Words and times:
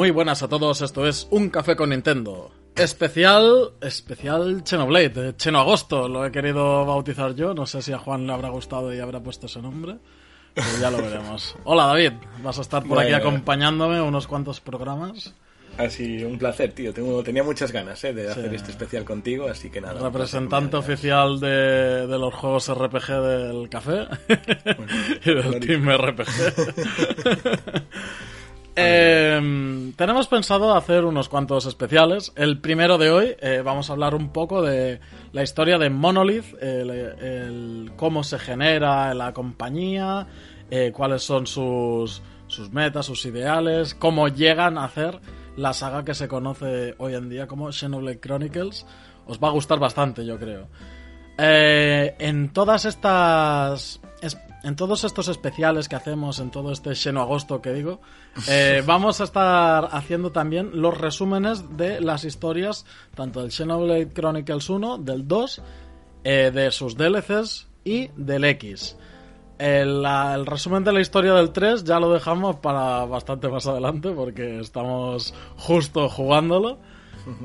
muy 0.00 0.10
buenas 0.10 0.42
a 0.42 0.48
todos. 0.48 0.80
Esto 0.80 1.06
es 1.06 1.28
Un 1.30 1.50
Café 1.50 1.76
con 1.76 1.90
Nintendo. 1.90 2.50
Especial, 2.74 3.72
especial 3.82 4.62
Xenoblade, 4.64 5.28
eh, 5.28 5.32
Cheno 5.36 5.60
Agosto, 5.60 6.08
lo 6.08 6.24
he 6.24 6.32
querido 6.32 6.86
bautizar 6.86 7.34
yo. 7.34 7.52
No 7.52 7.66
sé 7.66 7.82
si 7.82 7.92
a 7.92 7.98
Juan 7.98 8.26
le 8.26 8.32
habrá 8.32 8.48
gustado 8.48 8.94
y 8.94 8.98
habrá 8.98 9.20
puesto 9.20 9.44
ese 9.44 9.60
nombre. 9.60 9.98
Pero 10.54 10.66
ya 10.80 10.90
lo 10.90 11.02
veremos. 11.02 11.54
Hola 11.64 11.84
David, 11.84 12.12
vas 12.42 12.56
a 12.56 12.62
estar 12.62 12.82
por 12.82 12.98
aquí 12.98 13.10
Bueno. 13.10 13.26
acompañándome 13.28 14.00
unos 14.00 14.26
cuantos 14.26 14.62
programas. 14.62 15.34
Así, 15.76 16.24
un 16.24 16.38
placer, 16.38 16.72
tío. 16.72 16.94
Tengo, 16.94 17.22
tenía 17.22 17.42
muchas 17.44 17.70
ganas 17.70 18.02
eh, 18.02 18.14
de 18.14 18.30
hacer 18.30 18.54
este 18.54 18.70
especial 18.70 19.04
contigo, 19.04 19.48
así 19.50 19.68
que 19.68 19.82
nada. 19.82 20.00
Representante 20.00 20.78
oficial 20.78 21.38
de, 21.40 22.06
de 22.06 22.18
los 22.18 22.32
juegos 22.32 22.72
RPG 22.74 23.06
del 23.20 23.68
café 23.68 24.06
y 25.26 25.34
del. 25.34 25.60
Team 25.60 25.90
RPG. 25.90 26.24
Eh, 28.76 29.92
tenemos 29.96 30.28
pensado 30.28 30.74
hacer 30.74 31.04
unos 31.04 31.28
cuantos 31.28 31.66
especiales. 31.66 32.32
El 32.36 32.60
primero 32.60 32.98
de 32.98 33.10
hoy 33.10 33.36
eh, 33.40 33.62
vamos 33.64 33.90
a 33.90 33.94
hablar 33.94 34.14
un 34.14 34.32
poco 34.32 34.62
de 34.62 35.00
la 35.32 35.42
historia 35.42 35.78
de 35.78 35.90
Monolith, 35.90 36.54
el, 36.60 37.92
cómo 37.96 38.24
se 38.24 38.38
genera 38.38 39.12
la 39.14 39.32
compañía, 39.32 40.26
eh, 40.70 40.92
cuáles 40.94 41.22
son 41.22 41.46
sus, 41.46 42.22
sus 42.46 42.70
metas, 42.70 43.06
sus 43.06 43.24
ideales, 43.26 43.94
cómo 43.94 44.28
llegan 44.28 44.78
a 44.78 44.84
hacer 44.84 45.20
la 45.56 45.72
saga 45.72 46.04
que 46.04 46.14
se 46.14 46.28
conoce 46.28 46.94
hoy 46.98 47.14
en 47.14 47.28
día 47.28 47.46
como 47.46 47.72
Xenoblade 47.72 48.20
Chronicles. 48.20 48.86
Os 49.26 49.38
va 49.38 49.48
a 49.48 49.52
gustar 49.52 49.78
bastante, 49.78 50.24
yo 50.24 50.38
creo. 50.38 50.68
Eh, 51.38 52.16
en 52.18 52.52
todas 52.52 52.84
estas. 52.84 54.00
En 54.62 54.76
todos 54.76 55.04
estos 55.04 55.28
especiales 55.28 55.88
que 55.88 55.96
hacemos, 55.96 56.38
en 56.38 56.50
todo 56.50 56.72
este 56.72 56.94
Xeno 56.94 57.20
Agosto 57.22 57.60
que 57.62 57.72
digo, 57.72 58.00
eh, 58.48 58.82
vamos 58.86 59.20
a 59.20 59.24
estar 59.24 59.88
haciendo 59.92 60.32
también 60.32 60.70
los 60.74 60.96
resúmenes 60.98 61.76
de 61.76 62.00
las 62.00 62.24
historias, 62.24 62.84
tanto 63.14 63.40
del 63.42 63.52
Xenoblade 63.52 64.12
Chronicles 64.12 64.68
1, 64.68 64.98
del 64.98 65.26
2, 65.26 65.62
eh, 66.24 66.50
de 66.52 66.70
sus 66.70 66.96
DLCs 66.96 67.68
y 67.84 68.08
del 68.16 68.44
X. 68.44 68.96
El, 69.58 70.02
la- 70.02 70.34
el 70.34 70.46
resumen 70.46 70.84
de 70.84 70.92
la 70.92 71.00
historia 71.00 71.34
del 71.34 71.50
3 71.52 71.84
ya 71.84 72.00
lo 72.00 72.12
dejamos 72.12 72.56
para 72.56 73.04
bastante 73.04 73.48
más 73.48 73.66
adelante 73.66 74.10
porque 74.10 74.58
estamos 74.60 75.34
justo 75.56 76.08
jugándolo. 76.08 76.78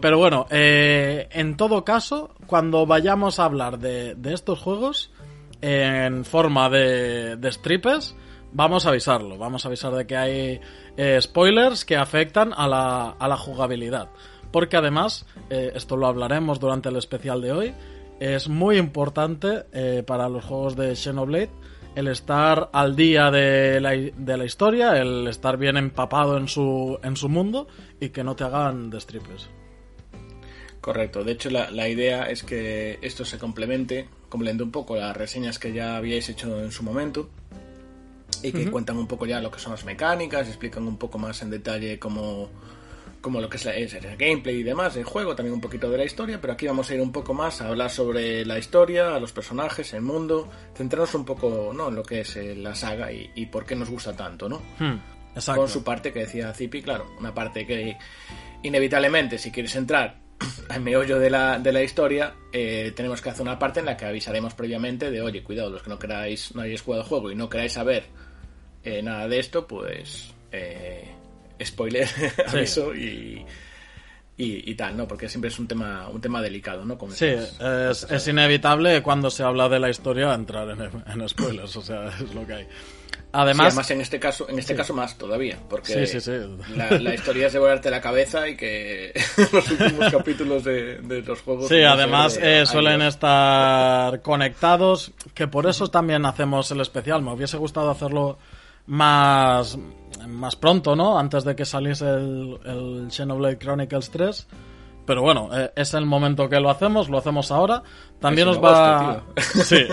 Pero 0.02 0.18
bueno, 0.18 0.48
eh, 0.50 1.28
en 1.32 1.58
todo 1.58 1.84
caso, 1.84 2.32
cuando 2.48 2.86
vayamos 2.86 3.40
a 3.40 3.46
hablar 3.46 3.78
de, 3.80 4.16
de 4.16 4.34
estos 4.34 4.60
juegos 4.62 5.12
en 5.62 6.26
forma 6.26 6.70
de, 6.70 7.38
de 7.38 7.52
strippers, 7.52 8.16
vamos 8.54 8.86
a 8.86 8.90
avisarlo. 8.90 9.38
Vamos 9.38 9.66
a 9.66 9.68
avisar 9.68 9.94
de 9.94 10.06
que 10.08 10.18
hay 10.18 10.62
eh, 10.98 11.20
spoilers 11.22 11.86
que 11.86 11.96
afectan 11.96 12.54
a 12.56 12.68
la, 12.68 13.10
a 13.12 13.28
la 13.28 13.38
jugabilidad. 13.38 14.10
Porque 14.52 14.78
además, 14.78 15.26
eh, 15.50 15.72
esto 15.76 15.98
lo 15.98 16.08
hablaremos 16.08 16.60
durante 16.60 16.90
el 16.90 16.96
especial 16.96 17.42
de 17.42 17.52
hoy, 17.52 17.74
es 18.20 18.48
muy 18.48 18.78
importante 18.78 19.66
eh, 19.74 20.04
para 20.06 20.30
los 20.30 20.46
juegos 20.46 20.76
de 20.78 20.96
Xenoblade 20.96 21.50
el 21.96 22.08
estar 22.10 22.70
al 22.74 22.96
día 22.96 23.32
de 23.32 23.80
la, 23.80 23.92
de 23.92 24.38
la 24.38 24.46
historia, 24.46 24.98
el 24.98 25.28
estar 25.28 25.58
bien 25.58 25.78
empapado 25.78 26.38
en 26.38 26.48
su, 26.48 27.00
en 27.02 27.16
su 27.16 27.30
mundo 27.30 27.68
y 28.00 28.10
que 28.10 28.24
no 28.24 28.36
te 28.36 28.44
hagan 28.44 28.90
de 28.90 29.00
strippers. 29.00 29.50
Correcto. 30.82 31.24
De 31.24 31.32
hecho, 31.32 31.50
la, 31.50 31.72
la 31.72 31.88
idea 31.88 32.30
es 32.30 32.44
que 32.44 33.00
esto 33.02 33.24
se 33.26 33.40
complemente, 33.40 34.10
complemente 34.30 34.64
un 34.64 34.72
poco 34.72 34.96
las 34.96 35.16
reseñas 35.16 35.60
que 35.60 35.74
ya 35.74 35.98
habíais 35.98 36.28
hecho 36.30 36.64
en 36.64 36.72
su 36.72 36.84
momento 36.84 37.30
y 38.44 38.52
que 38.52 38.70
cuentan 38.70 38.98
un 38.98 39.08
poco 39.08 39.26
ya 39.26 39.40
lo 39.40 39.50
que 39.52 39.60
son 39.60 39.72
las 39.72 39.86
mecánicas, 39.86 40.48
explican 40.48 40.88
un 40.88 40.98
poco 40.98 41.18
más 41.18 41.42
en 41.42 41.50
detalle 41.50 41.98
cómo, 42.00 42.50
cómo 43.22 43.42
lo 43.42 43.50
que 43.50 43.58
es, 43.58 43.66
la- 43.66 43.76
es 43.76 43.94
el 43.94 44.18
gameplay 44.18 44.58
y 44.58 44.64
demás, 44.64 44.96
el 44.98 45.04
juego, 45.04 45.36
también 45.36 45.54
un 45.56 45.62
poquito 45.62 45.90
de 45.90 45.98
la 45.98 46.06
historia, 46.06 46.40
pero 46.42 46.54
aquí 46.54 46.68
vamos 46.68 46.90
a 46.90 46.94
ir 46.96 47.02
un 47.02 47.12
poco 47.12 47.34
más 47.34 47.62
a 47.62 47.70
hablar 47.70 47.90
sobre 47.90 48.46
la 48.46 48.60
historia, 48.60 49.18
los 49.20 49.32
personajes, 49.32 49.94
el 49.94 50.02
mundo, 50.02 50.48
centrarnos 50.76 51.16
un 51.16 51.26
poco 51.26 51.72
¿no? 51.74 51.88
en 51.90 51.96
lo 51.96 52.04
que 52.04 52.22
es 52.22 52.36
eh, 52.36 52.56
la 52.56 52.76
saga 52.76 53.12
y, 53.12 53.32
y 53.36 53.48
por 53.48 53.66
qué 53.66 53.76
nos 53.76 53.90
gusta 53.90 54.16
tanto, 54.16 54.48
¿no? 54.50 54.62
Hmm, 54.80 55.00
con 55.56 55.68
su 55.70 55.84
parte 55.84 56.14
que 56.14 56.20
decía 56.20 56.54
Zipi, 56.54 56.82
claro, 56.82 57.08
una 57.20 57.34
parte 57.34 57.66
que 57.66 57.98
inevitablemente 58.64 59.38
si 59.38 59.52
quieres 59.52 59.76
entrar 59.76 60.20
al 60.70 60.82
meollo 60.82 61.20
de 61.20 61.30
la, 61.30 61.60
de 61.60 61.72
la 61.72 61.84
historia, 61.84 62.34
eh, 62.52 62.92
tenemos 62.96 63.22
que 63.22 63.30
hacer 63.30 63.42
una 63.42 63.58
parte 63.58 63.80
en 63.80 63.86
la 63.86 63.96
que 63.96 64.06
avisaremos 64.06 64.54
previamente 64.54 65.12
de, 65.12 65.22
oye, 65.22 65.44
cuidado, 65.44 65.70
los 65.70 65.82
que 65.82 65.90
no 65.90 66.00
queráis, 66.00 66.54
no 66.56 66.62
hayáis 66.62 66.82
jugado 66.82 67.04
el 67.04 67.10
juego 67.10 67.32
y 67.32 67.36
no 67.36 67.50
queráis 67.50 67.74
saber 67.74 68.06
eh, 68.84 69.02
nada 69.02 69.28
de 69.28 69.40
esto, 69.40 69.66
pues 69.68 70.34
eh, 70.52 71.10
spoiler, 71.64 72.08
aviso 72.48 72.94
y, 72.94 73.46
y, 74.38 74.70
y 74.70 74.76
tal, 74.76 74.98
¿no? 74.98 75.08
Porque 75.08 75.30
siempre 75.30 75.50
es 75.50 75.58
un 75.60 75.68
tema, 75.68 76.10
un 76.10 76.20
tema 76.20 76.42
delicado, 76.42 76.84
¿no? 76.86 76.98
Con 76.98 77.12
Sí, 77.12 77.28
es 77.28 78.28
inevitable 78.28 79.02
cuando 79.02 79.30
se 79.30 79.44
habla 79.44 79.70
de 79.70 79.80
la 79.80 79.90
historia 79.90 80.34
entrar 80.34 80.70
en, 80.70 81.22
en 81.22 81.30
spoilers, 81.30 81.76
o 81.78 81.82
sea, 81.82 82.10
es 82.10 82.34
lo 82.34 82.46
que 82.46 82.54
hay. 82.54 82.68
Sí, 83.36 83.42
Además, 83.42 83.92
en 83.92 84.02
este 84.02 84.20
caso, 84.20 84.48
en 84.50 84.60
este 84.60 84.76
caso 84.76 84.94
más 84.94 85.18
todavía, 85.18 85.58
porque 85.70 86.06
Sí. 86.08 86.20
La, 86.76 86.90
la 86.92 87.14
historia 87.16 87.48
es 87.48 87.54
de 87.54 87.60
volarte 87.60 87.90
la 87.90 88.00
cabeza 88.02 88.48
y 88.48 88.56
que 88.56 89.12
los 89.52 89.70
últimos 89.72 90.12
capítulos 90.12 90.64
de, 90.64 91.00
de 91.02 91.22
los 91.22 91.42
juegos. 91.42 91.68
Sí, 91.68 91.82
además 91.82 92.36
de- 92.36 92.62
eh, 92.62 92.66
suelen 92.66 93.02
estar 93.02 94.22
conectados, 94.22 95.12
que 95.34 95.48
por 95.48 95.68
eso 95.68 95.88
también 95.90 96.26
hacemos 96.26 96.72
el 96.72 96.82
especial. 96.82 97.22
Me 97.22 97.32
hubiese 97.34 97.58
gustado 97.58 97.90
hacerlo 97.92 98.38
más, 98.88 99.78
más 100.28 100.56
pronto, 100.56 100.96
¿no? 100.96 101.18
Antes 101.20 101.44
de 101.44 101.56
que 101.56 101.66
saliese 101.66 102.06
el, 102.10 102.60
el 102.66 103.08
Xenoblade 103.12 103.58
Chronicles 103.58 104.10
3. 104.12 104.48
Pero 105.06 105.22
bueno, 105.22 105.50
eh, 105.54 105.72
es 105.76 105.94
el 105.94 106.06
momento 106.06 106.50
que 106.50 106.60
lo 106.60 106.70
hacemos, 106.70 107.10
lo 107.10 107.18
hacemos 107.18 107.52
ahora. 107.52 107.84
También 108.20 108.48
nos 108.48 108.64
va... 108.64 109.24
Sí. 109.38 109.86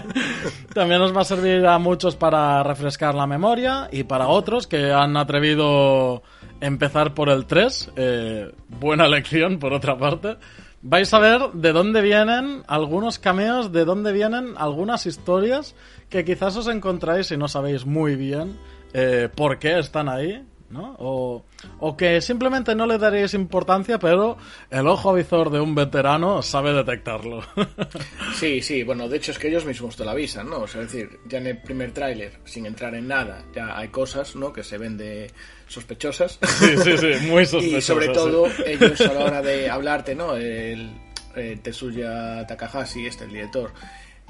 También 0.74 1.00
nos 1.00 1.16
va 1.16 1.22
a 1.22 1.24
servir 1.24 1.66
a 1.66 1.78
muchos 1.78 2.16
para 2.16 2.62
refrescar 2.62 3.14
la 3.14 3.26
memoria 3.26 3.88
y 3.90 4.04
para 4.04 4.28
otros 4.28 4.66
que 4.66 4.92
han 4.92 5.16
atrevido 5.16 6.22
empezar 6.60 7.14
por 7.14 7.28
el 7.28 7.46
3. 7.46 7.92
eh, 7.96 8.52
buena 8.68 9.08
lección, 9.08 9.58
por 9.58 9.72
otra 9.72 9.98
parte. 9.98 10.36
Vais 10.80 11.12
a 11.12 11.18
ver 11.18 11.40
de 11.54 11.72
dónde 11.72 12.00
vienen 12.02 12.62
algunos 12.68 13.18
cameos, 13.18 13.72
de 13.72 13.84
dónde 13.84 14.12
vienen 14.12 14.54
algunas 14.56 15.06
historias 15.06 15.74
que 16.08 16.24
quizás 16.24 16.56
os 16.56 16.68
encontráis 16.68 17.30
y 17.32 17.36
no 17.36 17.48
sabéis 17.48 17.84
muy 17.84 18.14
bien 18.14 18.56
eh, 18.92 19.28
por 19.34 19.58
qué 19.58 19.78
están 19.78 20.08
ahí. 20.08 20.44
¿No? 20.70 20.96
O, 20.98 21.44
o 21.80 21.96
que 21.96 22.20
simplemente 22.20 22.74
no 22.74 22.86
le 22.86 22.98
daréis 22.98 23.34
importancia, 23.34 23.98
pero 23.98 24.36
el 24.70 24.86
ojo 24.86 25.10
avizor 25.10 25.50
de 25.50 25.60
un 25.60 25.74
veterano 25.74 26.42
sabe 26.42 26.72
detectarlo. 26.72 27.42
sí, 28.34 28.60
sí, 28.60 28.82
bueno, 28.82 29.08
de 29.08 29.16
hecho 29.16 29.32
es 29.32 29.38
que 29.38 29.48
ellos 29.48 29.64
mismos 29.64 29.96
te 29.96 30.04
lo 30.04 30.10
avisan, 30.10 30.48
¿no? 30.48 30.60
O 30.60 30.66
sea, 30.66 30.82
es 30.82 30.92
decir, 30.92 31.20
ya 31.26 31.38
en 31.38 31.46
el 31.48 31.58
primer 31.58 31.92
tráiler, 31.92 32.40
sin 32.44 32.66
entrar 32.66 32.94
en 32.94 33.08
nada, 33.08 33.44
ya 33.54 33.76
hay 33.76 33.88
cosas, 33.88 34.36
¿no? 34.36 34.52
Que 34.52 34.62
se 34.62 34.78
ven 34.78 34.96
de 34.96 35.30
sospechosas. 35.66 36.38
Sí, 36.58 36.76
sí, 36.76 36.98
sí, 36.98 37.26
muy 37.28 37.46
sospechosas. 37.46 37.78
y 37.78 37.82
sobre 37.82 38.08
todo, 38.08 38.46
ellos 38.66 39.00
a 39.00 39.12
la 39.12 39.24
hora 39.24 39.42
de 39.42 39.70
hablarte, 39.70 40.14
¿no? 40.14 40.36
El, 40.36 40.90
el 41.36 41.60
Tetsuya 41.60 42.46
Takahashi, 42.46 43.06
este, 43.06 43.24
el 43.24 43.30
director, 43.30 43.72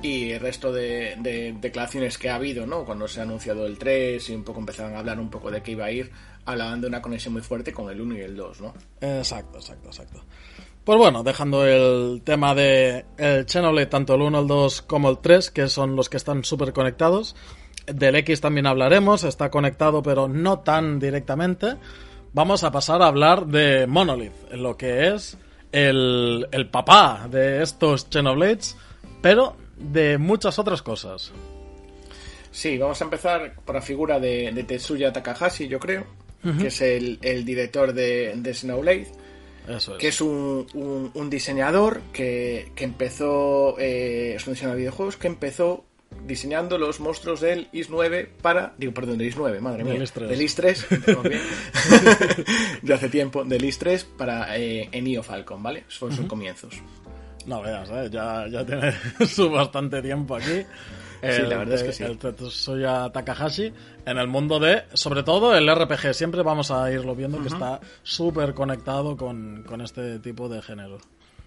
y 0.03 0.31
el 0.31 0.41
resto 0.41 0.73
de, 0.73 1.57
declaraciones 1.61 2.19
que 2.19 2.31
ha 2.31 2.37
habido, 2.37 2.67
¿no? 2.67 2.85
Cuando 2.85 3.09
se 3.09 3.21
ha 3.21 3.25
anunciado 3.25 3.67
el 3.67 3.79
3 3.79 4.31
y 4.31 4.35
un 4.35 4.45
poco 4.45 4.61
empezaron 4.61 4.95
a 4.95 5.01
hablar 5.01 5.19
un 5.19 5.31
poco 5.31 5.51
de 5.51 5.63
qué 5.63 5.73
iba 5.73 5.87
a 5.87 5.91
ir, 5.91 6.11
hablaban 6.45 6.81
de 6.81 6.87
una 6.87 7.03
conexión 7.03 7.33
muy 7.33 7.43
fuerte 7.43 7.73
con 7.73 7.91
el 7.91 8.01
1 8.01 8.17
y 8.17 8.21
el 8.21 8.37
2, 8.37 8.61
¿no? 8.61 8.75
Exacto, 9.01 9.59
exacto, 9.59 9.89
exacto. 9.89 10.25
Pues 10.85 10.99
bueno, 10.99 11.23
dejando 11.23 11.67
el 11.67 12.23
tema 12.25 12.55
de 12.55 13.05
el 13.19 13.47
Xenoblade, 13.47 13.87
tanto 13.87 14.15
el 14.15 14.23
1, 14.23 14.41
el 14.41 14.47
2 14.47 14.83
como 14.83 15.11
el 15.11 15.19
3, 15.19 15.51
que 15.51 15.69
son 15.69 15.97
los 15.97 16.09
que 16.09 16.17
están 16.17 16.45
súper 16.45 16.73
conectados. 16.73 17.37
Del 17.87 18.17
X 18.17 18.41
también 18.41 18.67
hablaremos, 18.67 19.25
está 19.25 19.51
conectado 19.51 20.03
pero 20.03 20.29
no 20.29 20.61
tan 20.61 20.99
directamente. 20.99 21.77
Vamos 22.33 22.63
a 22.63 22.71
pasar 22.71 23.03
a 23.03 23.07
hablar 23.09 23.47
de 23.47 23.87
Monolith, 23.87 24.53
lo 24.53 24.77
que 24.77 25.09
es 25.09 25.37
el, 25.73 26.47
el 26.53 26.71
papá 26.71 27.27
de 27.31 27.63
estos 27.63 28.07
Xenoblades, 28.11 28.77
pero 29.21 29.57
de 29.79 30.19
muchas 30.19 30.59
otras 30.59 30.83
cosas. 30.83 31.33
Sí, 32.51 32.79
vamos 32.79 33.01
a 33.01 33.05
empezar 33.05 33.55
por 33.65 33.75
la 33.75 33.83
figura 33.83 34.19
de, 34.19 34.65
Tetsuya 34.67 35.13
Takahashi, 35.13 35.69
yo 35.69 35.79
creo, 35.79 36.07
que 36.61 36.69
es 36.69 36.81
el, 36.81 37.45
director 37.45 37.93
de, 37.93 38.35
de 38.37 38.55
Snowblade. 38.55 39.07
Que 39.99 40.09
es 40.09 40.21
un, 40.23 41.11
un, 41.15 41.31
diseñador 41.31 42.01
que, 42.13 42.73
que 42.75 42.85
empezó. 42.85 43.79
Eh, 43.79 44.35
es 44.37 44.47
un 44.47 44.55
diseñador 44.55 44.77
de 44.77 44.81
videojuegos 44.81 45.19
que 45.19 45.27
empezó 45.27 45.85
diseñando 46.27 46.79
los 46.79 47.01
monstruos 47.01 47.41
del 47.41 47.69
IS-9 47.73 48.29
para. 48.41 48.73
Digo, 48.79 48.95
perdón, 48.95 49.19
del 49.19 49.29
IS-9, 49.29 49.61
madre 49.61 49.85
mía. 49.85 49.95
Del 49.95 50.41
IS-3. 50.41 51.39
de 52.83 52.95
hace 52.95 53.09
tiempo, 53.11 53.45
del 53.45 53.63
IS-3 53.63 54.07
para 54.17 54.57
eh, 54.57 54.89
en 54.91 55.23
Falcon, 55.23 55.63
¿vale? 55.63 55.85
Son 55.89 56.11
sus 56.13 56.27
comienzos. 56.27 56.75
No 57.49 57.63
veas, 57.63 57.89
¿eh? 57.89 58.09
ya, 58.11 58.47
ya 58.47 58.65
tiene 58.65 58.93
su 59.27 59.51
bastante 59.51 60.03
tiempo 60.03 60.37
aquí. 60.37 60.67
sí, 61.23 61.43
la 61.49 61.57
verdad 61.57 61.75
es 61.77 61.83
que 61.83 61.93
sí. 61.93 62.05
El 62.05 62.19
Tetsuya 62.19 63.11
Takahashi 63.11 63.73
en 64.05 64.19
el 64.19 64.29
mundo 64.29 64.61
de, 64.61 64.83
sobre 64.93 65.23
todo 65.23 65.57
el 65.57 65.67
RPG. 65.75 66.13
Siempre 66.13 66.43
vamos 66.43 66.71
a 66.71 66.93
irlo 66.93 67.15
viendo 67.15 67.41
que 67.41 67.49
está 67.49 67.81
súper 68.03 68.53
conectado 68.53 69.17
con, 69.17 69.65
con, 69.67 69.81
este 69.81 70.19
tipo 70.19 70.51
de 70.51 70.61
género. 70.61 70.99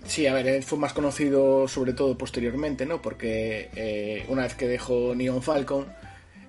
Sí, 0.03 0.25
a 0.25 0.33
ver, 0.33 0.47
él 0.47 0.63
fue 0.63 0.79
más 0.79 0.91
conocido 0.91 1.67
sobre 1.67 1.93
todo 1.93 2.17
posteriormente, 2.17 2.83
¿no? 2.87 2.99
Porque 2.99 3.69
eh, 3.75 4.25
una 4.27 4.41
vez 4.41 4.55
que 4.55 4.67
dejó 4.67 5.13
Neon 5.13 5.43
Falcon, 5.43 5.85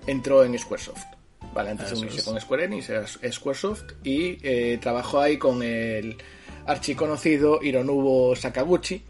entró 0.07 0.43
en 0.43 0.57
Squaresoft. 0.57 1.05
Vale, 1.53 1.69
antes 1.69 1.89
se 1.89 1.95
unió 1.95 2.23
con 2.25 2.41
Square 2.41 2.63
Enix, 2.63 2.89
era 2.89 3.05
Squaresoft, 3.05 3.83
y 4.03 4.39
eh, 4.41 4.79
trabajó 4.81 5.19
ahí 5.19 5.37
con 5.37 5.61
el 5.61 6.17
archiconocido 6.65 7.59
Hironobu 7.61 8.35
Sakaguchi, 8.35 9.03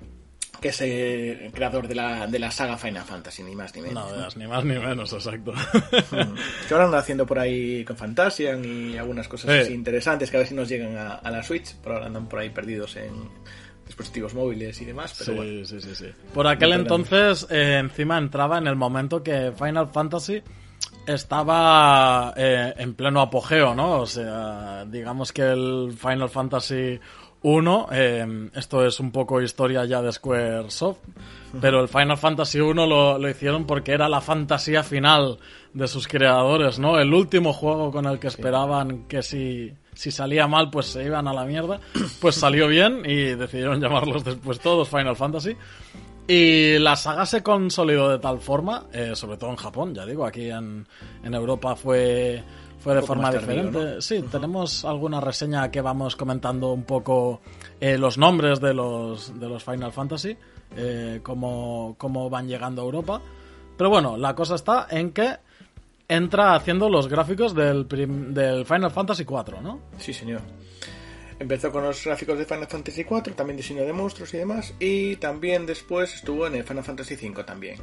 que 0.64 0.70
es 0.70 0.80
el 0.80 1.52
creador 1.52 1.90
de 1.90 1.96
la, 1.96 2.26
de 2.26 2.40
la 2.40 2.50
saga 2.50 2.78
Final 2.78 3.04
Fantasy, 3.04 3.44
ni 3.44 3.54
más 3.54 3.76
ni 3.76 3.82
menos. 3.82 4.10
No, 4.10 4.28
ni 4.38 4.48
más 4.48 4.64
ni 4.64 4.80
menos, 4.80 5.12
exacto. 5.12 5.52
Mm. 5.52 6.36
que 6.68 6.74
ahora 6.74 6.86
anda 6.86 7.00
haciendo 7.00 7.26
por 7.26 7.38
ahí 7.38 7.84
con 7.84 7.98
Fantasian 7.98 8.64
y 8.64 8.98
algunas 8.98 9.28
cosas 9.28 9.70
interesantes 9.70 10.32
que 10.32 10.38
a 10.38 10.40
ver 10.40 10.48
si 10.48 10.56
nos 10.56 10.70
llegan 10.70 10.96
a, 10.96 11.30
la 11.30 11.44
Switch, 11.44 11.76
pero 11.84 11.96
ahora 11.96 12.08
andan 12.08 12.30
por 12.30 12.40
ahí 12.40 12.50
perdidos 12.50 12.96
en 12.96 13.12
dispositivos 13.86 14.34
móviles 14.34 14.82
y 14.82 14.86
demás. 14.86 15.14
Pero 15.20 15.44
sí, 15.44 15.66
sí, 15.66 15.82
sí, 15.82 15.96
sí, 15.96 16.06
Por 16.34 16.48
aquel 16.48 16.72
entonces, 16.72 17.46
eh, 17.50 17.80
encima 17.80 18.18
entraba 18.18 18.58
en 18.58 18.68
el 18.68 18.78
momento 18.78 19.22
que 19.22 19.52
Final 19.52 19.90
Fantasy 19.90 20.42
estaba 21.06 22.34
eh, 22.38 22.74
en 22.78 22.94
pleno 22.94 23.20
apogeo, 23.20 23.76
¿no? 23.76 24.00
O 24.00 24.06
sea, 24.06 24.86
digamos 24.86 25.34
que 25.34 25.42
el 25.42 25.94
Final 25.98 26.30
Fantasy 26.30 27.02
uno, 27.44 27.88
eh, 27.92 28.50
esto 28.56 28.86
es 28.86 29.00
un 29.00 29.12
poco 29.12 29.42
historia 29.42 29.86
ya 29.86 30.02
de 30.02 30.12
Squaresoft, 30.12 31.00
pero 31.60 31.82
el 31.82 31.90
Final 31.90 32.18
Fantasy 32.18 32.60
1 32.60 32.88
lo, 32.88 33.18
lo, 33.20 33.30
hicieron 33.30 33.66
porque 33.66 33.92
era 33.92 34.08
la 34.08 34.22
fantasía 34.22 34.82
final 34.82 35.38
de 35.74 35.88
sus 35.90 36.08
creadores, 36.08 36.80
¿no? 36.80 36.98
El 37.00 37.14
último 37.14 37.52
juego 37.52 37.92
con 37.92 38.06
el 38.06 38.18
que 38.18 38.28
esperaban 38.28 39.08
que 39.08 39.22
si, 39.22 39.74
si 39.94 40.10
salía 40.10 40.48
mal 40.48 40.70
pues 40.70 40.88
se 40.88 41.04
iban 41.04 41.28
a 41.28 41.34
la 41.34 41.44
mierda, 41.44 41.82
pues 42.22 42.36
salió 42.36 42.68
bien 42.68 43.04
y 43.06 43.36
decidieron 43.36 43.82
llamarlos 43.82 44.24
después 44.24 44.60
todos 44.60 44.88
Final 44.88 45.16
Fantasy. 45.16 45.56
Y 46.26 46.80
la 46.80 46.96
saga 46.96 47.26
se 47.26 47.44
consolidó 47.44 48.10
de 48.10 48.20
tal 48.20 48.40
forma, 48.40 48.86
eh, 48.94 49.12
sobre 49.14 49.36
todo 49.36 49.50
en 49.50 49.58
Japón, 49.58 49.94
ya 49.94 50.06
digo, 50.06 50.26
aquí 50.26 50.50
en, 50.50 50.88
en 51.22 51.34
Europa 51.34 51.76
fue 51.76 52.42
fue 52.84 52.96
de 52.96 53.02
forma 53.02 53.32
diferente. 53.32 54.02
Sí, 54.02 54.22
tenemos 54.30 54.84
alguna 54.84 55.22
reseña 55.22 55.72
que 55.72 55.80
vamos 55.80 56.18
comentando 56.18 56.74
un 56.74 56.84
poco 56.84 57.40
eh, 57.80 57.98
los 57.98 58.18
nombres 58.18 58.60
de 58.60 58.74
los, 58.74 59.40
de 59.40 59.48
los 59.48 59.64
Final 59.64 59.94
Fantasy, 59.94 60.36
eh, 60.76 61.22
cómo, 61.24 61.96
van 62.30 62.48
llegando 62.48 62.82
a 62.82 62.86
Europa. 62.86 63.22
Pero 63.78 63.90
bueno, 63.90 64.18
la 64.18 64.36
cosa 64.36 64.56
está 64.56 64.88
en 64.90 65.12
que 65.12 65.38
entra 66.10 66.56
haciendo 66.56 66.90
los 66.90 67.08
gráficos 67.08 67.56
del, 67.56 67.88
del 67.88 68.66
Final 68.66 68.92
Fantasy 68.92 69.24
4, 69.24 69.62
¿no? 69.62 69.80
Sí, 69.98 70.14
señor. 70.14 70.42
Empezó 71.40 71.72
con 71.72 71.84
los 71.84 72.04
gráficos 72.04 72.38
de 72.38 72.44
Final 72.44 72.68
Fantasy 72.68 73.06
4, 73.06 73.34
también 73.34 73.56
diseño 73.56 73.84
de 73.84 73.94
monstruos 73.94 74.34
y 74.34 74.38
demás, 74.38 74.74
y 74.80 75.16
también 75.16 75.66
después 75.66 76.14
estuvo 76.16 76.48
en 76.48 76.56
el 76.56 76.66
Final 76.66 76.84
Fantasy 76.84 77.16
5 77.16 77.46
también. 77.46 77.78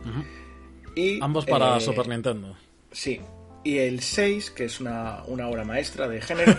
y, 0.94 1.22
Ambos 1.22 1.46
para 1.46 1.78
eh, 1.78 1.80
Super 1.80 2.06
Nintendo. 2.06 2.54
Sí, 2.92 3.18
y 3.62 3.78
el 3.78 4.00
6, 4.00 4.50
que 4.50 4.64
es 4.64 4.80
una, 4.80 5.22
una 5.26 5.48
obra 5.48 5.64
maestra 5.64 6.08
de 6.08 6.20
género. 6.20 6.56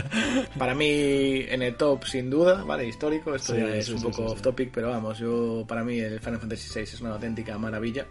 para 0.58 0.74
mí, 0.74 1.44
en 1.48 1.62
el 1.62 1.76
top, 1.76 2.04
sin 2.04 2.28
duda, 2.28 2.64
¿vale? 2.64 2.86
Histórico, 2.86 3.34
esto 3.34 3.56
ya 3.56 3.74
es 3.76 3.88
un 3.88 4.02
poco 4.02 4.26
off 4.26 4.42
topic, 4.42 4.70
pero 4.72 4.90
vamos, 4.90 5.18
yo 5.18 5.64
para 5.66 5.84
mí 5.84 5.98
el 5.98 6.18
Final 6.20 6.40
Fantasy 6.40 6.68
6 6.68 6.94
es 6.94 7.00
una 7.00 7.10
auténtica 7.10 7.56
maravilla. 7.58 8.06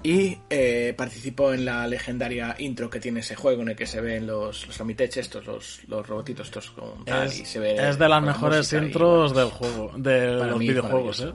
Y 0.00 0.38
eh, 0.48 0.94
participó 0.96 1.52
en 1.52 1.64
la 1.64 1.84
legendaria 1.88 2.54
intro 2.60 2.88
que 2.88 3.00
tiene 3.00 3.18
ese 3.18 3.34
juego 3.34 3.62
en 3.62 3.70
el 3.70 3.76
que 3.76 3.86
se 3.86 4.00
ven 4.00 4.28
los, 4.28 4.68
los 4.68 5.00
estos, 5.16 5.44
los, 5.44 5.80
los 5.88 6.06
robotitos 6.06 6.46
estos 6.46 6.70
con 6.70 7.04
tal, 7.04 7.26
es, 7.26 7.40
y 7.40 7.44
se 7.44 7.58
ve 7.58 7.74
Es 7.74 7.98
de 7.98 8.08
las 8.08 8.22
mejores 8.22 8.72
intros 8.72 9.34
del 9.34 9.48
juego, 9.48 9.90
de 9.96 10.34
los 10.34 10.58
videojuegos, 10.60 11.20
¿eh? 11.22 11.32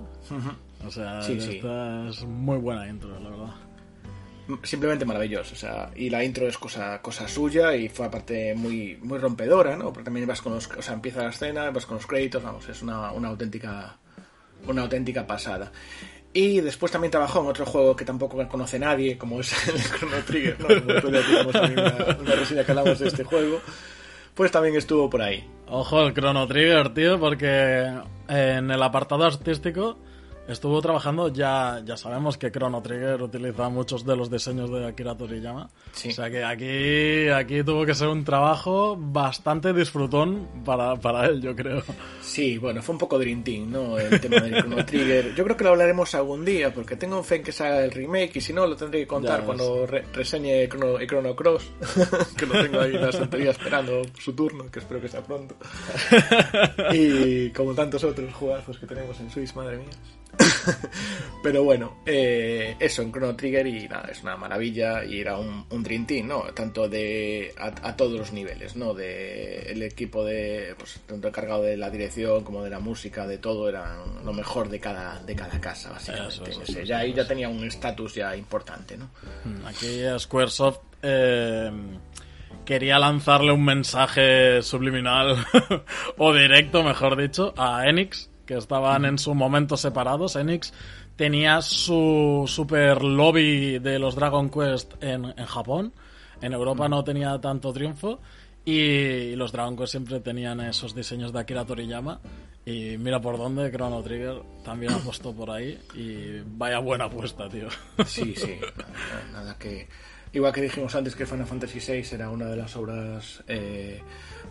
O 0.87 0.89
sea, 0.89 1.19
esta 1.19 2.07
es 2.07 2.23
muy 2.23 2.57
buena 2.57 2.87
intro, 2.87 3.19
la 3.19 3.29
verdad 3.29 3.72
simplemente 4.63 5.05
maravilloso, 5.05 5.53
o 5.53 5.57
sea, 5.57 5.89
y 5.95 6.09
la 6.09 6.23
intro 6.23 6.47
es 6.47 6.57
cosa, 6.57 7.01
cosa 7.01 7.27
suya 7.27 7.75
y 7.75 7.89
fue 7.89 8.05
aparte 8.05 8.53
muy, 8.55 8.97
muy 9.01 9.17
rompedora, 9.17 9.75
¿no? 9.75 9.85
Porque 9.85 10.05
también 10.05 10.27
vas 10.27 10.41
con 10.41 10.53
los, 10.53 10.67
o 10.67 10.81
sea, 10.81 10.93
empieza 10.93 11.23
la 11.23 11.29
escena, 11.29 11.71
vas 11.71 11.85
con 11.85 11.97
los 11.97 12.05
créditos, 12.05 12.43
vamos, 12.43 12.67
es 12.67 12.81
una, 12.81 13.11
una 13.11 13.29
auténtica, 13.29 13.97
una 14.67 14.81
auténtica 14.81 15.25
pasada. 15.25 15.71
Y 16.33 16.61
después 16.61 16.91
también 16.91 17.11
trabajó 17.11 17.41
en 17.41 17.47
otro 17.47 17.65
juego 17.65 17.95
que 17.95 18.05
tampoco 18.05 18.45
conoce 18.47 18.79
nadie, 18.79 19.17
como 19.17 19.39
es 19.39 19.53
el 19.67 19.81
Chrono 19.81 20.17
Trigger, 20.25 20.59
¿no? 20.59 20.67
Como 20.67 21.09
una, 21.09 22.17
una 22.19 22.35
reseña 22.35 22.63
que 22.63 22.71
hablamos 22.71 22.99
de 22.99 23.07
este 23.07 23.23
juego, 23.23 23.61
pues 24.33 24.51
también 24.51 24.75
estuvo 24.75 25.09
por 25.09 25.21
ahí. 25.21 25.47
Ojo 25.67 26.01
el 26.01 26.13
Chrono 26.13 26.47
Trigger, 26.47 26.93
tío, 26.93 27.19
porque 27.19 27.87
en 28.27 28.71
el 28.71 28.83
apartado 28.83 29.23
artístico 29.25 29.97
Estuvo 30.45 30.81
trabajando, 30.81 31.29
ya, 31.29 31.81
ya 31.85 31.95
sabemos 31.95 32.37
que 32.37 32.51
Chrono 32.51 32.81
Trigger 32.81 33.21
utiliza 33.21 33.69
muchos 33.69 34.05
de 34.05 34.17
los 34.17 34.29
diseños 34.29 34.69
de 34.69 34.85
Akira 34.85 35.15
Toriyama. 35.15 35.69
O 35.69 36.11
sea 36.11 36.29
que 36.29 36.43
aquí, 36.43 37.29
aquí 37.29 37.63
tuvo 37.63 37.85
que 37.85 37.95
ser 37.95 38.09
un 38.09 38.25
trabajo 38.25 38.97
bastante 38.99 39.71
disfrutón 39.71 40.45
para, 40.65 40.97
para 40.97 41.27
él, 41.27 41.41
yo 41.41 41.55
creo. 41.55 41.81
Sí, 42.21 42.57
bueno, 42.57 42.81
fue 42.81 42.93
un 42.93 42.99
poco 42.99 43.17
Dream 43.17 43.41
Team, 43.41 43.71
¿no? 43.71 43.97
El 43.97 44.19
tema 44.19 44.41
de 44.41 44.59
Chrono 44.59 44.85
Trigger. 44.85 45.33
Yo 45.33 45.45
creo 45.45 45.55
que 45.55 45.63
lo 45.63 45.69
hablaremos 45.69 46.13
algún 46.13 46.43
día, 46.43 46.73
porque 46.73 46.97
tengo 46.97 47.23
fe 47.23 47.37
en 47.37 47.43
que 47.43 47.53
salga 47.53 47.81
el 47.81 47.91
remake 47.91 48.35
y 48.35 48.41
si 48.41 48.51
no, 48.51 48.67
lo 48.67 48.75
tendré 48.75 48.99
que 48.99 49.07
contar 49.07 49.45
cuando 49.45 49.87
reseñe 49.87 50.67
Chrono, 50.67 50.97
Chrono 51.07 51.35
Cross, 51.37 51.71
que 52.37 52.45
lo 52.45 52.61
tengo 52.61 52.81
ahí 52.81 52.95
en 52.95 53.01
la 53.01 53.09
estantería 53.09 53.51
esperando 53.51 54.01
su 54.19 54.33
turno, 54.33 54.69
que 54.69 54.79
espero 54.79 54.99
que 54.99 55.07
sea 55.07 55.21
pronto. 55.21 55.55
y 56.91 57.49
como 57.51 57.73
tantos 57.73 58.03
otros 58.03 58.33
jugazos 58.33 58.77
que 58.77 58.85
tenemos 58.85 59.17
en 59.21 59.29
Swiss, 59.29 59.55
madre 59.55 59.77
mía. 59.77 59.87
Pero 61.43 61.63
bueno, 61.63 61.97
eh, 62.05 62.75
eso 62.79 63.01
en 63.01 63.11
Chrono 63.11 63.35
Trigger 63.35 63.67
y 63.67 63.87
nada, 63.87 64.07
es 64.09 64.23
una 64.23 64.37
maravilla 64.37 65.03
y 65.03 65.19
era 65.19 65.37
un, 65.37 65.65
un 65.69 65.83
Dream 65.83 66.05
Team, 66.05 66.27
¿no? 66.27 66.43
Tanto 66.53 66.87
de 66.87 67.53
a, 67.57 67.95
todos 67.97 68.17
los 68.17 68.31
niveles, 68.31 68.77
¿no? 68.77 68.93
De 68.93 69.71
el 69.71 69.83
equipo 69.83 70.23
de, 70.23 70.73
pues, 70.77 71.01
tanto 71.05 71.27
encargado 71.27 71.63
de 71.63 71.75
la 71.75 71.89
dirección 71.89 72.45
como 72.45 72.63
de 72.63 72.69
la 72.69 72.79
música, 72.79 73.27
de 73.27 73.39
todo, 73.39 73.67
eran 73.67 74.23
lo 74.23 74.31
mejor 74.31 74.69
de 74.69 74.79
cada, 74.79 75.21
de 75.21 75.35
cada 75.35 75.59
casa, 75.59 75.91
básicamente. 75.91 76.85
ya 76.85 76.99
ahí 76.99 77.13
ya 77.13 77.27
tenía 77.27 77.49
un 77.49 77.63
estatus 77.65 78.15
ya 78.15 78.35
importante, 78.37 78.97
¿no? 78.97 79.09
Hmm, 79.43 79.65
aquí 79.67 80.01
Squaresoft 80.17 80.79
eh, 81.01 81.71
quería 82.63 82.99
lanzarle 82.99 83.51
un 83.51 83.65
mensaje 83.65 84.61
subliminal 84.61 85.45
o 86.17 86.33
directo, 86.33 86.83
mejor 86.83 87.17
dicho, 87.17 87.53
a 87.57 87.85
Enix, 87.87 88.29
que 88.45 88.57
estaban 88.57 89.05
en 89.05 89.17
su 89.17 89.33
momento 89.33 89.77
separados. 89.77 90.35
Enix 90.35 90.73
tenía 91.15 91.61
su 91.61 92.45
super 92.47 93.03
lobby 93.03 93.79
de 93.79 93.99
los 93.99 94.15
Dragon 94.15 94.49
Quest 94.49 94.93
en, 95.01 95.33
Japón. 95.45 95.93
En 96.41 96.53
Europa 96.53 96.89
no 96.89 97.03
tenía 97.03 97.39
tanto 97.39 97.71
triunfo. 97.73 98.19
Y 98.65 99.35
los 99.35 99.51
Dragon 99.51 99.75
Quest 99.75 99.91
siempre 99.91 100.19
tenían 100.19 100.61
esos 100.61 100.95
diseños 100.95 101.33
de 101.33 101.39
Akira 101.39 101.65
Toriyama. 101.65 102.19
Y 102.65 102.97
mira 102.97 103.19
por 103.19 103.37
dónde 103.37 103.69
Chrono 103.71 104.01
Trigger 104.01 104.41
también 104.63 104.93
apostó 104.93 105.33
por 105.33 105.51
ahí. 105.51 105.79
Y 105.95 106.41
vaya 106.45 106.79
buena 106.79 107.05
apuesta, 107.05 107.49
tío. 107.49 107.67
Sí, 108.05 108.33
sí. 108.35 108.57
Nada, 108.77 109.23
nada 109.31 109.57
que. 109.57 109.87
Igual 110.33 110.51
que 110.51 110.61
dijimos 110.61 110.95
antes 110.95 111.15
que 111.15 111.27
Final 111.27 111.45
Fantasy 111.45 111.79
VI 111.79 112.15
era 112.15 112.29
una 112.31 112.47
de 112.47 112.57
las 112.57 112.75
obras 112.75 113.43
eh, 113.47 114.01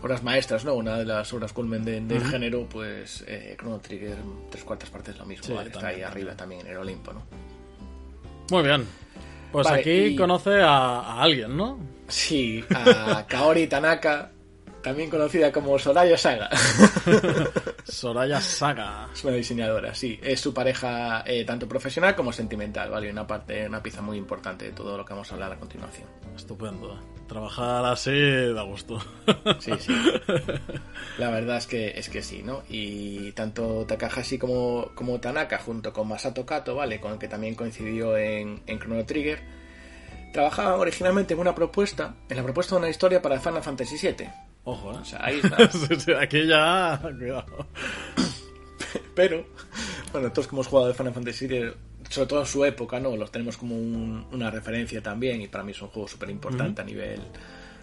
obras 0.03 0.21
maestras, 0.21 0.65
¿no? 0.65 0.73
Una 0.75 0.97
de 0.97 1.05
las 1.05 1.31
obras 1.33 1.53
culmen 1.53 1.83
de- 1.85 2.01
del 2.01 2.23
género, 2.25 2.67
pues 2.69 3.23
eh, 3.27 3.55
Chrono 3.57 3.79
Trigger, 3.79 4.17
tres 4.51 4.63
cuartas 4.63 4.89
partes 4.89 5.17
lo 5.17 5.25
mismo, 5.25 5.45
Sí, 5.45 5.53
¿vale? 5.53 5.67
Está 5.69 5.79
también, 5.79 5.99
ahí 5.99 6.03
arriba 6.11 6.35
también 6.35 6.61
en 6.61 6.67
el 6.67 6.77
Olimpo, 6.77 7.13
¿no? 7.13 7.23
Muy 8.51 8.63
bien. 8.63 8.85
Pues 9.51 9.65
Vale, 9.65 9.79
aquí 9.81 9.91
y- 9.91 10.15
conoce 10.15 10.61
a, 10.61 10.99
a 10.99 11.21
alguien, 11.21 11.55
¿no? 11.55 11.79
Sí, 12.07 12.63
a 12.75 13.25
Kaori 13.27 13.67
Tanaka, 13.67 14.31
también 14.83 15.09
conocida 15.09 15.51
como 15.51 15.79
Soraya 15.79 16.17
Saga. 16.17 16.49
Soraya 17.85 18.41
Saga. 18.41 19.09
Es 19.13 19.23
una 19.23 19.33
diseñadora, 19.33 19.95
sí. 19.95 20.19
Es 20.21 20.41
su 20.41 20.53
pareja 20.53 21.23
eh, 21.25 21.45
tanto 21.45 21.67
profesional 21.67 22.15
como 22.15 22.33
sentimental, 22.33 22.91
¿vale? 22.91 23.09
Una 23.09 23.25
parte, 23.25 23.65
una 23.65 23.81
pieza 23.81 24.01
muy 24.01 24.17
importante 24.17 24.65
de 24.65 24.71
todo 24.71 24.97
lo 24.97 25.05
que 25.05 25.13
vamos 25.13 25.31
a 25.31 25.35
hablar 25.35 25.53
a 25.53 25.57
continuación. 25.57 26.07
Estupendo. 26.35 26.99
Trabajar 27.27 27.85
así 27.85 28.11
da 28.53 28.63
gusto. 28.63 28.99
Sí, 29.59 29.71
sí. 29.79 29.95
La 31.17 31.29
verdad 31.29 31.57
es 31.57 31.67
que 31.67 31.97
es 31.97 32.09
que 32.09 32.21
sí, 32.21 32.43
¿no? 32.43 32.63
Y 32.67 33.31
tanto 33.31 33.85
Takahashi 33.87 34.37
como, 34.37 34.91
como 34.93 35.19
Tanaka, 35.19 35.59
junto 35.59 35.93
con 35.93 36.09
Masato 36.09 36.45
Kato, 36.45 36.75
¿vale? 36.75 36.99
Con 36.99 37.13
el 37.13 37.19
que 37.19 37.29
también 37.29 37.55
coincidió 37.55 38.17
en, 38.17 38.61
en 38.67 38.79
Chrono 38.79 39.05
Trigger, 39.05 39.41
trabajaban 40.33 40.79
originalmente 40.79 41.33
en 41.33 41.39
una 41.39 41.55
propuesta, 41.55 42.15
en 42.27 42.35
la 42.35 42.43
propuesta 42.43 42.75
de 42.75 42.79
una 42.79 42.89
historia 42.89 43.21
para 43.21 43.39
Final 43.39 43.63
Fantasy 43.63 43.95
VII. 43.95 44.52
Ojo, 44.65 44.91
¿eh? 44.93 44.97
O 45.01 45.05
sea, 45.05 45.25
ahí 45.25 45.41
está. 45.43 46.19
Aquí 46.21 46.47
ya... 46.47 46.99
Cuidado. 47.01 47.67
Pero, 49.15 49.45
bueno, 50.11 50.31
todos 50.31 50.47
que 50.47 50.55
hemos 50.55 50.67
jugado 50.67 50.87
de 50.89 50.93
Final 50.93 51.13
Fantasy 51.13 51.47
sobre 52.09 52.27
todo 52.27 52.39
en 52.41 52.45
su 52.45 52.63
época, 52.65 52.99
¿no? 52.99 53.15
Los 53.15 53.31
tenemos 53.31 53.57
como 53.57 53.75
un- 53.75 54.25
una 54.31 54.51
referencia 54.51 55.01
también 55.01 55.41
y 55.41 55.47
para 55.47 55.63
mí 55.63 55.71
es 55.71 55.81
un 55.81 55.87
juego 55.89 56.07
súper 56.07 56.29
importante 56.29 56.81
a 56.81 56.85
nivel 56.85 57.19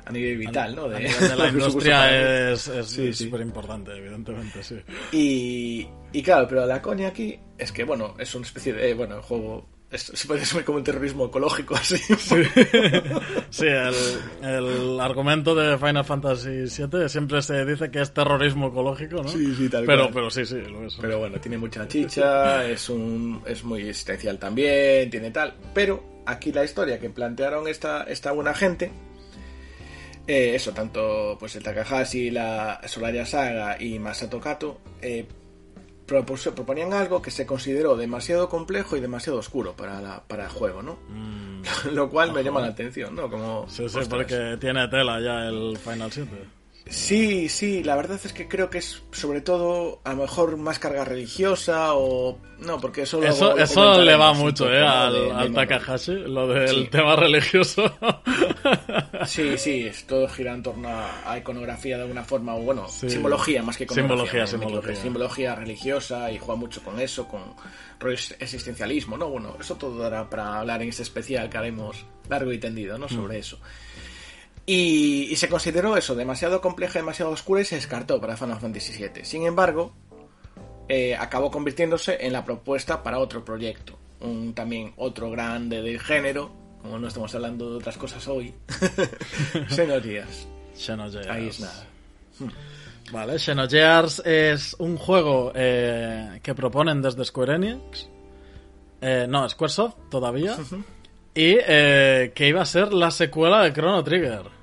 a 0.06 0.12
nivel 0.12 0.38
vital, 0.38 0.74
¿no? 0.74 0.84
A 0.86 0.98
nivel 0.98 1.20
de 1.28 1.36
la 1.36 1.48
industria 1.50 2.50
es 2.52 2.68
es 2.68 2.86
Sí, 2.86 3.12
sí. 3.12 3.24
súper 3.24 3.40
importante, 3.42 3.92
evidentemente, 3.96 4.62
sí. 4.62 4.76
Y, 5.12 5.88
y 6.12 6.22
claro, 6.22 6.46
pero 6.48 6.64
la 6.66 6.80
coña 6.80 7.08
aquí 7.08 7.38
es 7.58 7.70
que, 7.72 7.84
bueno, 7.84 8.14
es 8.18 8.34
una 8.34 8.46
especie 8.46 8.72
de. 8.72 8.94
bueno, 8.94 9.16
el 9.16 9.22
juego 9.22 9.68
se 9.98 10.26
puede 10.26 10.42
asumir 10.42 10.64
como 10.64 10.78
un 10.78 10.84
terrorismo 10.84 11.26
ecológico, 11.26 11.74
así. 11.76 11.96
Sí, 13.50 13.66
el, 13.66 13.94
el 14.42 15.00
argumento 15.00 15.54
de 15.54 15.76
Final 15.78 16.04
Fantasy 16.04 16.64
VII 16.64 17.08
siempre 17.08 17.42
se 17.42 17.64
dice 17.64 17.90
que 17.90 18.00
es 18.00 18.12
terrorismo 18.14 18.68
ecológico, 18.68 19.22
¿no? 19.22 19.28
Sí, 19.28 19.54
sí, 19.56 19.68
tal 19.68 19.84
pero, 19.86 20.02
cual. 20.04 20.14
Pero 20.14 20.30
sí, 20.30 20.46
sí, 20.46 20.60
lo 20.60 20.84
es. 20.86 20.96
Pero 21.00 21.18
bueno, 21.18 21.40
tiene 21.40 21.58
mucha 21.58 21.88
chicha, 21.88 22.64
es, 22.68 22.88
un, 22.88 23.42
es 23.46 23.64
muy 23.64 23.80
existencial 23.88 24.38
también, 24.38 25.10
tiene 25.10 25.30
tal. 25.30 25.54
Pero 25.74 26.22
aquí 26.26 26.52
la 26.52 26.64
historia 26.64 26.98
que 27.00 27.10
plantearon 27.10 27.66
esta, 27.66 28.04
esta 28.04 28.32
buena 28.32 28.54
gente. 28.54 28.92
eh, 30.26 30.54
eso, 30.54 30.72
tanto 30.72 31.36
pues 31.38 31.56
el 31.56 31.62
Takahashi, 31.62 32.30
la 32.30 32.80
Solaria 32.86 33.26
Saga 33.26 33.76
y 33.82 33.98
Masato 33.98 34.38
Kato 34.40 34.80
eh, 35.02 35.26
proponían 36.54 36.92
algo 36.92 37.22
que 37.22 37.30
se 37.30 37.46
consideró 37.46 37.96
demasiado 37.96 38.48
complejo 38.48 38.96
y 38.96 39.00
demasiado 39.00 39.38
oscuro 39.38 39.74
para, 39.74 40.00
la, 40.00 40.22
para 40.26 40.44
el 40.44 40.50
juego, 40.50 40.82
¿no? 40.82 40.98
Lo 41.92 42.10
cual 42.10 42.32
me 42.32 42.42
llama 42.42 42.60
la 42.60 42.68
atención, 42.68 43.14
¿no? 43.14 43.30
Como, 43.30 43.64
Mm. 43.66 43.70
Sí, 43.70 43.88
sí, 43.88 43.98
porque 44.08 44.56
tiene 44.60 44.88
tela 44.88 45.20
ya 45.20 45.46
el 45.46 45.76
Final 45.78 46.10
7. 46.10 46.30
Sí, 46.88 47.48
sí, 47.48 47.84
la 47.84 47.94
verdad 47.94 48.18
es 48.24 48.32
que 48.32 48.48
creo 48.48 48.68
que 48.68 48.78
es 48.78 49.02
sobre 49.12 49.40
todo 49.40 50.00
a 50.04 50.10
lo 50.14 50.22
mejor 50.22 50.56
más 50.56 50.78
carga 50.80 51.04
religiosa 51.04 51.94
o... 51.94 52.38
No, 52.58 52.80
porque 52.80 53.02
eso... 53.02 53.22
Eso, 53.22 54.02
le 54.02 54.16
va 54.16 54.32
mucho, 54.32 54.70
¿eh? 54.72 54.82
Al, 54.86 55.48
de-. 55.48 55.54
Takahashi, 55.54 56.12
lo 56.14 56.48
del 56.48 56.68
Sí. 56.68 56.88
tema 56.90 57.14
religioso. 57.16 57.84
Sí, 59.26 59.58
sí, 59.58 59.86
es- 59.86 60.06
todo 60.06 60.26
gira 60.28 60.54
en 60.54 60.62
torno 60.62 60.88
a, 60.88 61.36
iconografía 61.38 61.96
de 61.96 62.02
alguna 62.04 62.24
forma, 62.24 62.54
o 62.56 62.60
bueno, 62.62 62.88
Sí. 62.88 63.08
simbología 63.10 63.62
más 63.62 63.76
que 63.76 63.84
iconografía. 63.84 64.46
Simbología, 64.46 64.46
simbología. 64.46 64.96
Simbología 64.96 65.54
religiosa 65.54 66.30
y 66.32 66.38
juega 66.38 66.58
mucho 66.58 66.82
con 66.82 66.98
eso, 66.98 67.28
con 67.28 67.42
existencialismo, 68.38 69.16
¿no? 69.18 69.28
Bueno, 69.28 69.56
eso 69.60 69.76
todo 69.76 69.98
dará 69.98 70.28
para 70.28 70.58
hablar 70.60 70.82
en 70.82 70.88
este 70.88 71.02
especial 71.02 71.48
que 71.50 71.58
haremos 71.58 72.04
largo 72.28 72.52
y 72.52 72.58
tendido, 72.58 72.96
¿no? 72.98 73.08
Sobre 73.08 73.38
eso. 73.38 73.58
Y, 74.66 75.28
y 75.30 75.36
se 75.36 75.48
consideró 75.48 75.96
eso 75.96 76.14
demasiado 76.14 76.60
compleja, 76.60 76.98
demasiado 76.98 77.32
oscura 77.32 77.62
y 77.62 77.64
se 77.64 77.76
descartó 77.76 78.20
para 78.20 78.36
Final 78.36 78.60
Fantasy 78.60 78.92
VII. 78.92 79.24
Sin 79.24 79.44
embargo, 79.44 79.94
eh, 80.92 81.14
acabó 81.14 81.52
convirtiéndose 81.52 82.18
en 82.26 82.32
la 82.32 82.44
propuesta 82.44 83.00
para 83.04 83.20
otro 83.20 83.44
proyecto. 83.44 83.96
Un, 84.18 84.54
también 84.54 84.92
otro 84.96 85.30
grande 85.30 85.82
del 85.82 86.00
género, 86.00 86.50
como 86.82 86.98
no 86.98 87.06
estamos 87.06 87.32
hablando 87.32 87.70
de 87.70 87.76
otras 87.76 87.96
cosas 87.96 88.26
hoy. 88.26 88.52
Xenogears. 89.68 90.48
Xenogears. 90.76 91.28
Ahí 91.28 91.46
es 91.46 91.60
nada. 91.60 91.86
Vale, 93.12 93.38
Xenogears 93.38 94.20
es 94.24 94.74
un 94.80 94.96
juego 94.96 95.52
eh, 95.54 96.40
que 96.42 96.56
proponen 96.56 97.00
desde 97.00 97.24
Square 97.24 97.54
Enix. 97.54 98.08
Eh, 99.00 99.26
no, 99.28 99.48
Squaresoft 99.48 100.10
todavía. 100.10 100.56
Y 101.34 101.56
eh, 101.60 102.32
que 102.34 102.48
iba 102.48 102.62
a 102.62 102.66
ser 102.66 102.92
la 102.92 103.10
secuela 103.10 103.62
de 103.62 103.72
Chrono 103.72 104.02
Trigger. 104.02 104.60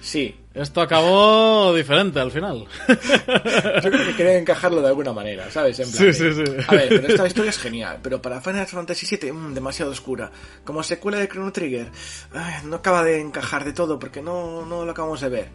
Sí, 0.00 0.34
Esto 0.54 0.80
acabó 0.80 1.74
diferente 1.74 2.18
al 2.18 2.30
final. 2.30 2.66
yo 2.88 3.90
creo 3.90 4.06
que 4.06 4.16
quería 4.16 4.38
encajarlo 4.38 4.80
de 4.80 4.88
alguna 4.88 5.12
manera, 5.12 5.50
¿sabes? 5.50 5.78
En 5.78 5.90
plan 5.90 6.12
Sí, 6.12 6.12
sí, 6.12 6.32
sí. 6.32 6.52
A 6.66 6.74
ver, 6.74 6.88
pero 6.88 7.08
esta 7.08 7.26
historia 7.26 7.50
es 7.50 7.58
genial, 7.58 7.98
pero 8.02 8.20
para 8.20 8.40
Final 8.40 8.66
Fantasy 8.66 9.06
VII, 9.16 9.32
mm, 9.32 9.54
demasiado 9.54 9.92
oscura. 9.92 10.30
Como 10.64 10.82
secuela 10.82 11.18
de 11.18 11.28
Chrono 11.28 11.52
Trigger, 11.52 11.88
ay, 12.32 12.64
no 12.64 12.76
acaba 12.76 13.04
de 13.04 13.20
encajar 13.20 13.64
de 13.64 13.72
todo 13.72 13.98
porque 13.98 14.22
no, 14.22 14.64
no 14.66 14.84
lo 14.84 14.90
acabamos 14.90 15.20
de 15.20 15.28
ver. 15.28 15.48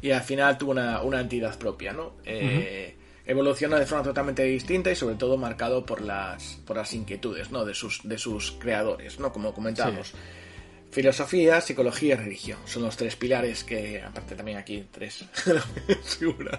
Y 0.00 0.10
al 0.10 0.22
final 0.22 0.58
tuvo 0.58 0.72
una, 0.72 1.00
una 1.02 1.20
entidad 1.20 1.56
propia, 1.56 1.92
¿no? 1.92 2.16
Eh, 2.24 2.96
Evoluciona 3.24 3.78
de 3.78 3.86
forma 3.86 4.02
totalmente 4.04 4.42
distinta 4.44 4.90
y 4.90 4.96
sobre 4.96 5.14
todo 5.14 5.36
marcado 5.36 5.86
por 5.86 6.00
las, 6.00 6.58
por 6.66 6.76
las 6.76 6.92
inquietudes, 6.92 7.50
¿no? 7.50 7.64
De 7.64 7.72
sus, 7.74 8.00
de 8.02 8.18
sus 8.18 8.52
creadores, 8.52 9.18
¿no? 9.20 9.32
Como 9.32 9.54
comentamos. 9.54 10.12
Filosofía, 10.90 11.60
psicología 11.62 12.14
y 12.14 12.16
religión. 12.18 12.58
Son 12.66 12.82
los 12.82 12.96
tres 12.98 13.16
pilares 13.16 13.64
que, 13.64 14.02
aparte 14.02 14.34
también 14.34 14.58
aquí 14.58 14.84
tres 14.90 15.24
figuras. 16.04 16.58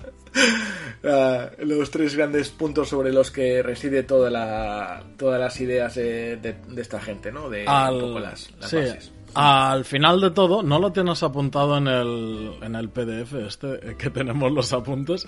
Ah, 1.03 1.51
los 1.59 1.91
tres 1.91 2.15
grandes 2.15 2.49
puntos 2.49 2.89
sobre 2.89 3.11
los 3.13 3.29
que 3.29 3.61
reside 3.61 4.01
toda 4.01 4.31
la, 4.31 5.03
todas 5.17 5.39
las 5.39 5.59
ideas 5.61 5.93
de, 5.95 6.37
de- 6.37 6.53
de 6.67 6.81
esta 6.81 6.99
gente, 6.99 7.31
¿no? 7.31 7.47
De 7.49 7.65
al, 7.67 7.93
un 7.95 8.01
poco 8.01 8.19
las, 8.21 8.49
las 8.59 8.69
sí, 8.71 8.77
bases. 8.77 9.11
al 9.35 9.85
final 9.85 10.19
de 10.19 10.31
todo, 10.31 10.63
no 10.63 10.79
lo 10.79 10.91
tienes 10.91 11.21
apuntado 11.21 11.77
en 11.77 11.87
el, 11.87 12.53
en 12.61 12.75
el 12.75 12.89
PDF 12.89 13.33
este 13.47 13.91
eh, 13.91 13.95
que 13.97 14.09
tenemos 14.09 14.51
los 14.51 14.73
apuntes, 14.73 15.27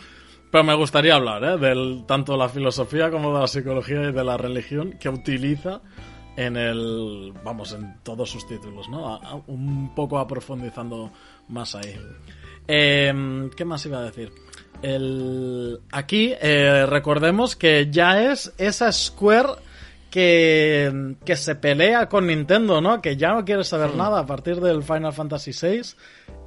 pero 0.55 0.63
me 0.63 0.73
gustaría 0.73 1.15
hablar 1.15 1.43
¿eh? 1.43 1.57
del 1.57 2.05
tanto 2.05 2.31
de 2.31 2.37
la 2.37 2.47
filosofía 2.47 3.11
como 3.11 3.33
de 3.33 3.41
la 3.41 3.47
psicología 3.47 4.03
y 4.03 4.13
de 4.13 4.23
la 4.23 4.37
religión 4.37 4.93
que 4.97 5.09
utiliza 5.09 5.81
en 6.37 6.55
el, 6.55 7.33
vamos, 7.43 7.73
en 7.73 7.97
todos 8.03 8.29
sus 8.29 8.47
títulos, 8.47 8.87
¿no? 8.87 9.19
Un 9.47 9.93
poco 9.93 10.17
aprofundizando 10.17 11.11
más 11.49 11.75
ahí. 11.75 11.99
Eh, 12.69 13.49
¿Qué 13.53 13.65
más 13.65 13.85
iba 13.85 13.97
a 13.97 14.03
decir? 14.03 14.31
El, 14.81 15.81
aquí 15.91 16.33
eh, 16.39 16.85
recordemos 16.85 17.57
que 17.57 17.89
ya 17.91 18.31
es 18.31 18.53
esa 18.57 18.93
Square 18.93 19.55
que, 20.15 21.17
que 21.25 21.35
se 21.35 21.55
pelea 21.55 22.07
con 22.07 22.27
Nintendo, 22.27 22.79
¿no? 22.79 23.01
Que 23.01 23.17
ya 23.17 23.33
no 23.33 23.43
quiere 23.43 23.65
saber 23.65 23.95
nada 23.95 24.21
a 24.21 24.25
partir 24.25 24.61
del 24.61 24.81
Final 24.81 25.11
Fantasy 25.11 25.51
VI. 25.51 25.81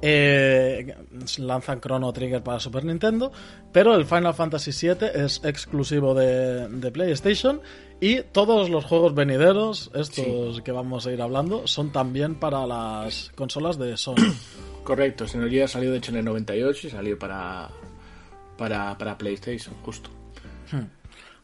eh, 0.01 0.95
lanzan 1.37 1.79
Chrono 1.79 2.11
Trigger 2.11 2.41
para 2.41 2.59
Super 2.59 2.83
Nintendo, 2.83 3.31
pero 3.71 3.93
el 3.93 4.05
Final 4.05 4.33
Fantasy 4.33 4.71
VII 4.71 5.09
es 5.13 5.41
exclusivo 5.43 6.15
de, 6.15 6.67
de 6.67 6.91
PlayStation 6.91 7.61
y 8.01 8.21
todos 8.23 8.71
los 8.71 8.85
juegos 8.85 9.13
venideros, 9.13 9.91
estos 9.93 10.63
que 10.63 10.71
vamos 10.71 11.05
a 11.05 11.11
ir 11.11 11.21
hablando, 11.21 11.67
son 11.67 11.91
también 11.91 12.39
para 12.39 12.65
las 12.65 13.31
consolas 13.35 13.77
de 13.77 13.97
Sony. 13.97 14.15
Correcto, 14.83 15.27
Xenogears 15.27 15.73
salió 15.73 15.91
de 15.91 15.99
hecho 15.99 16.09
en 16.09 16.17
el 16.17 16.25
98 16.25 16.87
y 16.87 16.89
salió 16.89 17.19
para, 17.19 17.69
para, 18.57 18.97
para 18.97 19.15
PlayStation, 19.15 19.75
justo. 19.83 20.09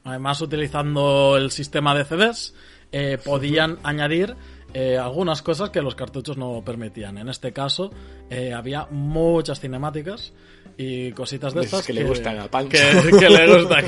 Además, 0.05 0.39
utilizando 0.39 1.35
el 1.35 1.49
sistema 1.49 1.95
de 1.95 2.05
CDs, 2.05 2.53
eh, 2.91 3.17
podían 3.23 3.79
añadir 3.81 4.35
eh, 4.73 4.97
algunas 4.97 5.41
cosas 5.41 5.71
que 5.71 5.81
los 5.81 5.95
cartuchos 5.95 6.37
no 6.37 6.61
permitían. 6.63 7.17
En 7.17 7.27
este 7.27 7.51
caso, 7.51 7.91
eh, 8.29 8.53
había 8.53 8.85
muchas 8.91 9.59
cinemáticas 9.59 10.31
y 10.77 11.11
cositas 11.13 11.55
de 11.55 11.61
estas 11.61 11.85
que, 11.87 11.93
le 11.93 12.03
gustan 12.03 12.37
a 12.37 12.47
Pancho. 12.49 12.77
Que, 13.19 13.29
le 13.29 13.57
gusta. 13.57 13.81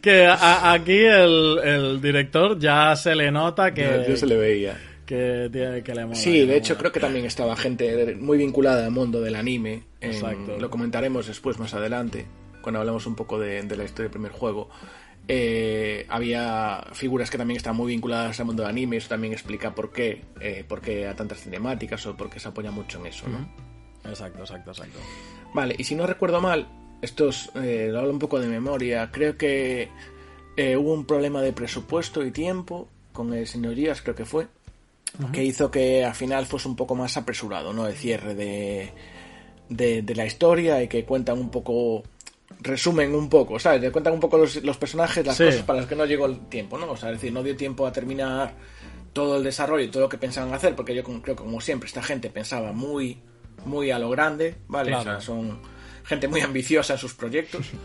Que, 0.00 0.26
aquí 0.40 0.98
el, 0.98 1.58
el, 1.64 2.00
director 2.00 2.56
ya 2.56 2.94
se 2.94 3.16
le 3.16 3.32
nota 3.32 3.74
que. 3.74 4.04
Yo 4.08 4.16
se 4.16 4.26
le 4.26 4.36
veía. 4.36 4.78
Que, 5.04 5.50
que 5.84 5.94
le 5.94 6.04
mola, 6.04 6.16
Sí, 6.16 6.46
de 6.46 6.56
hecho, 6.56 6.76
creo 6.76 6.92
que 6.92 7.00
también 7.00 7.24
estaba 7.24 7.56
gente 7.56 8.14
muy 8.14 8.38
vinculada 8.38 8.86
al 8.86 8.92
mundo 8.92 9.20
del 9.20 9.34
anime. 9.34 9.82
Exacto. 10.00 10.56
Lo 10.58 10.70
comentaremos 10.70 11.26
después, 11.26 11.58
más 11.58 11.74
adelante, 11.74 12.26
cuando 12.60 12.78
hablamos 12.80 13.06
un 13.06 13.16
poco 13.16 13.40
de, 13.40 13.62
de 13.62 13.76
la 13.76 13.84
historia 13.84 14.04
del 14.04 14.12
primer 14.12 14.32
juego. 14.32 14.68
Eh, 15.28 16.06
había 16.08 16.84
figuras 16.92 17.30
que 17.30 17.38
también 17.38 17.56
están 17.56 17.74
muy 17.74 17.92
vinculadas 17.92 18.38
al 18.38 18.46
mundo 18.46 18.62
del 18.62 18.70
anime, 18.70 18.96
eso 18.98 19.08
también 19.08 19.32
explica 19.32 19.74
por 19.74 19.92
qué, 19.92 20.24
eh, 20.40 20.64
por 20.66 20.80
qué 20.80 21.08
a 21.08 21.16
tantas 21.16 21.40
cinemáticas 21.40 22.06
o 22.06 22.16
por 22.16 22.30
qué 22.30 22.38
se 22.38 22.48
apoya 22.48 22.70
mucho 22.70 23.00
en 23.00 23.06
eso, 23.06 23.26
¿no? 23.28 23.48
Exacto, 24.08 24.40
exacto, 24.40 24.70
exacto. 24.70 24.98
Vale, 25.52 25.74
y 25.76 25.82
si 25.82 25.96
no 25.96 26.06
recuerdo 26.06 26.40
mal, 26.40 26.68
esto 27.02 27.30
eh, 27.56 27.88
lo 27.90 27.98
hablo 28.00 28.12
un 28.12 28.18
poco 28.20 28.38
de 28.38 28.46
memoria, 28.46 29.10
creo 29.10 29.36
que 29.36 29.88
eh, 30.56 30.76
hubo 30.76 30.92
un 30.92 31.04
problema 31.04 31.42
de 31.42 31.52
presupuesto 31.52 32.24
y 32.24 32.30
tiempo 32.30 32.88
con 33.12 33.34
el 33.34 33.48
señorías, 33.48 34.02
creo 34.02 34.14
que 34.14 34.24
fue, 34.24 34.46
que 35.32 35.42
hizo 35.42 35.70
que 35.70 36.04
al 36.04 36.14
final 36.14 36.46
fuese 36.46 36.68
un 36.68 36.76
poco 36.76 36.94
más 36.94 37.16
apresurado, 37.16 37.72
¿no? 37.72 37.86
El 37.86 37.94
cierre 37.94 38.34
de, 38.34 38.92
de, 39.70 40.02
de 40.02 40.14
la 40.14 40.26
historia 40.26 40.82
y 40.82 40.88
que 40.88 41.04
cuentan 41.04 41.38
un 41.38 41.50
poco 41.50 42.04
resumen 42.60 43.14
un 43.14 43.28
poco, 43.28 43.58
¿sabes? 43.58 43.80
Le 43.80 43.90
cuentan 43.90 44.14
un 44.14 44.20
poco 44.20 44.38
los, 44.38 44.62
los 44.62 44.76
personajes, 44.76 45.26
las 45.26 45.36
cosas 45.36 45.62
para 45.62 45.80
las 45.80 45.88
que 45.88 45.96
no 45.96 46.04
llegó 46.04 46.26
el 46.26 46.38
tiempo, 46.48 46.78
¿no? 46.78 46.90
O 46.90 46.96
sea, 46.96 47.10
es 47.10 47.16
decir, 47.16 47.32
no 47.32 47.42
dio 47.42 47.56
tiempo 47.56 47.86
a 47.86 47.92
terminar 47.92 48.54
todo 49.12 49.36
el 49.36 49.44
desarrollo 49.44 49.84
y 49.84 49.88
todo 49.88 50.02
lo 50.02 50.08
que 50.08 50.18
pensaban 50.18 50.52
hacer, 50.52 50.74
porque 50.74 50.94
yo 50.94 51.02
creo 51.02 51.22
que 51.22 51.34
como 51.34 51.60
siempre 51.60 51.86
esta 51.86 52.02
gente 52.02 52.30
pensaba 52.30 52.72
muy, 52.72 53.18
muy 53.64 53.90
a 53.90 53.98
lo 53.98 54.10
grande, 54.10 54.56
¿vale? 54.68 54.94
O 54.94 55.02
sea, 55.02 55.20
son 55.20 55.60
gente 56.04 56.28
muy 56.28 56.40
ambiciosa 56.40 56.94
en 56.94 56.98
sus 56.98 57.14
proyectos. 57.14 57.66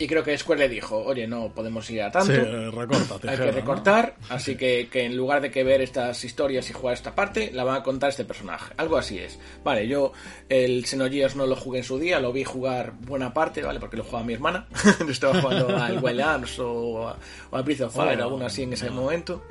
Y 0.00 0.06
creo 0.06 0.24
que 0.24 0.36
Square 0.38 0.60
le 0.60 0.68
dijo, 0.70 0.96
oye, 0.96 1.26
no 1.26 1.50
podemos 1.50 1.88
ir 1.90 2.00
a 2.00 2.10
tanto. 2.10 2.32
Sí, 2.32 2.40
recorta, 2.40 3.30
hay 3.30 3.36
que 3.36 3.52
recortar, 3.52 4.14
así 4.30 4.56
que, 4.56 4.88
que, 4.90 5.04
en 5.04 5.14
lugar 5.14 5.42
de 5.42 5.50
que 5.50 5.62
ver 5.62 5.82
estas 5.82 6.24
historias 6.24 6.70
y 6.70 6.72
jugar 6.72 6.94
esta 6.94 7.14
parte, 7.14 7.50
la 7.52 7.64
va 7.64 7.74
a 7.74 7.82
contar 7.82 8.08
este 8.08 8.24
personaje. 8.24 8.72
Algo 8.78 8.96
así 8.96 9.18
es. 9.18 9.38
Vale, 9.62 9.86
yo 9.86 10.14
el 10.48 10.86
Xenogears 10.86 11.36
no 11.36 11.44
lo 11.44 11.54
jugué 11.54 11.80
en 11.80 11.84
su 11.84 11.98
día, 11.98 12.18
lo 12.18 12.32
vi 12.32 12.44
jugar 12.44 12.94
buena 12.98 13.34
parte, 13.34 13.62
¿vale? 13.62 13.78
Porque 13.78 13.98
lo 13.98 14.04
jugaba 14.04 14.24
mi 14.24 14.32
hermana. 14.32 14.66
Estaba 15.06 15.38
jugando 15.38 15.76
al 15.76 16.02
Wild 16.02 16.20
Arms 16.22 16.58
o, 16.60 17.06
a, 17.06 17.18
o 17.50 17.56
al 17.58 17.62
Breath 17.62 17.82
of 17.82 17.94
Fire, 17.94 18.22
alguna 18.22 18.46
así 18.46 18.62
en 18.62 18.72
ese 18.72 18.88
momento 18.88 19.42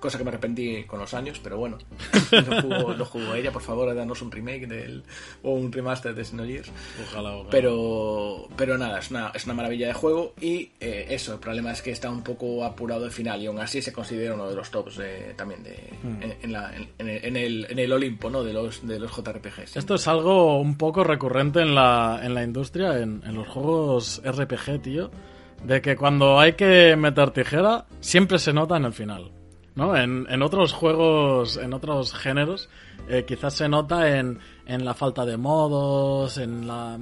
cosa 0.00 0.18
que 0.18 0.24
me 0.24 0.30
arrepentí 0.30 0.84
con 0.84 0.98
los 0.98 1.14
años, 1.14 1.40
pero 1.42 1.58
bueno, 1.58 1.78
lo 2.32 2.62
jugó, 2.62 2.94
lo 2.94 3.04
jugó 3.04 3.34
ella, 3.34 3.52
por 3.52 3.62
favor, 3.62 3.94
danos 3.94 4.22
un 4.22 4.32
remake 4.32 4.66
del, 4.66 5.04
o 5.42 5.52
un 5.52 5.70
remaster 5.70 6.14
de 6.14 6.24
Xenogears. 6.24 6.70
Ojalá, 7.08 7.34
ojalá. 7.34 7.50
Pero, 7.50 8.48
pero 8.56 8.78
nada, 8.78 8.98
es 8.98 9.10
una, 9.10 9.30
es 9.34 9.44
una 9.44 9.54
maravilla 9.54 9.88
de 9.88 9.92
juego 9.92 10.34
y 10.40 10.70
eh, 10.80 11.06
eso, 11.10 11.34
el 11.34 11.40
problema 11.40 11.72
es 11.72 11.82
que 11.82 11.90
está 11.90 12.10
un 12.10 12.22
poco 12.22 12.64
apurado 12.64 13.04
el 13.04 13.12
final 13.12 13.40
y 13.42 13.46
aún 13.46 13.58
así 13.58 13.82
se 13.82 13.92
considera 13.92 14.34
uno 14.34 14.48
de 14.48 14.56
los 14.56 14.70
tops 14.70 14.96
de, 14.96 15.34
también 15.36 15.62
de, 15.62 15.76
mm. 16.02 16.22
en, 16.22 16.36
en, 16.42 16.52
la, 16.52 16.72
en, 16.74 16.88
en, 16.98 17.36
el, 17.36 17.66
en 17.70 17.78
el 17.78 17.92
Olimpo 17.92 18.30
¿no? 18.30 18.42
de, 18.42 18.52
los, 18.52 18.86
de 18.86 18.98
los 18.98 19.10
JRPGs. 19.14 19.76
Esto 19.76 19.94
es 19.94 20.08
algo 20.08 20.60
un 20.60 20.76
poco 20.76 21.04
recurrente 21.04 21.60
en 21.60 21.74
la, 21.74 22.20
en 22.22 22.34
la 22.34 22.42
industria, 22.42 22.98
en, 22.98 23.22
en 23.24 23.34
los 23.34 23.48
juegos 23.48 24.22
RPG, 24.24 24.82
tío. 24.82 25.10
De 25.64 25.82
que 25.82 25.94
cuando 25.94 26.40
hay 26.40 26.54
que 26.54 26.96
meter 26.96 27.32
tijera, 27.32 27.84
siempre 28.00 28.38
se 28.38 28.52
nota 28.52 28.78
en 28.78 28.86
el 28.86 28.94
final. 28.94 29.30
¿No? 29.74 29.96
En, 29.96 30.26
en, 30.28 30.42
otros 30.42 30.72
juegos, 30.72 31.56
en 31.56 31.72
otros 31.72 32.14
géneros, 32.14 32.68
eh, 33.08 33.24
quizás 33.26 33.54
se 33.54 33.68
nota 33.68 34.18
en, 34.18 34.38
en, 34.66 34.84
la 34.84 34.94
falta 34.94 35.24
de 35.24 35.36
modos, 35.36 36.38
en 36.38 36.66
la 36.66 36.98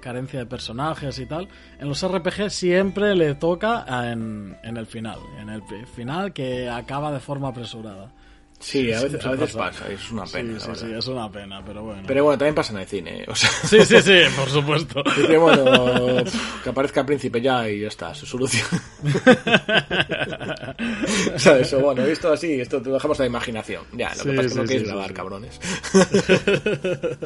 carencia 0.00 0.38
de 0.38 0.46
personajes 0.46 1.18
y 1.18 1.26
tal. 1.26 1.48
En 1.78 1.88
los 1.88 2.06
RPG 2.06 2.50
siempre 2.50 3.14
le 3.14 3.34
toca 3.34 3.84
en, 4.10 4.56
en 4.62 4.76
el 4.76 4.86
final, 4.86 5.18
en 5.40 5.48
el 5.48 5.62
final 5.94 6.32
que 6.32 6.68
acaba 6.68 7.12
de 7.12 7.20
forma 7.20 7.48
apresurada. 7.48 8.12
Sí, 8.58 8.92
a 8.92 9.02
veces, 9.02 9.24
a 9.24 9.30
veces 9.32 9.54
pasa. 9.54 9.92
es 9.92 10.10
una 10.10 10.24
pena. 10.24 10.58
Sí, 10.58 10.66
sí, 10.66 10.86
sí, 10.86 10.92
es 10.92 11.06
una 11.06 11.30
pena, 11.30 11.62
pero 11.64 11.82
bueno. 11.82 12.02
Pero 12.06 12.24
bueno, 12.24 12.38
también 12.38 12.54
pasa 12.54 12.72
en 12.72 12.78
el 12.80 12.86
cine. 12.86 13.24
O 13.28 13.34
sea... 13.34 13.50
Sí, 13.50 13.84
sí, 13.84 14.00
sí, 14.00 14.18
por 14.36 14.48
supuesto. 14.48 15.02
Que 15.26 15.36
bueno, 15.36 16.24
que 16.62 16.70
aparezca 16.70 17.00
el 17.00 17.06
príncipe 17.06 17.40
ya 17.40 17.68
y 17.68 17.80
ya 17.80 17.88
está, 17.88 18.14
su 18.14 18.26
solución. 18.26 18.66
¿Sabes? 21.36 21.72
O 21.74 21.80
bueno, 21.80 22.04
esto 22.04 22.32
así, 22.32 22.60
esto 22.60 22.80
te 22.80 22.88
lo 22.88 22.94
dejamos 22.94 23.18
a 23.20 23.24
la 23.24 23.28
imaginación. 23.28 23.84
Ya, 23.92 24.14
lo 24.14 24.24
que 24.24 24.32
pasa 24.32 24.46
es 24.46 24.52
que 24.52 24.60
no 24.60 24.66
quieres 24.66 24.88
grabar, 24.88 25.12
cabrones. 25.12 25.60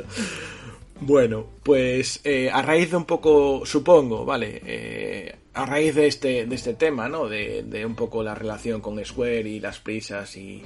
bueno, 1.01 1.47
pues 1.63 2.21
eh, 2.25 2.51
a 2.51 2.63
raíz 2.63 2.91
de 2.91 2.97
un 2.97 3.05
poco, 3.05 3.65
supongo, 3.65 4.25
vale, 4.25 4.61
eh, 4.65 5.37
a 5.55 5.67
raíz 5.67 5.95
de 5.95 6.07
este, 6.07 6.47
de 6.47 6.55
este 6.55 6.75
tema, 6.75 7.09
¿no? 7.09 7.29
De, 7.29 7.65
de 7.65 7.85
un 7.85 7.95
poco 7.95 8.23
la 8.23 8.35
relación 8.35 8.81
con 8.81 9.03
Square 9.05 9.49
y 9.49 9.61
las 9.61 9.79
prisas 9.79 10.37
y 10.37 10.63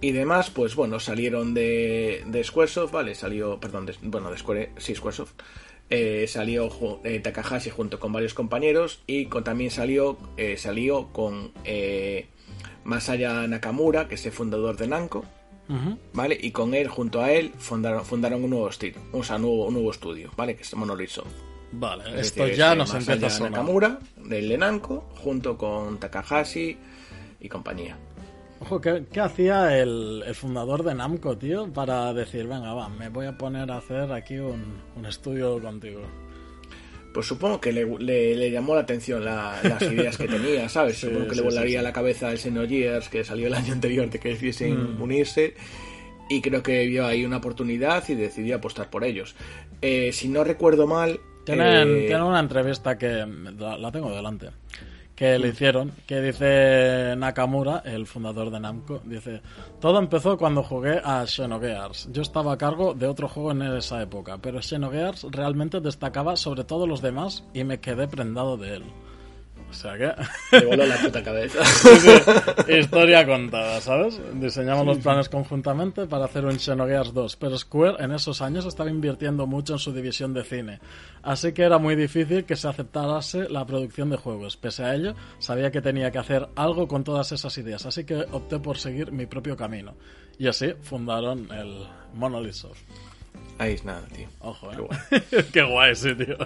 y 0.00 0.12
demás, 0.12 0.50
pues 0.50 0.74
bueno, 0.74 1.00
salieron 1.00 1.54
de, 1.54 2.22
de 2.26 2.44
Squaresoft, 2.44 2.92
¿vale? 2.92 3.14
Salió, 3.14 3.58
perdón, 3.58 3.86
de, 3.86 3.94
bueno, 4.02 4.30
de 4.30 4.38
Square, 4.38 4.72
sí, 4.76 4.94
Squaresoft. 4.94 5.32
Eh, 5.88 6.26
salió 6.26 6.68
eh, 7.04 7.20
Takahashi 7.20 7.70
junto 7.70 8.00
con 8.00 8.12
varios 8.12 8.34
compañeros 8.34 9.02
y 9.06 9.26
con, 9.26 9.44
también 9.44 9.70
salió, 9.70 10.18
eh, 10.36 10.56
salió 10.56 11.12
con 11.12 11.52
eh, 11.64 12.26
Masaya 12.82 13.46
Nakamura, 13.46 14.08
que 14.08 14.16
es 14.16 14.26
el 14.26 14.32
fundador 14.32 14.76
de 14.76 14.88
Namco, 14.88 15.24
uh 15.68 15.72
-huh. 15.72 15.98
¿vale? 16.12 16.36
Y 16.40 16.50
con 16.50 16.74
él, 16.74 16.88
junto 16.88 17.22
a 17.22 17.30
él, 17.30 17.52
fundaron, 17.56 18.04
fundaron 18.04 18.42
un 18.42 18.50
nuevo 18.50 18.68
estilo, 18.68 18.98
o 19.12 19.22
sea, 19.22 19.36
un 19.36 19.42
nuevo, 19.42 19.66
un 19.66 19.74
nuevo 19.74 19.90
estudio, 19.92 20.32
¿vale? 20.36 20.56
Que 20.56 20.62
es 20.62 20.74
Monolith 20.74 21.10
Soft. 21.10 21.32
Vale, 21.72 22.04
es 22.20 22.28
esto 22.28 22.42
decir, 22.42 22.58
ya 22.58 22.74
nos 22.74 22.92
Masaya 22.92 23.14
empieza 23.14 23.26
a 23.34 23.38
sonar. 23.38 23.52
Nakamura, 23.52 23.98
del 24.16 24.48
de 24.48 24.58
Namco, 24.58 25.08
junto 25.14 25.56
con 25.56 25.98
Takahashi 25.98 26.76
y 27.40 27.48
compañía. 27.48 27.96
Ojo, 28.60 28.80
¿qué, 28.80 29.04
qué 29.12 29.20
hacía 29.20 29.78
el, 29.78 30.22
el, 30.26 30.34
fundador 30.34 30.82
de 30.82 30.94
Namco, 30.94 31.36
tío? 31.36 31.70
Para 31.72 32.12
decir, 32.14 32.46
venga, 32.46 32.72
va, 32.72 32.88
me 32.88 33.08
voy 33.10 33.26
a 33.26 33.36
poner 33.36 33.70
a 33.70 33.78
hacer 33.78 34.10
aquí 34.12 34.38
un, 34.38 34.80
un 34.96 35.06
estudio 35.06 35.60
contigo. 35.60 36.00
Pues 37.12 37.26
supongo 37.26 37.60
que 37.60 37.72
le, 37.72 37.86
le, 37.98 38.34
le 38.34 38.50
llamó 38.50 38.74
la 38.74 38.82
atención 38.82 39.24
la, 39.24 39.58
las 39.62 39.82
ideas 39.92 40.16
que 40.16 40.26
tenía, 40.26 40.68
¿sabes? 40.68 40.98
Sí, 40.98 41.06
supongo 41.06 41.24
que 41.24 41.34
sí, 41.34 41.36
le 41.36 41.42
volaría 41.42 41.78
sí, 41.80 41.84
la 41.84 41.92
cabeza 41.92 42.30
el 42.30 42.38
Xenogears 42.38 43.08
que 43.08 43.24
salió 43.24 43.46
el 43.46 43.54
año 43.54 43.72
anterior 43.72 44.08
de 44.08 44.18
que 44.18 44.30
decidiesen 44.30 44.98
mm. 44.98 45.02
unirse 45.02 45.54
y 46.28 46.40
creo 46.40 46.62
que 46.62 46.86
vio 46.86 47.06
ahí 47.06 47.24
una 47.24 47.36
oportunidad 47.38 48.08
y 48.08 48.14
decidió 48.14 48.56
apostar 48.56 48.90
por 48.90 49.04
ellos. 49.04 49.36
Eh, 49.82 50.12
si 50.12 50.28
no 50.28 50.44
recuerdo 50.44 50.86
mal... 50.86 51.20
Tienen, 51.44 51.88
eh... 51.88 52.06
tienen 52.06 52.22
una 52.22 52.40
entrevista 52.40 52.98
que 52.98 53.24
la, 53.58 53.78
la 53.78 53.92
tengo 53.92 54.10
delante 54.10 54.48
que 55.16 55.38
le 55.38 55.48
hicieron, 55.48 55.92
que 56.06 56.20
dice 56.20 57.14
Nakamura, 57.16 57.82
el 57.86 58.06
fundador 58.06 58.50
de 58.50 58.60
Namco, 58.60 59.00
dice, 59.04 59.40
todo 59.80 59.98
empezó 59.98 60.36
cuando 60.36 60.62
jugué 60.62 61.00
a 61.02 61.26
Xenogears. 61.26 62.10
Yo 62.12 62.20
estaba 62.20 62.52
a 62.52 62.58
cargo 62.58 62.92
de 62.92 63.06
otro 63.06 63.26
juego 63.26 63.52
en 63.52 63.62
esa 63.62 64.02
época, 64.02 64.36
pero 64.38 64.60
Xenogears 64.60 65.26
realmente 65.30 65.80
destacaba 65.80 66.36
sobre 66.36 66.64
todos 66.64 66.86
los 66.86 67.00
demás 67.00 67.44
y 67.54 67.64
me 67.64 67.80
quedé 67.80 68.06
prendado 68.06 68.58
de 68.58 68.76
él. 68.76 68.84
O 69.76 69.78
sea 69.78 69.98
que... 69.98 70.12
Me 70.52 70.64
voló 70.64 70.86
la 70.86 70.96
puta 70.96 71.22
cabeza. 71.22 71.62
sí, 71.64 71.88
sí. 71.98 72.72
Historia 72.72 73.26
contada, 73.26 73.78
¿sabes? 73.82 74.18
Diseñamos 74.34 74.82
sí, 74.82 74.86
los 74.86 74.98
planes 74.98 75.28
conjuntamente 75.28 76.06
para 76.06 76.24
hacer 76.24 76.46
un 76.46 76.58
Xenogears 76.58 77.12
2, 77.12 77.36
pero 77.36 77.58
Square 77.58 78.02
en 78.02 78.12
esos 78.12 78.40
años 78.40 78.64
estaba 78.64 78.88
invirtiendo 78.88 79.46
mucho 79.46 79.74
en 79.74 79.78
su 79.78 79.92
división 79.92 80.32
de 80.32 80.44
cine. 80.44 80.80
Así 81.22 81.52
que 81.52 81.62
era 81.62 81.76
muy 81.76 81.94
difícil 81.94 82.44
que 82.44 82.56
se 82.56 82.68
aceptase 82.68 83.50
la 83.50 83.66
producción 83.66 84.08
de 84.08 84.16
juegos. 84.16 84.56
Pese 84.56 84.84
a 84.84 84.94
ello, 84.94 85.14
sabía 85.38 85.70
que 85.70 85.82
tenía 85.82 86.10
que 86.10 86.18
hacer 86.18 86.48
algo 86.56 86.88
con 86.88 87.04
todas 87.04 87.32
esas 87.32 87.56
ideas, 87.58 87.84
así 87.84 88.04
que 88.04 88.14
opté 88.32 88.58
por 88.58 88.78
seguir 88.78 89.12
mi 89.12 89.26
propio 89.26 89.56
camino. 89.56 89.94
Y 90.38 90.46
así 90.46 90.72
fundaron 90.80 91.52
el 91.52 91.86
Monolith 92.14 92.54
Soft. 92.54 92.80
Ahí 93.58 93.72
es 93.72 93.84
nada, 93.84 94.06
tío. 94.14 94.28
Ojo, 94.40 94.70
eh. 94.70 94.76
Qué 94.76 94.82
guay, 94.82 95.44
Qué 95.52 95.62
guay 95.62 95.94
sí, 95.96 96.14
tío. 96.14 96.36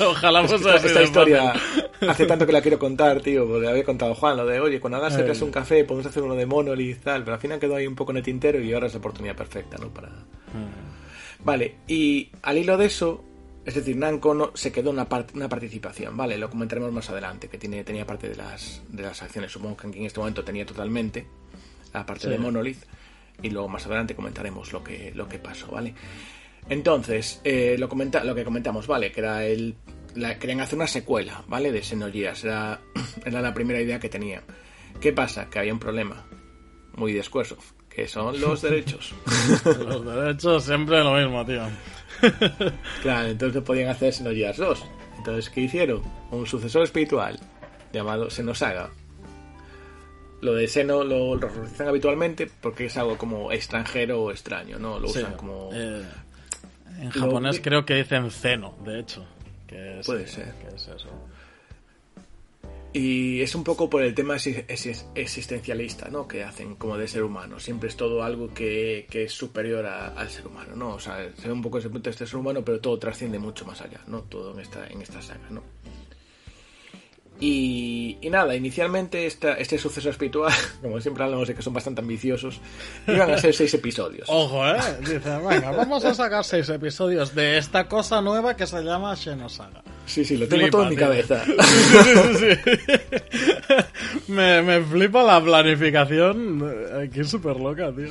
Ojalá 0.08 0.46
fuese 0.46 0.70
esta, 0.70 0.86
esta 0.86 1.02
historia 1.02 1.52
hace 2.08 2.26
tanto 2.26 2.46
que 2.46 2.52
la 2.52 2.62
quiero 2.62 2.78
contar, 2.78 3.20
tío, 3.20 3.46
porque 3.46 3.68
había 3.68 3.84
contado 3.84 4.14
Juan 4.14 4.36
lo 4.36 4.46
de, 4.46 4.60
oye, 4.60 4.80
cuando 4.80 4.98
hagas 4.98 5.18
eh. 5.18 5.44
un 5.44 5.50
café 5.50 5.84
podemos 5.84 6.06
hacer 6.06 6.22
uno 6.22 6.34
de 6.34 6.46
Monolith 6.46 6.96
y 6.96 7.00
tal, 7.00 7.24
pero 7.24 7.34
al 7.34 7.40
final 7.40 7.58
quedó 7.58 7.76
ahí 7.76 7.86
un 7.86 7.94
poco 7.94 8.12
en 8.12 8.18
el 8.18 8.22
tintero 8.22 8.60
y 8.60 8.72
ahora 8.72 8.86
es 8.86 8.94
la 8.94 8.98
oportunidad 8.98 9.36
perfecta, 9.36 9.76
¿no? 9.78 9.88
Para... 9.88 10.08
Mm. 10.08 11.44
Vale, 11.44 11.76
y 11.88 12.30
al 12.42 12.58
hilo 12.58 12.76
de 12.76 12.86
eso, 12.86 13.24
es 13.64 13.74
decir, 13.74 13.96
Namco 13.96 14.32
no, 14.32 14.50
se 14.54 14.72
quedó 14.72 14.90
una, 14.90 15.08
part, 15.08 15.34
una 15.34 15.48
participación, 15.48 16.16
¿vale? 16.16 16.38
Lo 16.38 16.48
comentaremos 16.48 16.92
más 16.92 17.10
adelante, 17.10 17.48
que 17.48 17.58
tiene, 17.58 17.84
tenía 17.84 18.06
parte 18.06 18.28
de 18.28 18.36
las, 18.36 18.82
de 18.88 19.02
las 19.02 19.22
acciones, 19.22 19.52
supongo 19.52 19.76
que 19.76 19.86
en 19.88 20.06
este 20.06 20.20
momento 20.20 20.44
tenía 20.44 20.64
totalmente 20.64 21.26
la 21.92 22.06
parte 22.06 22.24
sí. 22.24 22.30
de 22.30 22.38
Monolith 22.38 22.82
y 23.40 23.50
luego 23.50 23.68
más 23.68 23.86
adelante 23.86 24.14
comentaremos 24.14 24.72
lo 24.72 24.82
que, 24.82 25.12
lo 25.14 25.28
que 25.28 25.38
pasó, 25.38 25.68
¿vale? 25.68 25.94
Entonces, 26.68 27.40
eh, 27.44 27.76
lo, 27.78 27.88
comenta, 27.88 28.24
lo 28.24 28.34
que 28.34 28.44
comentamos, 28.44 28.86
¿vale? 28.86 29.10
Que 29.12 29.20
era 29.20 29.44
el. 29.44 29.74
La, 30.14 30.38
querían 30.38 30.60
hacer 30.60 30.76
una 30.76 30.86
secuela, 30.86 31.42
¿vale? 31.48 31.72
De 31.72 31.82
Xenogears. 31.82 32.44
Era, 32.44 32.80
era 33.24 33.40
la 33.40 33.54
primera 33.54 33.80
idea 33.80 33.98
que 33.98 34.08
tenían. 34.08 34.42
¿Qué 35.00 35.12
pasa? 35.12 35.48
Que 35.48 35.58
había 35.58 35.72
un 35.72 35.80
problema. 35.80 36.24
muy 36.94 37.12
de 37.12 37.22
Squaresoft, 37.22 37.72
que 37.88 38.06
son 38.06 38.40
los 38.40 38.62
derechos. 38.62 39.14
Los 39.64 40.04
derechos 40.04 40.64
siempre 40.64 41.02
lo 41.02 41.14
mismo, 41.14 41.44
tío. 41.44 41.62
claro, 43.02 43.28
entonces 43.28 43.62
podían 43.62 43.88
hacer 43.88 44.12
Xenogears 44.12 44.58
2. 44.58 44.84
Entonces, 45.18 45.50
¿qué 45.50 45.62
hicieron? 45.62 46.02
Un 46.30 46.46
sucesor 46.46 46.82
espiritual 46.82 47.38
llamado 47.92 48.30
Xenosaga. 48.30 48.90
Lo 50.42 50.52
de 50.54 50.68
Seno 50.68 51.02
lo, 51.04 51.34
lo 51.36 51.46
utilizan 51.46 51.88
habitualmente 51.88 52.50
porque 52.60 52.84
es 52.86 52.96
algo 52.98 53.16
como 53.16 53.50
extranjero 53.52 54.22
o 54.24 54.30
extraño, 54.30 54.78
¿no? 54.78 54.98
Lo 54.98 55.08
Sí, 55.08 55.20
usan 55.20 55.34
como... 55.36 55.70
eh, 55.72 56.02
en 57.00 57.10
japonés 57.10 57.56
Lo- 57.56 57.62
creo 57.62 57.86
que 57.86 57.94
dicen 57.94 58.30
Zeno, 58.30 58.74
de 58.84 59.00
hecho. 59.00 59.24
Que 59.66 60.00
es- 60.00 60.06
Puede 60.06 60.26
ser. 60.26 60.52
que 60.54 60.68
es 60.76 60.88
eso. 60.88 61.08
Y 62.94 63.40
es 63.40 63.54
un 63.54 63.64
poco 63.64 63.88
por 63.88 64.02
el 64.02 64.14
tema 64.14 64.34
exi- 64.34 64.66
exi- 64.66 65.02
existencialista, 65.14 66.08
¿no? 66.10 66.28
Que 66.28 66.44
hacen 66.44 66.74
como 66.74 66.98
de 66.98 67.08
ser 67.08 67.22
humano. 67.22 67.58
Siempre 67.58 67.88
es 67.88 67.96
todo 67.96 68.22
algo 68.22 68.52
que, 68.52 69.06
que 69.08 69.22
es 69.24 69.32
superior 69.32 69.86
a- 69.86 70.08
al 70.08 70.28
ser 70.28 70.46
humano, 70.46 70.76
¿no? 70.76 70.90
O 70.96 71.00
sea, 71.00 71.26
se 71.40 71.46
ve 71.46 71.52
un 71.54 71.62
poco 71.62 71.78
ese 71.78 71.88
punto 71.88 72.10
de 72.10 72.10
este 72.10 72.26
ser 72.26 72.36
humano, 72.36 72.62
pero 72.62 72.80
todo 72.80 72.98
trasciende 72.98 73.38
mucho 73.38 73.64
más 73.64 73.80
allá, 73.80 74.00
¿no? 74.08 74.20
Todo 74.22 74.52
en 74.52 74.60
esta, 74.60 74.86
en 74.88 75.00
esta 75.00 75.22
saga, 75.22 75.48
¿no? 75.48 75.62
Y, 77.44 78.18
y 78.20 78.30
nada, 78.30 78.54
inicialmente 78.54 79.26
esta, 79.26 79.54
este 79.54 79.76
suceso 79.76 80.10
espiritual, 80.10 80.52
como 80.80 81.00
siempre 81.00 81.24
hablamos 81.24 81.48
de 81.48 81.56
que 81.56 81.62
son 81.62 81.72
bastante 81.74 82.00
ambiciosos, 82.00 82.60
iban 83.08 83.32
a 83.32 83.36
ser 83.38 83.52
seis 83.52 83.74
episodios. 83.74 84.28
Ojo, 84.30 84.64
¿eh? 84.64 84.76
Dice, 85.00 85.18
venga, 85.48 85.72
vamos 85.72 86.04
a 86.04 86.14
sacar 86.14 86.44
seis 86.44 86.68
episodios 86.68 87.34
de 87.34 87.58
esta 87.58 87.88
cosa 87.88 88.20
nueva 88.20 88.54
que 88.54 88.64
se 88.64 88.80
llama 88.84 89.16
Xenosaga. 89.16 89.82
Sí, 90.06 90.24
sí, 90.24 90.36
lo 90.36 90.46
tengo 90.46 90.62
Flipa, 90.62 90.70
todo 90.70 90.82
en 90.84 90.88
mi 90.90 90.96
tío. 90.96 91.04
cabeza. 91.06 91.44
Sí, 92.38 92.46
sí, 92.64 92.76
sí. 92.84 94.28
me, 94.32 94.62
me 94.62 94.80
flipa 94.82 95.24
la 95.24 95.42
planificación 95.42 96.62
eh, 96.64 97.06
aquí 97.08 97.24
súper 97.24 97.56
loca, 97.56 97.90
tío. 97.92 98.06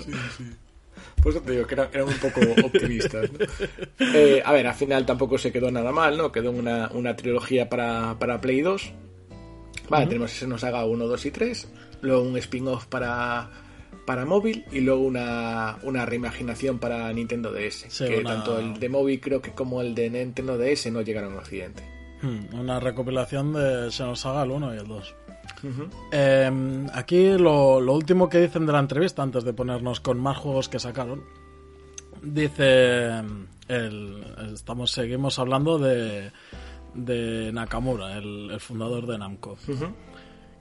Por 1.23 1.31
eso 1.31 1.41
te 1.41 1.51
digo 1.53 1.67
que 1.67 1.75
era- 1.75 1.89
eran 1.93 2.07
un 2.09 2.15
poco 2.17 2.41
optimistas. 2.65 3.29
¿no? 3.31 3.39
Eh, 4.13 4.41
a 4.43 4.51
ver, 4.51 4.67
al 4.67 4.73
final 4.75 5.05
tampoco 5.05 5.37
se 5.37 5.51
quedó 5.53 5.71
nada 5.71 5.91
mal, 5.93 6.17
¿no? 6.17 6.31
Quedó 6.33 6.51
una, 6.51 6.89
una 6.93 7.15
trilogía 7.15 7.69
para, 7.69 8.17
para 8.19 8.41
Play 8.41 8.61
2. 8.61 8.91
Vale, 9.91 10.07
tenemos 10.07 10.31
ese 10.33 10.47
nos 10.47 10.63
haga 10.63 10.85
1, 10.85 11.05
2 11.07 11.25
y 11.25 11.31
3. 11.31 11.67
Luego 12.01 12.23
un 12.23 12.37
spin-off 12.37 12.85
para, 12.87 13.49
para 14.05 14.25
móvil 14.25 14.65
y 14.71 14.79
luego 14.81 15.01
una, 15.01 15.77
una 15.83 16.05
reimaginación 16.05 16.79
para 16.79 17.11
Nintendo 17.13 17.51
DS. 17.51 17.85
Sí, 17.89 18.05
que 18.05 18.17
una- 18.19 18.29
tanto 18.35 18.57
el 18.59 18.79
de 18.79 18.89
móvil 18.89 19.19
creo 19.21 19.41
que 19.41 19.51
como 19.51 19.81
el 19.81 19.93
de 19.93 20.09
Nintendo 20.09 20.57
DS 20.57 20.89
no 20.91 21.01
llegaron 21.01 21.33
a 21.35 21.37
Occidente. 21.39 21.83
Hmm, 22.23 22.53
Una 22.59 22.79
recopilación 22.79 23.53
de 23.53 23.89
Xenosaga 23.91 24.43
el 24.43 24.51
1 24.51 24.75
y 24.75 24.77
el 24.77 24.87
2. 24.87 25.15
Eh, 26.11 26.85
aquí 26.93 27.37
lo, 27.37 27.79
lo 27.81 27.93
último 27.93 28.29
que 28.29 28.39
dicen 28.39 28.65
de 28.65 28.71
la 28.73 28.79
entrevista, 28.79 29.21
antes 29.23 29.43
de 29.43 29.53
ponernos 29.53 29.99
con 29.99 30.19
más 30.19 30.37
juegos 30.37 30.69
que 30.69 30.79
sacaron, 30.79 31.23
dice, 32.21 33.21
el, 33.67 34.23
estamos 34.53 34.91
seguimos 34.91 35.39
hablando 35.39 35.77
de, 35.79 36.31
de 36.93 37.51
Nakamura, 37.51 38.17
el, 38.17 38.49
el 38.51 38.59
fundador 38.59 39.07
de 39.07 39.17
Namco, 39.17 39.57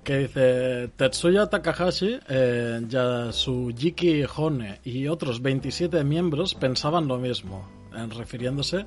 que 0.04 0.18
dice 0.18 0.88
Tetsuya 0.96 1.46
Takahashi, 1.46 2.18
eh, 2.28 2.80
Yasuyuki 2.88 4.24
Hone 4.36 4.80
y 4.84 5.08
otros 5.08 5.42
27 5.42 6.02
miembros 6.04 6.54
pensaban 6.54 7.06
lo 7.08 7.18
mismo, 7.18 7.68
en 7.94 8.10
refiriéndose 8.10 8.86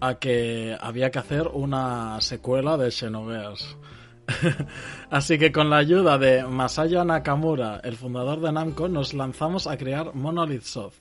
a 0.00 0.14
que 0.16 0.76
había 0.80 1.10
que 1.10 1.18
hacer 1.18 1.48
una 1.48 2.20
secuela 2.20 2.76
de 2.76 2.90
Xenogears. 2.90 3.76
Así 5.10 5.38
que 5.38 5.52
con 5.52 5.70
la 5.70 5.78
ayuda 5.78 6.18
de 6.18 6.44
Masaya 6.44 7.04
Nakamura, 7.04 7.80
el 7.82 7.96
fundador 7.96 8.40
de 8.40 8.52
Namco, 8.52 8.88
nos 8.88 9.14
lanzamos 9.14 9.66
a 9.66 9.76
crear 9.76 10.14
Monolith 10.14 10.62
Soft. 10.62 11.00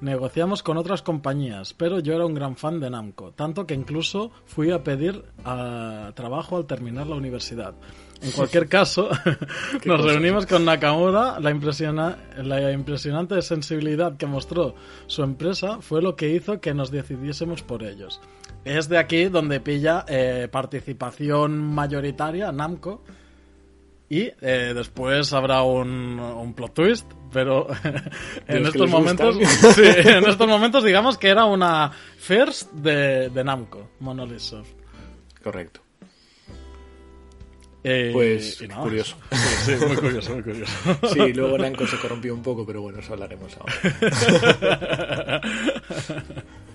Negociamos 0.00 0.62
con 0.62 0.78
otras 0.78 1.02
compañías, 1.02 1.74
pero 1.74 2.00
yo 2.00 2.14
era 2.14 2.24
un 2.24 2.34
gran 2.34 2.56
fan 2.56 2.80
de 2.80 2.88
Namco, 2.88 3.32
tanto 3.32 3.66
que 3.66 3.74
incluso 3.74 4.30
fui 4.46 4.70
a 4.70 4.82
pedir 4.82 5.24
ah, 5.44 6.12
trabajo 6.14 6.56
al 6.56 6.66
terminar 6.66 7.06
la 7.06 7.16
universidad. 7.16 7.74
En 8.22 8.32
cualquier 8.32 8.68
caso, 8.68 9.08
nos 9.84 10.04
reunimos 10.04 10.46
con 10.46 10.64
Nakamura, 10.64 11.40
la, 11.40 11.50
impresiona- 11.50 12.18
la 12.36 12.70
impresionante 12.72 13.40
sensibilidad 13.42 14.16
que 14.16 14.26
mostró 14.26 14.74
su 15.06 15.22
empresa 15.22 15.80
fue 15.80 16.02
lo 16.02 16.16
que 16.16 16.28
hizo 16.28 16.60
que 16.60 16.74
nos 16.74 16.90
decidiésemos 16.90 17.62
por 17.62 17.82
ellos. 17.82 18.20
Es 18.64 18.88
de 18.88 18.98
aquí 18.98 19.24
donde 19.26 19.60
pilla 19.60 20.04
eh, 20.08 20.48
participación 20.50 21.58
mayoritaria 21.58 22.52
Namco 22.52 23.02
y 24.08 24.30
eh, 24.40 24.72
después 24.74 25.32
habrá 25.32 25.62
un, 25.62 26.18
un 26.20 26.52
plot 26.52 26.74
twist, 26.74 27.10
pero 27.32 27.68
en 28.48 28.66
estos 28.66 28.90
momentos 28.90 29.36
sí, 29.76 29.82
en 29.84 30.24
estos 30.26 30.46
momentos 30.48 30.84
digamos 30.84 31.16
que 31.16 31.28
era 31.28 31.44
una 31.44 31.90
first 32.18 32.70
de, 32.72 33.30
de 33.30 33.44
Namco, 33.44 33.90
Monolith 34.00 34.40
Soft. 34.40 34.72
Correcto. 35.42 35.80
Eh, 37.82 38.10
Pues, 38.12 38.60
nada, 38.68 38.82
curioso. 38.82 39.16
Sí, 39.30 39.76
sí, 39.78 39.86
muy 39.86 39.96
curioso, 39.96 40.34
muy 40.34 40.42
curioso. 40.42 40.72
Sí, 41.12 41.32
luego 41.32 41.56
Namco 41.58 41.86
se 41.86 41.96
corrompió 41.98 42.34
un 42.34 42.42
poco, 42.42 42.66
pero 42.66 42.82
bueno, 42.82 42.98
eso 42.98 43.14
hablaremos 43.14 43.56
ahora. 43.56 45.40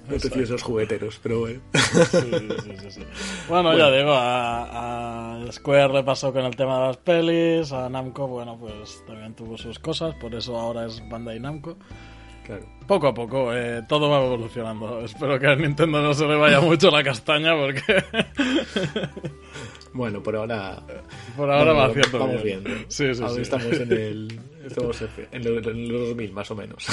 No 0.08 0.18
te 0.18 0.44
esos 0.44 0.62
jugueteros, 0.62 1.20
pero 1.22 1.40
bueno. 1.40 1.62
Sí, 1.74 2.90
sí. 2.90 3.02
Bueno, 3.50 3.76
ya 3.76 3.90
digo, 3.90 4.14
a, 4.14 5.42
a 5.46 5.52
Square 5.52 5.94
le 5.94 6.04
pasó 6.04 6.32
con 6.32 6.46
el 6.46 6.56
tema 6.56 6.80
de 6.80 6.88
las 6.88 6.98
pelis, 6.98 7.72
a 7.72 7.90
Namco, 7.90 8.28
bueno, 8.28 8.56
pues 8.56 9.04
también 9.08 9.34
tuvo 9.34 9.58
sus 9.58 9.80
cosas, 9.80 10.14
por 10.16 10.36
eso 10.36 10.56
ahora 10.58 10.86
es 10.86 11.02
Bandai 11.10 11.40
Namco. 11.40 11.76
Claro. 12.46 12.64
Poco 12.86 13.08
a 13.08 13.14
poco, 13.16 13.52
eh, 13.52 13.82
todo 13.90 14.08
va 14.08 14.24
evolucionando. 14.24 15.02
Espero 15.04 15.40
que 15.40 15.48
a 15.48 15.56
Nintendo 15.56 16.00
no 16.00 16.14
se 16.14 16.28
le 16.28 16.36
vaya 16.36 16.62
mucho 16.62 16.92
la 16.92 17.04
castaña 17.04 17.56
porque 17.56 17.82
Bueno, 19.96 20.22
por 20.22 20.36
ahora. 20.36 20.84
por 21.38 21.50
ahora 21.50 21.72
va 21.72 21.88
vamos, 21.88 21.98
haciendo 21.98 22.20
vamos 22.20 22.44
bien. 22.44 22.62
viendo. 22.64 22.86
Sí, 22.90 23.16
sí, 23.16 23.22
Ahora 23.24 23.36
sí. 23.36 23.42
estamos 23.42 23.74
en 23.80 23.92
el. 23.94 24.40
Estamos 24.66 25.00
en 25.32 25.44
los, 25.44 25.68
en 25.68 25.88
los 25.94 26.08
2000, 26.10 26.32
más 26.34 26.50
o 26.50 26.56
menos. 26.56 26.88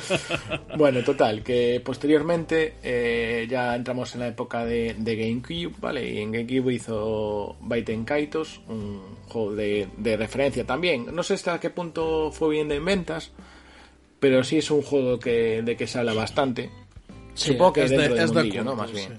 bueno, 0.76 1.02
total, 1.02 1.42
que 1.42 1.80
posteriormente 1.84 2.74
eh, 2.82 3.46
ya 3.48 3.74
entramos 3.74 4.12
en 4.14 4.20
la 4.20 4.28
época 4.28 4.64
de, 4.66 4.94
de 4.98 5.16
GameCube, 5.16 5.74
¿vale? 5.80 6.06
Y 6.06 6.18
en 6.18 6.32
GameCube 6.32 6.74
hizo 6.74 7.56
Baiten 7.60 8.04
Kaitos, 8.04 8.60
un 8.68 9.00
juego 9.26 9.54
de, 9.54 9.88
de 9.96 10.16
referencia 10.18 10.64
también. 10.66 11.06
No 11.14 11.22
sé 11.22 11.34
hasta 11.34 11.58
qué 11.58 11.70
punto 11.70 12.30
fue 12.30 12.50
bien 12.50 12.68
de 12.68 12.78
ventas, 12.78 13.32
pero 14.20 14.44
sí 14.44 14.58
es 14.58 14.70
un 14.70 14.82
juego 14.82 15.18
que, 15.18 15.62
de 15.62 15.76
que 15.76 15.86
se 15.86 15.98
habla 15.98 16.12
bastante. 16.14 16.70
Sí, 17.34 17.52
Supongo 17.52 17.72
que 17.72 17.84
es 17.84 17.90
de- 17.90 17.96
del 17.98 18.18
es 18.18 18.30
de 18.30 18.34
mundillo, 18.42 18.64
¿no? 18.64 18.74
Más 18.76 18.92
bien. 18.92 19.18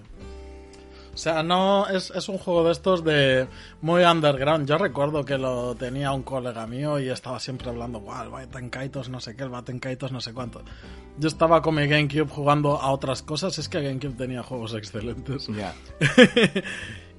O 1.20 1.22
sea, 1.22 1.44
no 1.44 1.86
es, 1.86 2.12
es 2.12 2.30
un 2.30 2.38
juego 2.38 2.64
de 2.64 2.72
estos 2.72 3.04
de 3.04 3.46
muy 3.82 4.04
underground. 4.04 4.66
Yo 4.66 4.78
recuerdo 4.78 5.26
que 5.26 5.38
lo 5.38 5.76
tenía 5.76 6.14
un 6.14 6.24
colega 6.24 6.66
mío 6.66 6.98
y 6.98 7.10
estaba 7.10 7.42
siempre 7.42 7.68
hablando, 7.68 8.00
wow, 8.00 8.24
el 8.24 8.30
Baten 8.30 8.70
Kaitos 8.70 9.10
no 9.10 9.20
sé 9.20 9.36
qué, 9.36 9.44
el 9.44 9.50
Baten 9.50 9.80
Kaitos 9.80 10.14
no 10.14 10.22
sé 10.22 10.32
cuánto. 10.34 10.62
Yo 11.18 11.28
estaba 11.28 11.62
con 11.62 11.76
mi 11.76 11.88
GameCube 11.88 12.30
jugando 12.30 12.80
a 12.80 12.90
otras 12.92 13.22
cosas, 13.22 13.60
es 13.60 13.68
que 13.68 13.82
GameCube 13.82 14.14
tenía 14.14 14.44
juegos 14.44 14.74
excelentes. 14.76 15.48
Ya. 15.48 15.76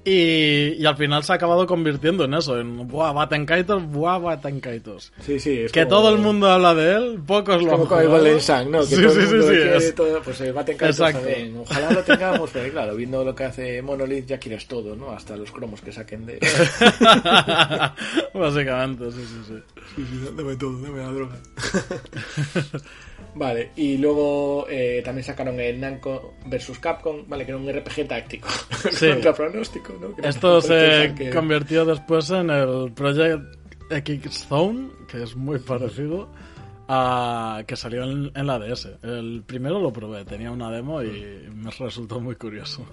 Y, 0.03 0.73
y 0.81 0.85
al 0.87 0.97
final 0.97 1.23
se 1.23 1.31
ha 1.31 1.35
acabado 1.35 1.67
convirtiendo 1.67 2.23
en 2.25 2.33
eso, 2.33 2.59
en 2.59 2.87
buah, 2.87 3.11
Baten 3.11 3.45
Kaitos, 3.45 3.83
buah, 3.85 4.17
Baten 4.17 4.59
Kaitos. 4.59 5.13
Sí, 5.21 5.39
sí. 5.39 5.59
Es 5.59 5.71
Que 5.71 5.83
como- 5.83 5.89
todo 5.97 6.09
el 6.15 6.17
mundo 6.17 6.49
habla 6.49 6.73
de 6.73 6.95
él, 6.95 7.19
pocos 7.25 7.61
lo 7.61 7.71
han 7.73 7.85
Como. 7.85 8.01
Golden 8.09 8.41
Sun, 8.41 8.71
¿no? 8.71 8.79
Que 8.79 8.85
Sí, 8.87 8.95
todo 9.01 9.11
sí, 9.13 9.19
el 9.19 9.27
sí, 9.27 9.31
mundo 9.35 9.47
sí, 9.47 9.53
quiere 9.53 9.77
es- 9.77 9.95
todo, 9.95 10.21
pues 10.23 10.41
el 10.41 10.53
Baten 10.53 10.75
Kaitos 10.77 10.99
Exacto. 10.99 11.19
también. 11.27 11.55
Ojalá 11.59 11.91
lo 11.91 12.03
tengamos, 12.03 12.49
pero 12.51 12.71
claro, 12.71 12.95
viendo 12.95 13.23
lo 13.23 13.35
que 13.35 13.43
hace 13.43 13.81
Monolith 13.83 14.25
ya 14.25 14.39
quieres 14.39 14.67
todo, 14.67 14.95
¿no? 14.95 15.11
Hasta 15.11 15.35
los 15.35 15.51
cromos 15.51 15.81
que 15.81 15.91
saquen 15.91 16.25
de... 16.25 16.39
Básicamente, 18.33 19.11
sí, 19.11 19.19
sí, 19.25 19.41
sí. 19.47 19.53
Sí, 19.95 20.05
sí, 20.09 20.29
dame 20.35 20.55
todo, 20.55 20.79
dame 20.81 20.97
la 20.99 21.11
droga. 21.11 21.35
vale, 23.35 23.71
y 23.75 23.97
luego 23.97 24.65
eh, 24.69 25.01
también 25.03 25.23
sacaron 25.25 25.59
el 25.59 25.79
Namco 25.79 26.35
vs 26.45 26.79
Capcom, 26.79 27.23
vale, 27.27 27.45
que 27.45 27.51
era 27.51 27.59
un 27.59 27.71
RPG 27.71 28.07
táctico. 28.07 28.47
Sí. 28.91 29.07
Contra 29.11 29.33
pronóstico, 29.33 29.93
¿no? 30.01 30.15
Que 30.15 30.27
Esto 30.27 30.53
no 30.55 30.61
se 30.61 31.13
que- 31.17 31.29
convirtió 31.29 31.85
después 31.85 32.29
en 32.31 32.49
el 32.49 32.91
Project 32.93 33.43
X 33.89 34.45
Zone, 34.47 34.89
que 35.09 35.23
es 35.23 35.35
muy 35.35 35.59
parecido 35.59 36.29
a 36.93 37.63
que 37.65 37.77
salió 37.77 38.03
en, 38.03 38.31
en 38.35 38.47
la 38.47 38.59
DS. 38.59 38.89
El 39.01 39.43
primero 39.45 39.79
lo 39.79 39.93
probé, 39.93 40.25
tenía 40.25 40.51
una 40.51 40.69
demo 40.69 41.01
y 41.01 41.47
me 41.55 41.71
resultó 41.71 42.19
muy 42.19 42.35
curioso. 42.35 42.85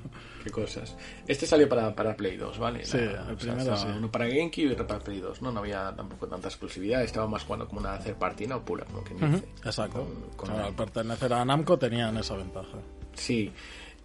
Qué 0.45 0.51
cosas. 0.51 0.97
Este 1.27 1.47
salió 1.47 1.69
para, 1.69 1.93
para 1.97 2.17
Play 2.17 2.37
2, 2.37 2.59
¿vale? 2.61 2.85
Sí, 2.85 2.97
el 2.99 3.09
o 3.09 3.13
sea, 3.27 3.37
primero 3.37 3.77
sí. 3.77 3.87
Uno 3.97 4.09
para 4.11 4.27
GameCube 4.29 4.63
y 4.69 4.73
otro 4.73 4.87
para 4.87 5.01
Play 5.01 5.19
2, 5.19 5.43
¿no? 5.43 5.51
No 5.51 5.59
había 5.59 5.93
tampoco 5.97 6.29
tanta 6.29 6.47
exclusividad, 6.47 7.03
estaba 7.03 7.27
más 7.27 7.43
jugando 7.43 7.67
como 7.67 7.81
una 7.81 7.99
third 7.99 8.15
party, 8.19 8.47
¿no? 8.47 8.65
Pura, 8.65 8.85
como 8.85 9.03
que 9.03 9.15
dice. 9.15 9.45
Exacto. 9.65 10.05
Con- 10.05 10.31
con 10.37 10.49
Claro, 10.51 10.67
al 10.69 10.75
pertenecer 10.75 11.33
a 11.33 11.45
Namco 11.45 11.77
tenían 11.77 12.17
esa 12.19 12.37
ventaja. 12.37 12.79
Sí. 13.15 13.51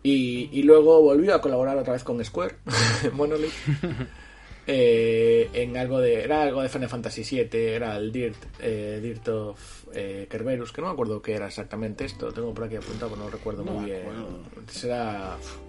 Y, 0.02 0.50
y 0.52 0.64
luego 0.64 1.02
volvió 1.04 1.36
a 1.36 1.40
colaborar 1.40 1.78
otra 1.78 1.94
vez 1.94 2.04
con 2.04 2.24
Square, 2.26 2.56
Monolith. 3.14 3.54
eh, 4.68 5.50
en 5.54 5.76
algo 5.78 6.00
de 6.00 6.24
era 6.24 6.44
algo 6.44 6.62
de 6.62 6.70
Final 6.70 6.90
Fantasy 6.90 7.24
VII 7.24 7.60
era 7.60 7.98
el 7.98 8.12
Dirt 8.12 8.38
eh, 8.60 9.00
Dirt 9.02 9.28
of 9.28 9.86
eh, 9.94 10.28
Kerberos 10.30 10.72
que 10.72 10.82
no 10.82 10.88
me 10.88 10.94
acuerdo 10.94 11.22
qué 11.22 11.34
era 11.34 11.48
exactamente 11.48 12.06
esto 12.06 12.28
lo 12.28 12.34
tengo 12.34 12.54
por 12.54 12.64
aquí 12.66 12.76
apuntado 12.78 13.10
pero 13.12 13.24
no 13.24 13.30
lo 13.30 13.32
recuerdo 13.38 13.64
No 13.66 13.72
muy 13.74 13.86
bien 13.86 14.02
acuerdo. 14.02 14.40
será 14.68 15.38
no 15.38 15.44
sé 15.44 15.64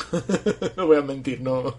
no 0.76 0.86
voy 0.86 0.96
a 0.96 1.02
mentir 1.02 1.40
no, 1.40 1.76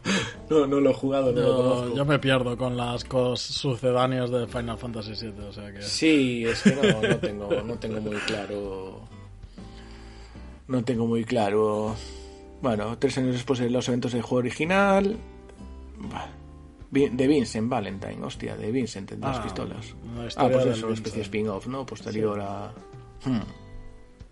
no, 0.49 0.67
no 0.67 0.79
lo 0.81 0.89
he 0.89 0.93
jugado 0.93 1.31
no 1.31 1.39
lo 1.41 1.47
Yo, 1.47 1.55
conozco 1.57 1.95
yo 1.95 2.05
me 2.05 2.19
pierdo 2.19 2.57
con 2.57 2.75
las 2.77 3.03
cosas 3.05 3.55
sucedáneas 3.55 4.29
de 4.29 4.45
Final 4.47 4.77
Fantasy 4.77 5.13
VII, 5.13 5.45
o 5.45 5.53
sea 5.53 5.71
que... 5.71 5.81
Sí, 5.81 6.45
es 6.45 6.61
que 6.61 6.75
no, 6.75 7.01
no 7.07 7.17
tengo, 7.17 7.49
no 7.63 7.79
tengo 7.79 8.01
muy 8.01 8.17
claro. 8.17 8.99
No 10.67 10.83
tengo 10.83 11.07
muy 11.07 11.23
claro. 11.25 11.95
Bueno, 12.61 12.97
tres 12.99 13.17
años 13.17 13.33
después 13.33 13.59
de 13.59 13.69
los 13.69 13.87
eventos 13.87 14.11
del 14.13 14.21
juego 14.21 14.37
original. 14.39 15.17
Bah, 15.97 16.29
De 16.91 17.27
Vincent 17.27 17.69
Valentine, 17.69 18.21
hostia, 18.23 18.57
de 18.57 18.69
Vincent 18.69 19.11
en 19.13 19.21
las 19.21 19.37
Ah, 19.37 19.43
pistolas. 19.43 19.95
la 20.15 20.23
Ah, 20.35 20.49
pues 20.51 20.65
eso, 20.65 20.85
una 20.87 20.95
especie 20.95 21.19
de 21.19 21.23
spin-off, 21.23 21.67
¿no? 21.67 21.85
Posterior 21.85 22.39
a. 22.41 22.73
Hmm. 23.23 23.39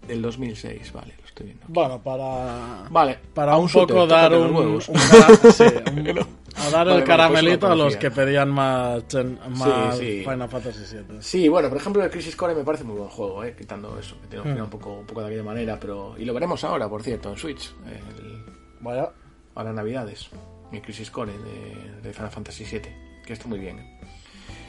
Del 0.08 0.22
2006, 0.22 0.91
vale, 0.91 1.13
lo 1.19 1.26
estoy 1.26 1.45
viendo. 1.48 1.65
Bueno, 1.69 2.02
para... 2.02 2.84
Vale, 2.89 3.19
Para 3.34 3.56
un 3.58 3.67
shooter, 3.67 3.95
poco 3.95 4.08
dar 4.08 4.34
un, 4.34 4.56
un 4.56 4.82
sí, 4.82 5.63
un- 5.63 6.28
a 6.56 6.69
dar 6.69 6.88
Vale, 6.88 6.91
el 6.91 6.93
vale, 6.95 7.04
caramelito 7.04 7.60
pues 7.60 7.72
a 7.72 7.76
lo 7.76 7.84
los 7.86 7.95
que 7.98 8.10
pedían 8.12 8.50
más, 8.50 9.04
más 9.52 9.98
sí. 9.98 10.22
Final 10.24 10.50
Fantasy 10.50 10.98
VII. 10.98 11.17
Sí, 11.22 11.48
bueno, 11.48 11.69
por 11.69 11.78
ejemplo, 11.78 12.04
el 12.04 12.10
Crisis 12.10 12.36
Core 12.36 12.56
me 12.56 12.63
parece 12.63 12.84
muy 12.84 12.98
buen 12.98 13.10
juego, 13.10 13.43
¿eh? 13.43 13.56
quitando 13.58 13.98
eso, 14.00 14.15
que 14.22 14.28
tiene 14.28 14.41
un 14.43 14.50
final 14.50 14.63
un 14.63 14.69
poco, 14.69 14.93
un 15.00 15.06
poco 15.06 15.22
de 15.22 15.28
aquella 15.28 15.43
manera, 15.43 15.78
pero. 15.80 16.15
Y 16.17 16.26
lo 16.26 16.34
veremos 16.34 16.63
ahora, 16.63 16.89
por 16.89 17.04
cierto, 17.04 17.30
en 17.30 17.38
Switch, 17.38 17.72
el- 17.86 18.43
Vaya. 18.82 19.12
ahora 19.56 19.72
Navidades, 19.74 20.30
el 20.72 20.82
Crisis 20.82 21.10
Core 21.12 21.34
de, 21.38 22.02
de 22.02 22.14
Final 22.14 22.32
Fantasy 22.32 22.64
VII, 22.64 22.82
que 23.26 23.34
está 23.34 23.48
muy 23.48 23.60
bien. 23.60 23.80
¿eh? 23.80 24.00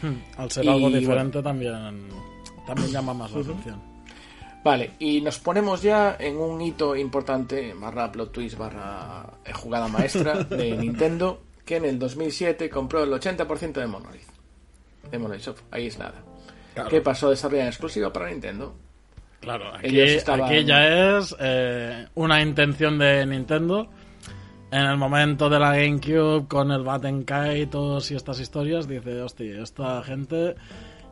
Hmm, 0.03 0.41
Al 0.41 0.51
ser 0.51 0.65
Y, 0.65 0.69
algo 0.69 0.81
bueno. 0.83 0.97
diferente 0.99 1.43
también, 1.43 2.09
también 2.67 2.91
llama 2.91 3.13
más 3.15 3.31
la 3.33 3.41
atención. 3.41 3.81
Vale, 4.63 4.91
y 4.99 5.21
nos 5.23 5.39
ponemos 5.39 5.81
ya 5.83 6.17
en 6.19 6.37
un 6.37 6.61
hito 6.61 6.95
importante, 6.95 7.73
barra 7.75 8.13
plot 8.13 8.33
twist, 8.33 8.59
barra 8.59 9.25
eh, 9.45 9.53
jugada 9.53 9.89
maestra 9.89 10.45
de 10.45 10.77
Nintendo, 10.77 11.43
que 11.65 11.77
en 11.77 11.85
el 11.87 11.99
2007 11.99 12.69
compró 12.69 13.03
el 13.05 13.11
80% 13.11 13.73
de 13.73 13.87
Monolith. 13.87 14.29
De 15.11 15.19
Monolith 15.19 15.43
Soft, 15.45 15.63
ahí 15.71 15.87
es 15.87 15.99
nada. 15.99 16.23
Claro. 16.75 16.91
Que 16.91 17.01
pasó 17.01 17.29
a 17.29 17.31
desarrollar 17.31 17.63
en 17.65 17.69
exclusiva 17.69 18.13
para 18.13 18.29
Nintendo. 18.31 18.75
Claro, 19.41 19.75
aquí, 19.75 19.87
Ellos 19.89 20.11
estaban- 20.11 20.43
aquí 20.43 20.65
ya 20.65 21.17
es 21.19 21.35
eh, 21.41 22.07
una 22.15 22.43
intención 22.43 22.99
de 22.99 23.25
Nintendo. 23.25 23.89
En 24.73 24.83
el 24.83 24.97
momento 24.97 25.49
de 25.51 25.59
la 25.59 25.75
GameCube, 25.77 26.47
con 26.47 26.71
el 26.71 26.83
Batten 26.85 27.25
Kaitos 27.25 28.11
y 28.11 28.15
estas 28.15 28.39
historias, 28.39 28.87
dice, 28.87 29.21
hostia, 29.21 29.63
esta 29.63 30.01
gente 30.05 30.55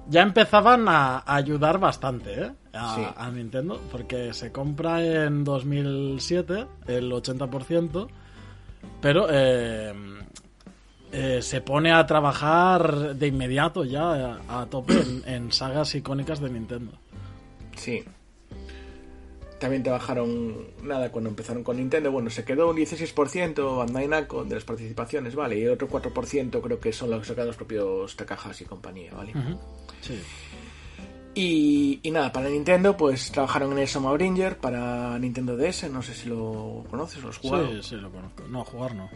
ya 0.09 0.23
empezaban 0.23 0.87
a 0.89 1.25
ayudar 1.27 1.79
bastante 1.81 2.41
¿eh? 2.45 2.53
a, 2.73 2.95
Sí. 2.95 3.03
a 3.17 3.31
Nintendo, 3.31 3.81
porque 3.91 4.33
se 4.33 4.53
compra 4.53 5.05
en 5.05 5.43
2007 5.43 6.67
el 6.87 7.11
80%, 7.11 8.09
pero 9.01 9.27
eh, 9.29 9.93
eh, 11.13 11.43
se 11.43 11.61
pone 11.61 11.91
a 11.93 12.07
trabajar 12.07 13.17
de 13.17 13.27
inmediato 13.27 13.85
ya 13.85 14.39
a, 14.49 14.61
a 14.63 14.67
tope 14.67 14.93
en- 14.95 15.23
en 15.27 15.53
sagas 15.53 15.95
icónicas 15.97 16.41
de 16.41 16.51
Nintendo. 16.51 16.93
Sí. 17.77 18.05
También 19.59 19.83
trabajaron 19.83 20.69
nada 20.83 21.11
cuando 21.11 21.31
empezaron 21.31 21.65
con 21.65 21.77
Nintendo. 21.79 22.13
Bueno, 22.13 22.31
se 22.31 22.45
quedó 22.45 22.71
un 22.71 22.77
16% 22.77 23.77
Bandai 23.79 24.07
Namco 24.07 24.45
de 24.45 24.55
las 24.55 24.65
participaciones, 24.65 25.35
¿vale? 25.35 25.59
Y 25.59 25.63
el 25.63 25.71
otro 25.71 25.89
4% 25.89 26.61
creo 26.63 26.79
que 26.79 26.93
son 26.93 27.11
los 27.11 27.21
que 27.21 27.27
sacan 27.27 27.47
los 27.47 27.57
propios 27.57 28.15
Takahashi 28.17 28.65
y 28.65 28.67
compañía, 28.67 29.13
¿vale? 29.15 29.33
Sí. 30.01 30.21
Y, 31.35 32.01
y 32.03 32.11
nada, 32.11 32.33
para 32.33 32.49
Nintendo, 32.49 32.97
pues 32.97 33.31
trabajaron 33.31 33.73
en 33.73 33.79
el 33.79 33.89
Soma 33.89 34.13
Bringer 34.13 34.59
para 34.59 35.19
Nintendo 35.19 35.57
DS, 35.57 35.91
no 35.91 36.03
sé 36.03 36.15
si 36.15 36.29
lo 36.29 36.85
conoces, 36.91 37.23
lo 37.23 37.31
has 37.31 37.39
jugado. 37.39 37.69
Sí, 37.69 37.91
sí, 37.91 37.95
lo 37.97 38.11
conozco. 38.11 38.45
No, 38.49 38.65
jugar 38.65 38.95
no. 38.95 39.09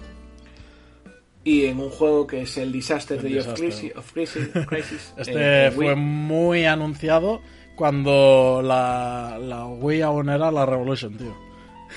Y 1.45 1.65
en 1.67 1.81
un 1.81 1.91
juego 1.91 2.27
que 2.27 2.43
es 2.43 2.57
el 2.59 2.71
Disaster 2.71 3.19
El 3.19 3.25
Day 3.25 3.39
of. 3.39 3.59
Crisis. 3.59 3.97
Of 3.97 4.13
Crisis, 4.13 4.49
Crisis, 4.69 5.15
Este 5.17 5.67
eh, 5.67 5.69
Wii. 5.71 5.75
fue 5.77 5.95
muy 5.97 6.65
anunciado 6.65 7.41
cuando 7.77 8.61
la, 8.65 9.39
la 9.41 9.67
Wii 9.67 10.03
aún 10.03 10.29
era 10.29 10.51
la 10.51 10.67
Revolution, 10.67 11.17
tío. 11.17 11.35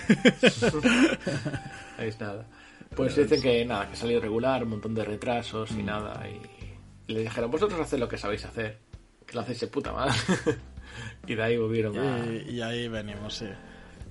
Ahí 1.98 2.08
es 2.10 2.20
nada. 2.20 2.46
Pues 2.96 3.16
dicen 3.16 3.42
que 3.42 3.66
nada, 3.66 3.90
que 3.90 3.96
salió 3.96 4.20
regular, 4.20 4.64
un 4.64 4.70
montón 4.70 4.94
de 4.96 5.04
retrasos 5.04 5.72
y 5.72 5.84
nada. 5.84 6.24
Y, 6.28 7.12
y 7.12 7.16
le 7.16 7.22
dijeron, 7.22 7.52
vosotros 7.52 7.80
haced 7.80 7.98
lo 8.00 8.08
que 8.08 8.18
sabéis 8.18 8.46
hacer, 8.46 8.78
que 9.26 9.34
lo 9.36 9.42
hacéis 9.42 9.60
de 9.62 9.68
puta 9.68 9.92
madre. 9.92 10.14
y 11.28 11.36
de 11.36 11.44
ahí 11.44 11.58
volvieron 11.58 11.98
a... 12.00 12.26
Y, 12.26 12.56
y 12.56 12.62
ahí 12.62 12.88
venimos, 12.88 13.34
sí. 13.36 13.48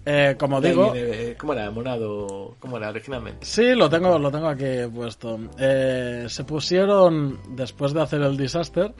Eh, 0.07 0.37
como 0.39 0.61
de 0.61 0.69
digo, 0.69 0.93
viene- 0.93 1.35
¿Cómo 1.37 1.55
era? 1.55 1.71
Monado... 1.71 2.57
¿Cómo 2.61 2.77
era 2.77 2.91
originalmente? 2.91 3.47
sí, 3.47 3.75
lo 3.75 3.89
tengo, 3.89 4.19
lo 4.19 4.31
tengo 4.31 4.49
aquí 4.49 4.67
puesto. 4.95 5.39
Eh, 5.59 6.27
se 6.29 6.45
pusieron, 6.45 7.41
después 7.57 7.95
de 7.95 8.03
hacer 8.03 8.21
el 8.21 8.37
disaster, 8.37 8.93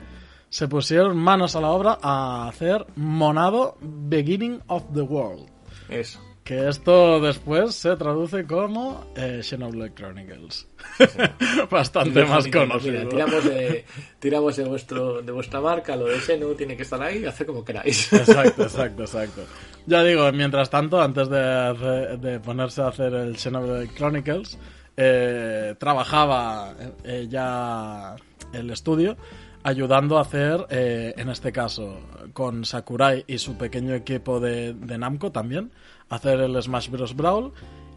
se 0.49 0.67
pusieron 0.67 1.17
manos 1.17 1.55
a 1.55 1.61
la 1.61 1.69
obra 1.71 1.97
a 2.01 2.47
hacer 2.47 2.85
Monado 2.95 3.77
Beginning 3.81 4.61
of 4.67 4.83
the 4.93 5.01
World. 5.01 5.47
Eso. 5.89 6.19
Que 6.43 6.67
esto 6.69 7.19
después 7.19 7.73
se 7.73 7.95
traduce 7.95 8.45
como 8.45 9.03
eh, 9.15 9.39
Xenoblade 9.41 9.95
Chronicles. 9.95 10.67
Bastante 11.71 12.23
más 12.25 12.45
Mira, 12.45 12.59
conocido. 12.59 13.07
tiramos 13.09 13.43
de, 13.45 13.85
tiramos 14.19 14.55
de, 14.55 14.63
vuestro, 14.65 15.21
de 15.23 15.31
vuestra 15.31 15.59
marca, 15.59 15.95
lo 15.95 16.05
de 16.05 16.19
Seno 16.19 16.49
tiene 16.49 16.77
que 16.77 16.83
estar 16.83 17.01
ahí, 17.01 17.25
hacer 17.25 17.47
como 17.47 17.65
queráis. 17.65 18.13
Exacto, 18.13 18.61
exacto, 18.63 19.01
exacto. 19.03 19.41
Ya 19.87 20.03
digo, 20.03 20.31
mientras 20.33 20.69
tanto, 20.69 21.01
antes 21.01 21.29
de, 21.29 21.39
hacer- 21.39 22.19
de 22.19 22.39
ponerse 22.39 22.81
a 22.83 22.89
hacer 22.89 23.13
el 23.15 23.37
Xenoblade 23.37 23.89
Chronicles, 23.95 24.59
eh, 24.97 25.73
trabajaba 25.79 26.75
eh, 27.03 27.25
ya 27.27 28.15
el 28.53 28.69
estudio 28.69 29.17
ayudando 29.65 30.19
a 30.19 30.21
hacer, 30.21 30.67
eh, 30.69 31.15
en 31.17 31.27
este 31.29 31.51
caso, 31.51 31.99
con 32.33 32.65
Sakurai 32.65 33.23
y 33.25 33.39
su 33.39 33.57
pequeño 33.57 33.95
equipo 33.95 34.39
de, 34.39 34.73
de 34.73 34.97
Namco 34.99 35.31
también, 35.31 35.71
hacer 36.07 36.39
el 36.39 36.61
Smash 36.61 36.89
Bros. 36.89 37.15
Brawl. 37.15 37.51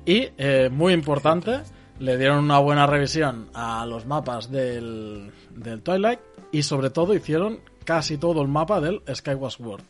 Y, 0.07 0.29
eh, 0.39 0.71
muy 0.73 0.95
importante, 0.95 1.61
le 1.99 2.17
dieron 2.17 2.43
una 2.43 2.59
buena 2.59 2.87
revisión 2.87 3.51
a 3.53 3.85
los 3.85 4.07
mapas 4.07 4.51
del, 4.51 5.31
del 5.51 5.83
Twilight 5.83 6.21
y 6.53 6.63
sobre 6.63 6.89
todo 6.89 7.13
hicieron 7.13 7.61
casi 7.85 8.17
todo 8.17 8.41
el 8.41 8.49
mapa 8.49 8.81
del 8.81 9.03
Skyward 9.15 9.53
Sword. 9.53 9.83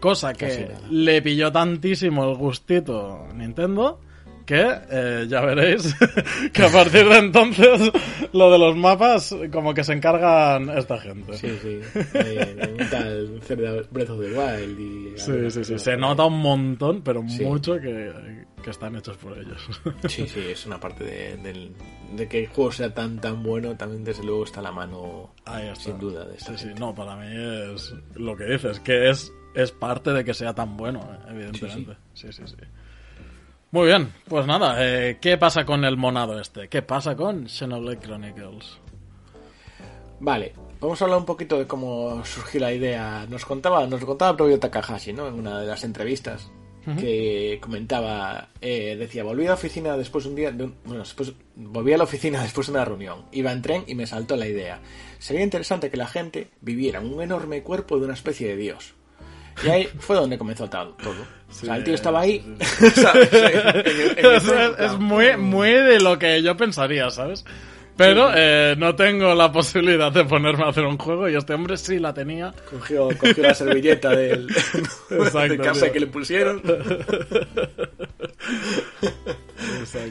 Cosa 0.00 0.34
que 0.34 0.74
le 0.90 1.22
pilló 1.22 1.52
tantísimo 1.52 2.28
el 2.28 2.36
gustito 2.36 3.28
Nintendo 3.32 4.00
que 4.46 4.64
eh, 4.90 5.26
ya 5.28 5.40
veréis 5.42 5.94
que 6.52 6.62
a 6.62 6.68
partir 6.70 7.04
de 7.08 7.18
entonces 7.18 7.90
lo 8.32 8.50
de 8.50 8.58
los 8.58 8.76
mapas 8.76 9.34
como 9.52 9.74
que 9.74 9.82
se 9.84 9.92
encargan 9.92 10.70
esta 10.70 10.98
gente. 10.98 11.36
Sí, 11.36 11.50
sí. 11.60 11.80
Eh, 12.14 12.76
un 12.78 12.86
tal 12.88 13.40
Breath 13.90 14.10
of 14.10 14.20
the 14.20 14.32
Wild 14.38 14.80
y... 14.80 15.18
Sí, 15.18 15.50
sí, 15.50 15.64
sí. 15.64 15.78
Se 15.78 15.96
nota 15.96 16.24
un 16.24 16.38
montón, 16.40 17.02
pero 17.02 17.22
Sí. 17.28 17.44
mucho 17.44 17.74
que, 17.80 18.12
que 18.62 18.70
están 18.70 18.94
hechos 18.96 19.16
por 19.16 19.36
ellos. 19.36 19.60
Sí, 20.08 20.26
sí, 20.28 20.40
es 20.50 20.64
una 20.66 20.78
parte 20.78 21.04
de, 21.04 21.36
del- 21.38 21.72
de 22.14 22.28
que 22.28 22.40
el 22.44 22.46
juego 22.46 22.70
sea 22.70 22.94
tan 22.94 23.20
tan 23.20 23.42
bueno, 23.42 23.76
también 23.76 24.04
desde 24.04 24.22
luego 24.22 24.44
está 24.44 24.60
a 24.60 24.62
la 24.62 24.70
mano, 24.72 25.32
Ahí 25.44 25.66
está. 25.66 25.84
sin 25.86 25.98
duda, 25.98 26.24
de 26.24 26.36
esta 26.36 26.52
Sí, 26.52 26.58
sí. 26.58 26.64
gente. 26.66 26.80
No, 26.80 26.94
para 26.94 27.16
mí 27.16 27.26
es 27.74 27.92
lo 28.14 28.36
que 28.36 28.44
dices, 28.44 28.78
que 28.78 29.10
es, 29.10 29.32
es 29.54 29.72
parte 29.72 30.12
de 30.12 30.24
que 30.24 30.32
sea 30.34 30.54
tan 30.54 30.76
bueno, 30.76 31.00
evidentemente. 31.28 31.96
Sí, 32.14 32.28
sí, 32.32 32.42
sí. 32.46 32.54
Muy 33.72 33.86
bien, 33.88 34.12
pues 34.28 34.46
nada, 34.46 34.76
eh, 34.80 35.18
¿qué 35.20 35.36
pasa 35.36 35.66
con 35.66 35.84
el 35.84 35.96
monado 35.96 36.40
este? 36.40 36.68
¿Qué 36.68 36.82
pasa 36.82 37.16
con 37.16 37.48
Xenoblade 37.48 37.98
Chronicles? 37.98 38.78
Vale, 40.20 40.54
vamos 40.80 41.00
a 41.00 41.04
hablar 41.04 41.18
un 41.18 41.26
poquito 41.26 41.58
de 41.58 41.66
cómo 41.66 42.24
surgió 42.24 42.60
la 42.60 42.72
idea. 42.72 43.26
Nos 43.28 43.44
contaba, 43.44 43.86
nos 43.86 44.02
contaba 44.04 44.30
el 44.30 44.36
propio 44.36 44.58
Takahashi, 44.58 45.12
¿no? 45.12 45.28
En 45.28 45.34
una 45.34 45.60
de 45.60 45.66
las 45.66 45.84
entrevistas 45.84 46.50
que 47.00 47.58
comentaba, 47.60 48.48
eh, 48.60 48.94
decía, 48.96 49.24
volví 49.24 49.44
a 49.44 49.48
la 49.48 49.54
oficina 49.54 49.96
después 49.96 50.22
de 50.22 50.30
un 50.30 50.36
día, 50.36 50.52
de 50.52 50.62
un- 50.64 50.76
bueno, 50.84 51.00
después, 51.00 51.32
volví 51.56 51.92
a 51.92 51.98
la 51.98 52.04
oficina 52.04 52.40
después 52.44 52.68
de 52.68 52.72
una 52.74 52.84
reunión, 52.84 53.24
iba 53.32 53.50
en 53.50 53.60
tren 53.60 53.82
y 53.88 53.96
me 53.96 54.06
saltó 54.06 54.36
la 54.36 54.46
idea. 54.46 54.78
Sería 55.18 55.42
interesante 55.42 55.90
que 55.90 55.96
la 55.96 56.06
gente 56.06 56.48
viviera 56.60 57.00
un 57.00 57.20
enorme 57.20 57.62
cuerpo 57.64 57.98
de 57.98 58.04
una 58.04 58.14
especie 58.14 58.46
de 58.46 58.56
dios. 58.56 58.94
Y 59.64 59.68
ahí 59.68 59.88
fue 59.98 60.16
donde 60.16 60.36
comenzó 60.38 60.68
todo. 60.68 60.96
o 61.48 61.52
sea, 61.52 61.76
el 61.76 61.84
tío 61.84 61.94
estaba 61.94 62.20
ahí. 62.20 62.44
es, 64.78 64.98
muy, 64.98 65.36
muy 65.36 65.70
de 65.70 66.00
lo 66.00 66.18
que 66.18 66.42
yo 66.42 66.56
pensaría, 66.56 67.10
¿sabes? 67.10 67.44
Pero 67.96 68.30
eh, 68.34 68.74
no 68.76 68.94
tengo 68.94 69.34
la 69.34 69.50
posibilidad 69.50 70.12
de 70.12 70.26
ponerme 70.26 70.64
a 70.64 70.68
hacer 70.68 70.84
un 70.84 70.98
juego 70.98 71.30
y 71.30 71.34
este 71.34 71.54
hombre 71.54 71.78
sí 71.78 71.98
la 71.98 72.12
tenía. 72.12 72.52
Cogió, 72.70 73.08
cogió 73.16 73.42
la 73.42 73.54
servilleta 73.54 74.10
del, 74.10 74.46
de 75.10 75.16
Exacto, 75.16 75.62
casa 75.62 75.84
tío. 75.86 75.92
que 75.92 76.00
le 76.00 76.06
pusieron. 76.08 76.62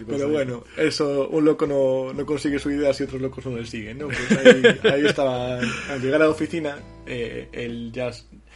Pero 0.08 0.30
bueno, 0.30 0.64
eso, 0.78 1.28
un 1.30 1.46
loco 1.46 1.68
no, 1.68 2.12
no, 2.14 2.26
consigue 2.26 2.58
su 2.58 2.72
idea 2.72 2.94
si 2.94 3.04
otros 3.04 3.22
locos 3.22 3.46
no 3.46 3.58
le 3.58 3.66
siguen, 3.66 4.00
¿no? 4.00 4.08
Pues 4.08 4.32
ahí, 4.32 4.64
ahí 4.92 5.06
estaba, 5.06 5.60
al 5.60 6.02
llegar 6.02 6.22
a 6.22 6.26
la 6.26 6.32
oficina, 6.32 6.78
eh, 7.06 7.50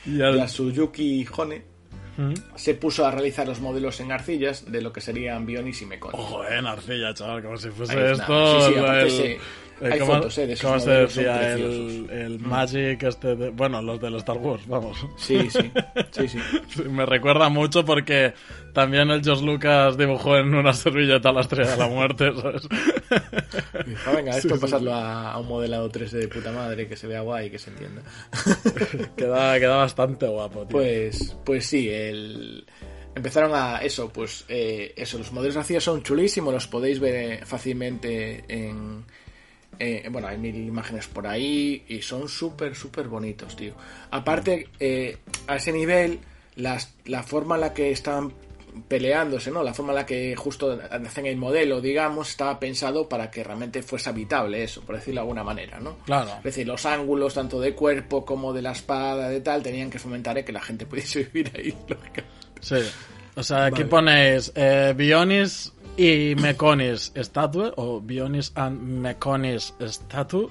el 0.06 0.18
Yas, 0.18 0.36
Yasuyuki 0.36 1.28
Hone 1.36 1.64
¿Mm? 2.18 2.34
se 2.56 2.74
puso 2.74 3.06
a 3.06 3.12
realizar 3.12 3.48
los 3.48 3.62
modelos 3.62 4.00
en 4.02 4.12
arcillas 4.12 4.70
de 4.70 4.82
lo 4.82 4.92
que 4.92 5.00
serían 5.00 5.46
Bionis 5.46 5.82
y 5.82 5.86
Meconis. 5.86 6.20
Ojo, 6.20 6.46
en 6.46 6.66
arcilla, 6.66 7.14
chaval, 7.14 7.42
como 7.42 7.58
si 7.58 7.70
fuese 7.70 8.12
esto. 8.12 8.68
Sí, 8.68 9.10
sí, 9.10 9.38
hay 9.82 10.00
¿Cómo, 10.00 10.14
fotos, 10.16 10.38
¿eh? 10.38 10.48
De 10.48 10.58
¿Cómo 10.58 10.80
se 10.80 10.90
decía? 10.90 11.54
El, 11.54 12.10
el, 12.10 12.40
Magic, 12.40 13.04
este. 13.04 13.36
De, 13.36 13.50
bueno, 13.50 13.82
los 13.82 14.00
del 14.00 14.16
Star 14.16 14.38
Wars, 14.38 14.68
vamos. 14.68 14.98
Sí, 15.18 15.50
sí. 15.50 15.72
sí, 16.12 16.28
sí. 16.28 16.84
Me 16.90 17.06
recuerda 17.06 17.50
mucho 17.50 17.86
porque 17.86 18.34
también 18.74 19.10
el 19.10 19.24
Josh 19.24 19.42
Lucas 19.42 19.98
dibujó 19.98 20.38
en 20.38 20.54
una 20.54 20.74
servilleta 20.74 21.32
la 21.32 21.42
estrella 21.42 21.72
de 21.72 21.78
la 21.78 21.88
muerte, 21.88 22.32
¿sabes? 22.42 22.68
Dijo, 23.86 24.12
venga, 24.16 24.38
esto 24.38 24.56
sí, 24.56 24.62
pasarlo 24.62 24.94
a, 24.94 25.32
a, 25.32 25.38
un 25.40 25.48
modelado 25.48 25.90
3D 25.92 26.12
de 26.12 26.28
puta 26.28 26.52
madre 26.52 26.88
que 26.88 26.96
se 26.96 27.08
vea 27.08 27.22
guay 27.22 27.48
y 27.48 27.50
que 27.50 27.60
se 27.60 27.70
entienda. 27.70 28.02
queda, 29.16 29.60
queda 29.60 29.78
bastante 29.78 30.28
guapo, 30.28 30.66
tío. 30.66 30.78
Pues, 30.78 31.38
pues 31.46 31.66
sí, 31.66 31.90
el 31.90 32.66
empezaron 33.16 33.52
a 33.54 33.80
eso, 33.80 34.12
pues 34.12 34.46
eh, 34.48 34.94
eso, 34.96 35.18
los 35.18 35.32
modelos 35.32 35.58
arcillas 35.58 35.84
son 35.84 36.04
chulísimos, 36.04 36.54
los 36.54 36.68
podéis 36.68 37.00
ver 37.00 37.46
fácilmente 37.46 38.44
en, 38.48 39.06
eh, 39.80 40.08
bueno, 40.12 40.28
hay 40.28 40.38
mil 40.38 40.56
imágenes 40.56 41.08
por 41.08 41.26
ahí 41.26 41.86
y 41.88 42.02
son 42.02 42.28
súper, 42.28 42.76
súper 42.76 43.08
bonitos, 43.08 43.56
tío. 43.56 43.74
Aparte, 44.12 44.68
eh, 44.80 45.18
a 45.48 45.56
ese 45.56 45.72
nivel, 45.72 46.20
las, 46.56 46.94
la 47.06 47.24
forma 47.24 47.56
en 47.56 47.62
la 47.62 47.74
que 47.74 47.92
están 47.92 48.34
peleándose, 48.88 49.52
¿no? 49.52 49.64
La 49.64 49.74
forma 49.74 49.92
en 49.94 49.96
la 49.98 50.06
que 50.06 50.36
justo 50.36 50.80
hacen 50.92 51.26
el 51.26 51.38
modelo, 51.38 51.82
digamos, 51.82 52.30
estaba 52.30 52.60
pensado 52.60 53.08
para 53.10 53.30
que 53.32 53.44
realmente 53.44 53.82
fuese 53.82 54.10
habitable 54.10 54.64
eso, 54.64 54.82
por 54.82 54.96
decirlo 54.96 55.20
de 55.20 55.24
alguna 55.24 55.44
manera, 55.44 55.80
¿no? 55.80 55.98
Claro. 56.06 56.32
Es 56.38 56.44
decir, 56.44 56.68
los 56.68 56.86
ángulos, 56.86 57.34
tanto 57.34 57.60
de 57.60 57.74
cuerpo 57.74 58.26
como 58.26 58.54
de 58.54 58.62
la 58.62 58.72
espada, 58.72 59.30
de 59.30 59.42
tal, 59.42 59.64
tenían 59.64 59.90
que 59.90 60.00
fomentar 60.00 60.44
que 60.44 60.52
la 60.52 60.62
gente 60.62 60.86
pudiese 60.86 61.24
vivir 61.34 61.52
ahí, 61.56 61.76
Sí. 62.62 62.76
O 63.36 63.44
sea, 63.44 63.66
aquí 63.66 63.84
vale. 63.84 63.90
ponéis 63.90 64.52
eh, 64.54 64.94
Bionis 64.96 65.72
y 66.00 66.36
Meconis 66.36 67.12
Statue, 67.16 67.74
o 67.76 68.00
Bionis 68.00 68.52
and 68.56 68.80
Meconis 68.82 69.74
Statue, 69.82 70.48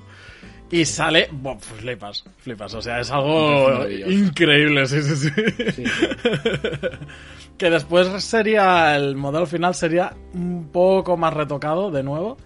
y 0.70 0.84
sale, 0.84 1.28
bueno, 1.32 1.58
pues 1.58 1.80
flipas, 1.80 2.24
flipas, 2.36 2.74
o 2.74 2.82
sea, 2.82 3.00
es 3.00 3.10
algo 3.10 3.88
increíble, 3.88 4.86
sí, 4.86 5.00
sí, 5.02 5.16
sí. 5.16 5.30
sí, 5.72 5.72
sí. 5.72 5.84
que 7.56 7.70
después 7.70 8.22
sería, 8.22 8.94
el 8.94 9.16
modelo 9.16 9.46
final 9.46 9.74
sería 9.74 10.14
un 10.34 10.68
poco 10.70 11.16
más 11.16 11.32
retocado 11.32 11.90
de 11.90 12.02
nuevo, 12.02 12.36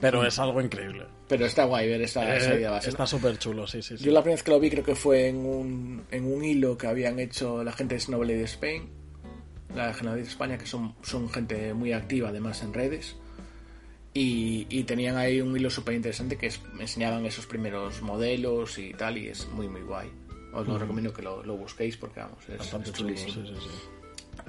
pero 0.00 0.24
es 0.26 0.38
algo 0.38 0.60
increíble. 0.60 1.06
Pero 1.28 1.46
está 1.46 1.64
guay 1.64 1.88
ver 1.88 2.02
esa, 2.02 2.36
Eh, 2.36 2.56
idea 2.58 2.70
base. 2.72 2.90
está 2.90 3.06
súper 3.06 3.38
chulo, 3.38 3.66
sí, 3.66 3.80
sí, 3.82 3.96
sí. 3.96 4.04
Yo 4.04 4.12
la 4.12 4.20
primera 4.20 4.34
vez 4.36 4.42
que 4.42 4.50
lo 4.50 4.60
vi 4.60 4.68
creo 4.68 4.84
que 4.84 4.94
fue 4.96 5.28
en 5.28 5.36
un, 5.46 6.02
en 6.10 6.24
un 6.30 6.44
hilo 6.44 6.76
que 6.76 6.86
habían 6.88 7.18
hecho 7.20 7.62
la 7.64 7.72
gente 7.72 7.94
de 7.94 8.00
Snowblade 8.00 8.42
Spain, 8.42 8.88
la 9.74 9.92
Generalidad 9.94 10.24
de 10.24 10.30
España, 10.30 10.58
que 10.58 10.66
son, 10.66 10.94
son 11.02 11.28
gente 11.30 11.74
muy 11.74 11.92
activa 11.92 12.30
además 12.30 12.62
en 12.62 12.74
redes. 12.74 13.16
Y, 14.12 14.66
y 14.68 14.82
tenían 14.84 15.16
ahí 15.16 15.40
un 15.40 15.56
hilo 15.56 15.70
súper 15.70 15.94
interesante 15.94 16.36
que 16.36 16.46
es, 16.46 16.60
enseñaban 16.80 17.24
esos 17.26 17.46
primeros 17.46 18.02
modelos 18.02 18.76
y 18.78 18.92
tal, 18.94 19.18
y 19.18 19.28
es 19.28 19.46
muy, 19.48 19.68
muy 19.68 19.82
guay. 19.82 20.10
Os 20.52 20.66
lo 20.66 20.78
recomiendo 20.78 21.12
que 21.12 21.22
lo, 21.22 21.44
lo 21.44 21.56
busquéis 21.56 21.96
porque, 21.96 22.20
vamos, 22.20 22.42
es, 22.48 22.58
Bastante 22.58 22.92
chulísimo. 22.92 23.32
sí, 23.32 23.42
sí, 23.46 23.54
sí. 23.60 24.00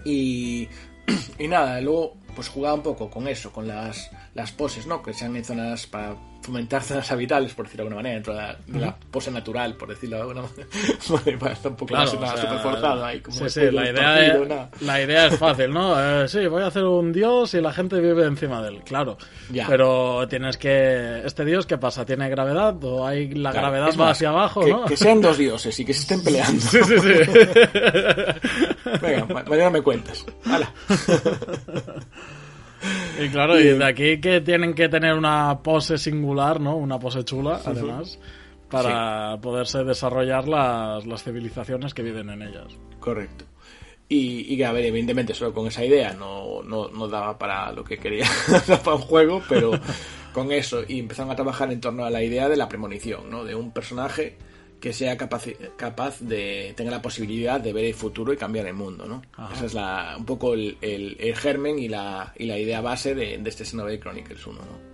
Y, 0.04 0.68
y 1.44 1.48
nada, 1.48 1.80
luego 1.82 2.18
pues 2.36 2.48
jugaba 2.48 2.76
un 2.76 2.84
poco 2.84 3.10
con 3.10 3.28
eso, 3.28 3.52
con 3.52 3.68
las, 3.68 4.10
las 4.34 4.52
poses, 4.52 4.88
¿no? 4.88 5.04
Que 5.04 5.14
sean 5.14 5.36
en 5.36 5.46
zonas 5.46 5.86
para 5.86 6.16
fomentar 6.42 6.82
zonas 6.84 7.12
habitales, 7.12 7.54
por 7.54 7.66
decirlo 7.66 7.84
de 7.84 7.88
alguna 7.90 7.96
manera, 8.04 8.16
dentro 8.16 8.34
de 8.34 8.42
la, 8.42 8.58
de 8.68 8.80
la 8.80 8.96
pose 9.12 9.30
natural, 9.32 9.76
por 9.76 9.90
decirlo 9.90 10.16
de 10.18 10.22
alguna 10.24 10.42
manera. 10.42 10.68
Estar 11.54 11.72
un 11.72 11.78
poco 11.78 11.86
Claro, 11.88 12.20
más 12.20 12.34
o 12.34 12.38
sea, 12.38 12.58
forzado 12.60 13.06
ahí. 13.06 13.20
Como 13.22 13.38
sí, 13.38 13.50
sí, 13.50 13.60
después 13.62 13.74
la 13.74 13.90
idea, 13.92 14.36
torcido, 14.36 14.68
es, 14.76 14.82
la 14.82 15.02
idea 15.02 15.26
es 15.28 15.38
fácil, 15.38 15.72
¿no? 15.72 16.24
Eh, 16.24 16.28
sí, 16.28 16.48
voy 16.48 16.64
a 16.64 16.68
hacer 16.68 16.84
un 16.84 17.12
dios 17.14 17.54
y 17.54 17.62
la 17.62 17.72
gente 17.72 18.00
vive 18.00 18.26
encima 18.26 18.62
de 18.62 18.70
él, 18.70 18.82
claro. 18.84 19.18
Ya. 19.52 19.68
Pero 19.68 20.28
tienes 20.28 20.58
que... 20.58 21.22
¿Este 21.26 21.46
dios 21.46 21.66
qué 21.66 21.78
pasa? 21.78 22.06
¿Tiene 22.06 22.30
gravedad? 22.30 22.76
¿O 22.84 23.06
hay 23.06 23.30
la 23.34 23.52
Claro, 23.52 23.68
gravedad 23.72 23.92
va 23.94 24.06
más, 24.06 24.12
hacia 24.18 24.30
abajo, 24.30 24.62
que, 24.62 24.72
no? 24.72 24.86
que 24.86 24.98
sean 24.98 25.22
dos 25.22 25.38
dioses 25.38 25.80
y 25.80 25.86
que 25.86 25.94
se 25.94 26.02
estén 26.02 26.24
peleando. 26.24 26.62
Sí, 26.72 26.80
sí, 26.84 26.96
sí. 27.00 27.32
Venga, 29.02 29.26
ma- 29.26 29.44
mañana 29.44 29.70
me 29.70 29.82
cuentas. 29.82 30.26
Hala. 30.46 30.72
Y 33.20 33.30
claro, 33.30 33.60
y 33.60 33.64
de 33.64 33.86
aquí 33.86 34.20
que 34.20 34.42
tienen 34.42 34.74
que 34.74 34.90
tener 34.90 35.14
una 35.14 35.60
pose 35.62 35.98
singular, 35.98 36.60
¿no? 36.60 36.76
Una 36.76 37.00
pose 37.00 37.24
chula, 37.24 37.60
además, 37.66 38.20
para 38.70 39.38
poderse 39.40 39.84
desarrollar 39.84 40.48
las, 40.48 41.06
las 41.06 41.24
civilizaciones 41.24 41.94
que 41.94 42.02
viven 42.02 42.30
en 42.30 42.42
ellas. 42.42 42.78
Correcto. 43.00 43.46
Y, 44.10 44.54
y 44.54 44.58
que, 44.58 44.66
a 44.66 44.72
ver, 44.72 44.86
evidentemente, 44.86 45.34
solo 45.34 45.54
con 45.54 45.68
esa 45.68 45.86
idea 45.86 46.14
no, 46.14 46.64
no, 46.64 46.90
no 46.90 47.08
daba 47.08 47.38
para 47.38 47.72
lo 47.72 47.84
que 47.84 47.98
quería, 47.98 48.28
para 48.84 48.96
un 48.96 49.02
juego, 49.02 49.42
pero 49.48 49.72
con 50.34 50.52
eso, 50.52 50.84
y 50.88 51.00
empezaron 51.00 51.32
a 51.32 51.36
trabajar 51.36 51.72
en 51.72 51.80
torno 51.80 52.04
a 52.04 52.10
la 52.10 52.22
idea 52.22 52.50
de 52.50 52.58
la 52.58 52.68
premonición, 52.68 53.30
¿no? 53.30 53.46
De 53.46 53.56
un 53.56 53.72
personaje 53.72 54.38
que 54.82 54.92
sea 54.92 55.16
capaz, 55.16 55.46
capaz 55.78 56.20
de 56.20 56.74
tener 56.76 56.92
la 56.92 57.02
posibilidad 57.02 57.62
de 57.62 57.72
ver 57.72 57.86
el 57.86 57.94
futuro 57.94 58.34
y 58.34 58.38
cambiar 58.38 58.66
el 58.66 58.74
mundo, 58.74 59.06
¿no? 59.06 59.22
Ajá. 59.38 59.54
Esa 59.54 59.66
es 59.68 59.74
la, 59.74 60.16
un 60.18 60.26
poco 60.26 60.54
el, 60.56 60.78
el, 60.82 61.16
el 61.20 61.36
germen 61.36 61.80
y 61.80 61.88
la, 61.88 62.34
y 62.38 62.46
la 62.48 62.58
idea 62.58 62.82
base 62.82 63.16
de, 63.16 63.38
de 63.38 63.50
este 63.50 63.64
Xenoblade 63.64 64.00
Chronicles 64.00 64.46
1, 64.46 64.60
¿no? 64.60 64.92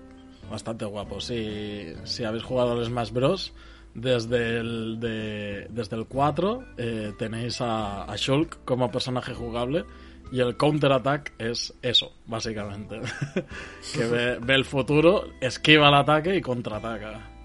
Bastante 0.51 0.85
guapo. 0.85 1.19
Si, 1.19 1.87
si 2.03 2.23
habéis 2.23 2.43
jugado 2.43 2.73
al 2.73 2.85
Smash 2.85 3.11
Bros. 3.11 3.53
Desde 3.93 4.57
el, 4.59 4.99
de- 4.99 5.65
desde 5.71 5.95
el 5.95 6.05
4 6.05 6.63
eh, 6.77 7.13
tenéis 7.17 7.59
a, 7.61 8.03
a 8.03 8.15
Shulk 8.15 8.63
como 8.63 8.91
personaje 8.91 9.33
jugable 9.33 9.85
y 10.31 10.39
el 10.39 10.55
counter 10.55 10.91
attack 10.91 11.33
es 11.39 11.73
eso, 11.81 12.13
básicamente. 12.27 12.99
que 13.95 14.05
ve, 14.05 14.37
ve 14.39 14.53
el 14.53 14.65
futuro, 14.65 15.23
esquiva 15.41 15.87
el 15.89 15.95
ataque 15.95 16.35
y 16.35 16.41
contraataca. 16.41 17.36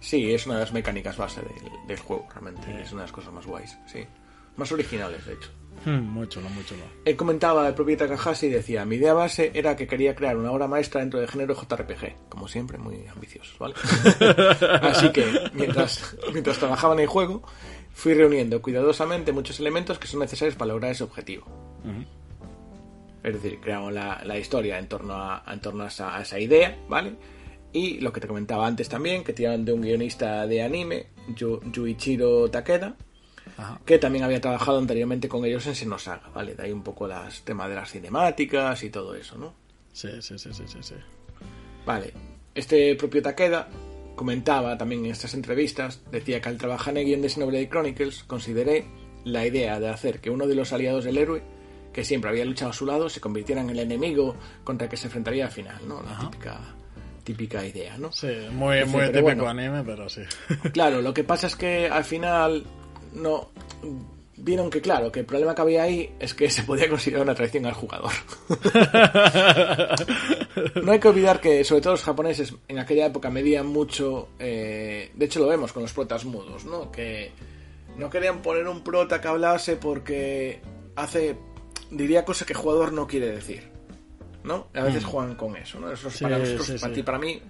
Sí, 0.00 0.32
es 0.32 0.46
una 0.46 0.56
de 0.56 0.60
las 0.62 0.72
mecánicas 0.72 1.16
base 1.16 1.40
del, 1.42 1.86
del 1.86 1.98
juego, 1.98 2.26
realmente. 2.30 2.62
Es 2.80 2.92
una 2.92 3.02
de 3.02 3.06
las 3.06 3.12
cosas 3.12 3.32
más 3.32 3.46
guays, 3.46 3.78
sí. 3.86 4.04
Más 4.56 4.72
originales, 4.72 5.24
de 5.26 5.34
hecho. 5.34 5.50
Hmm, 5.84 6.00
muy 6.00 6.28
chulo, 6.28 6.48
muy 6.50 6.64
chulo. 6.64 6.82
Él 7.04 7.16
comentaba, 7.16 7.66
el 7.66 7.74
propio 7.74 7.96
Takahashi 7.96 8.48
decía, 8.48 8.84
mi 8.84 8.96
idea 8.96 9.14
base 9.14 9.50
era 9.54 9.76
que 9.76 9.86
quería 9.86 10.14
crear 10.14 10.36
una 10.36 10.50
obra 10.50 10.66
maestra 10.66 11.00
dentro 11.00 11.20
del 11.20 11.28
género 11.28 11.54
JRPG. 11.54 12.28
Como 12.28 12.48
siempre, 12.48 12.76
muy 12.76 13.06
ambiciosos, 13.06 13.58
¿vale? 13.58 13.74
Así 14.82 15.10
que, 15.10 15.24
mientras, 15.54 16.16
mientras 16.32 16.58
trabajaba 16.58 16.94
en 16.94 17.00
el 17.00 17.06
juego, 17.06 17.42
fui 17.92 18.12
reuniendo 18.12 18.60
cuidadosamente 18.60 19.32
muchos 19.32 19.58
elementos 19.60 19.98
que 19.98 20.06
son 20.06 20.20
necesarios 20.20 20.56
para 20.56 20.72
lograr 20.72 20.92
ese 20.92 21.04
objetivo. 21.04 21.46
Es 23.22 23.34
decir, 23.34 23.60
creamos 23.60 23.92
la, 23.92 24.22
la 24.24 24.38
historia 24.38 24.78
en 24.78 24.88
torno, 24.88 25.14
a, 25.14 25.44
en 25.46 25.60
torno 25.60 25.84
a, 25.84 25.88
esa, 25.88 26.16
a 26.16 26.22
esa 26.22 26.38
idea, 26.38 26.78
¿vale? 26.88 27.14
Y 27.72 28.00
lo 28.00 28.12
que 28.12 28.20
te 28.20 28.26
comentaba 28.26 28.66
antes 28.66 28.88
también, 28.88 29.22
que 29.22 29.32
tiraron 29.32 29.64
de 29.64 29.72
un 29.72 29.80
guionista 29.82 30.46
de 30.46 30.62
anime, 30.62 31.06
Yu- 31.36 31.60
Yuichiro 31.72 32.50
Takeda, 32.50 32.96
Ajá. 33.56 33.80
que 33.84 33.98
también 33.98 34.24
había 34.24 34.40
trabajado 34.40 34.78
anteriormente 34.78 35.28
con 35.28 35.44
ellos 35.44 35.66
en 35.66 35.74
Xenosaga, 35.76 36.30
¿vale? 36.34 36.54
De 36.54 36.64
ahí 36.64 36.72
un 36.72 36.82
poco 36.82 37.06
las 37.06 37.42
temas 37.42 37.68
de 37.68 37.76
las 37.76 37.90
cinemáticas 37.90 38.82
y 38.82 38.90
todo 38.90 39.14
eso, 39.14 39.38
¿no? 39.38 39.54
Sí, 39.92 40.08
sí, 40.20 40.38
sí, 40.38 40.52
sí, 40.52 40.64
sí, 40.66 40.78
sí. 40.80 40.94
Vale, 41.86 42.12
este 42.54 42.94
propio 42.96 43.22
Takeda 43.22 43.68
comentaba 44.16 44.76
también 44.76 45.04
en 45.04 45.12
estas 45.12 45.34
entrevistas, 45.34 46.00
decía 46.10 46.40
que 46.40 46.48
al 46.48 46.58
trabajar 46.58 46.92
en 46.94 46.98
el 46.98 47.04
guion 47.06 47.22
de 47.22 47.28
Xenoblade 47.28 47.68
Chronicles 47.68 48.24
consideré 48.24 48.84
la 49.24 49.46
idea 49.46 49.78
de 49.80 49.88
hacer 49.88 50.20
que 50.20 50.30
uno 50.30 50.46
de 50.46 50.54
los 50.54 50.72
aliados 50.72 51.04
del 51.04 51.18
héroe, 51.18 51.42
que 51.92 52.04
siempre 52.04 52.30
había 52.30 52.44
luchado 52.44 52.70
a 52.70 52.74
su 52.74 52.84
lado, 52.86 53.08
se 53.08 53.20
convirtiera 53.20 53.60
en 53.62 53.70
el 53.70 53.78
enemigo 53.78 54.36
contra 54.64 54.86
el 54.86 54.90
que 54.90 54.96
se 54.96 55.06
enfrentaría 55.06 55.46
al 55.46 55.50
final, 55.52 55.76
¿no? 55.88 56.02
La 56.02 56.10
Ajá. 56.12 56.30
típica, 56.30 56.60
típica 57.30 57.64
idea, 57.64 57.96
¿no? 57.96 58.10
Sí, 58.10 58.26
muy, 58.50 58.84
muy 58.86 59.06
típico 59.06 59.22
bueno. 59.22 59.48
anime, 59.48 59.84
pero 59.84 60.08
sí. 60.08 60.22
Claro, 60.72 61.00
lo 61.00 61.14
que 61.14 61.22
pasa 61.22 61.46
es 61.46 61.54
que 61.54 61.86
al 61.86 62.02
final 62.02 62.66
no 63.12 63.50
vieron 64.36 64.68
que 64.68 64.80
claro, 64.80 65.12
que 65.12 65.20
el 65.20 65.26
problema 65.26 65.54
que 65.54 65.62
había 65.62 65.84
ahí 65.84 66.12
es 66.18 66.34
que 66.34 66.50
se 66.56 66.64
podía 66.64 66.88
considerar 66.88 67.22
una 67.22 67.36
traición 67.36 67.66
al 67.66 67.74
jugador. 67.74 68.10
no 70.82 70.90
hay 70.90 70.98
que 70.98 71.08
olvidar 71.08 71.40
que 71.40 71.62
sobre 71.62 71.82
todo 71.82 71.92
los 71.92 72.02
japoneses 72.02 72.52
en 72.66 72.80
aquella 72.80 73.06
época 73.06 73.30
medían 73.30 73.68
mucho, 73.68 74.30
eh, 74.40 75.12
de 75.14 75.24
hecho 75.24 75.38
lo 75.38 75.46
vemos 75.46 75.72
con 75.72 75.84
los 75.84 75.92
protas 75.92 76.24
mudos, 76.24 76.64
¿no? 76.64 76.90
Que 76.90 77.30
no 77.96 78.10
querían 78.10 78.42
poner 78.42 78.66
un 78.66 78.82
prota 78.82 79.20
que 79.20 79.28
hablase 79.28 79.76
porque 79.76 80.60
hace 80.96 81.36
diría 81.92 82.24
cosas 82.24 82.44
que 82.44 82.54
el 82.54 82.58
jugador 82.58 82.92
no 82.92 83.06
quiere 83.06 83.30
decir. 83.30 83.69
¿No? 84.44 84.68
A 84.74 84.82
veces 84.84 85.04
juegan 85.04 85.34
con 85.34 85.56
eso, 85.56 85.78
¿no? 85.80 85.90
Eso 85.92 86.08
es 86.08 86.14
Sí, 86.14 86.24
para 86.24 86.38
nosotros, 86.38 86.66
sí, 86.66 86.72
para 86.74 86.88
sí. 86.88 86.94
ti, 86.94 87.02
para 87.02 87.18
mí, 87.18 87.42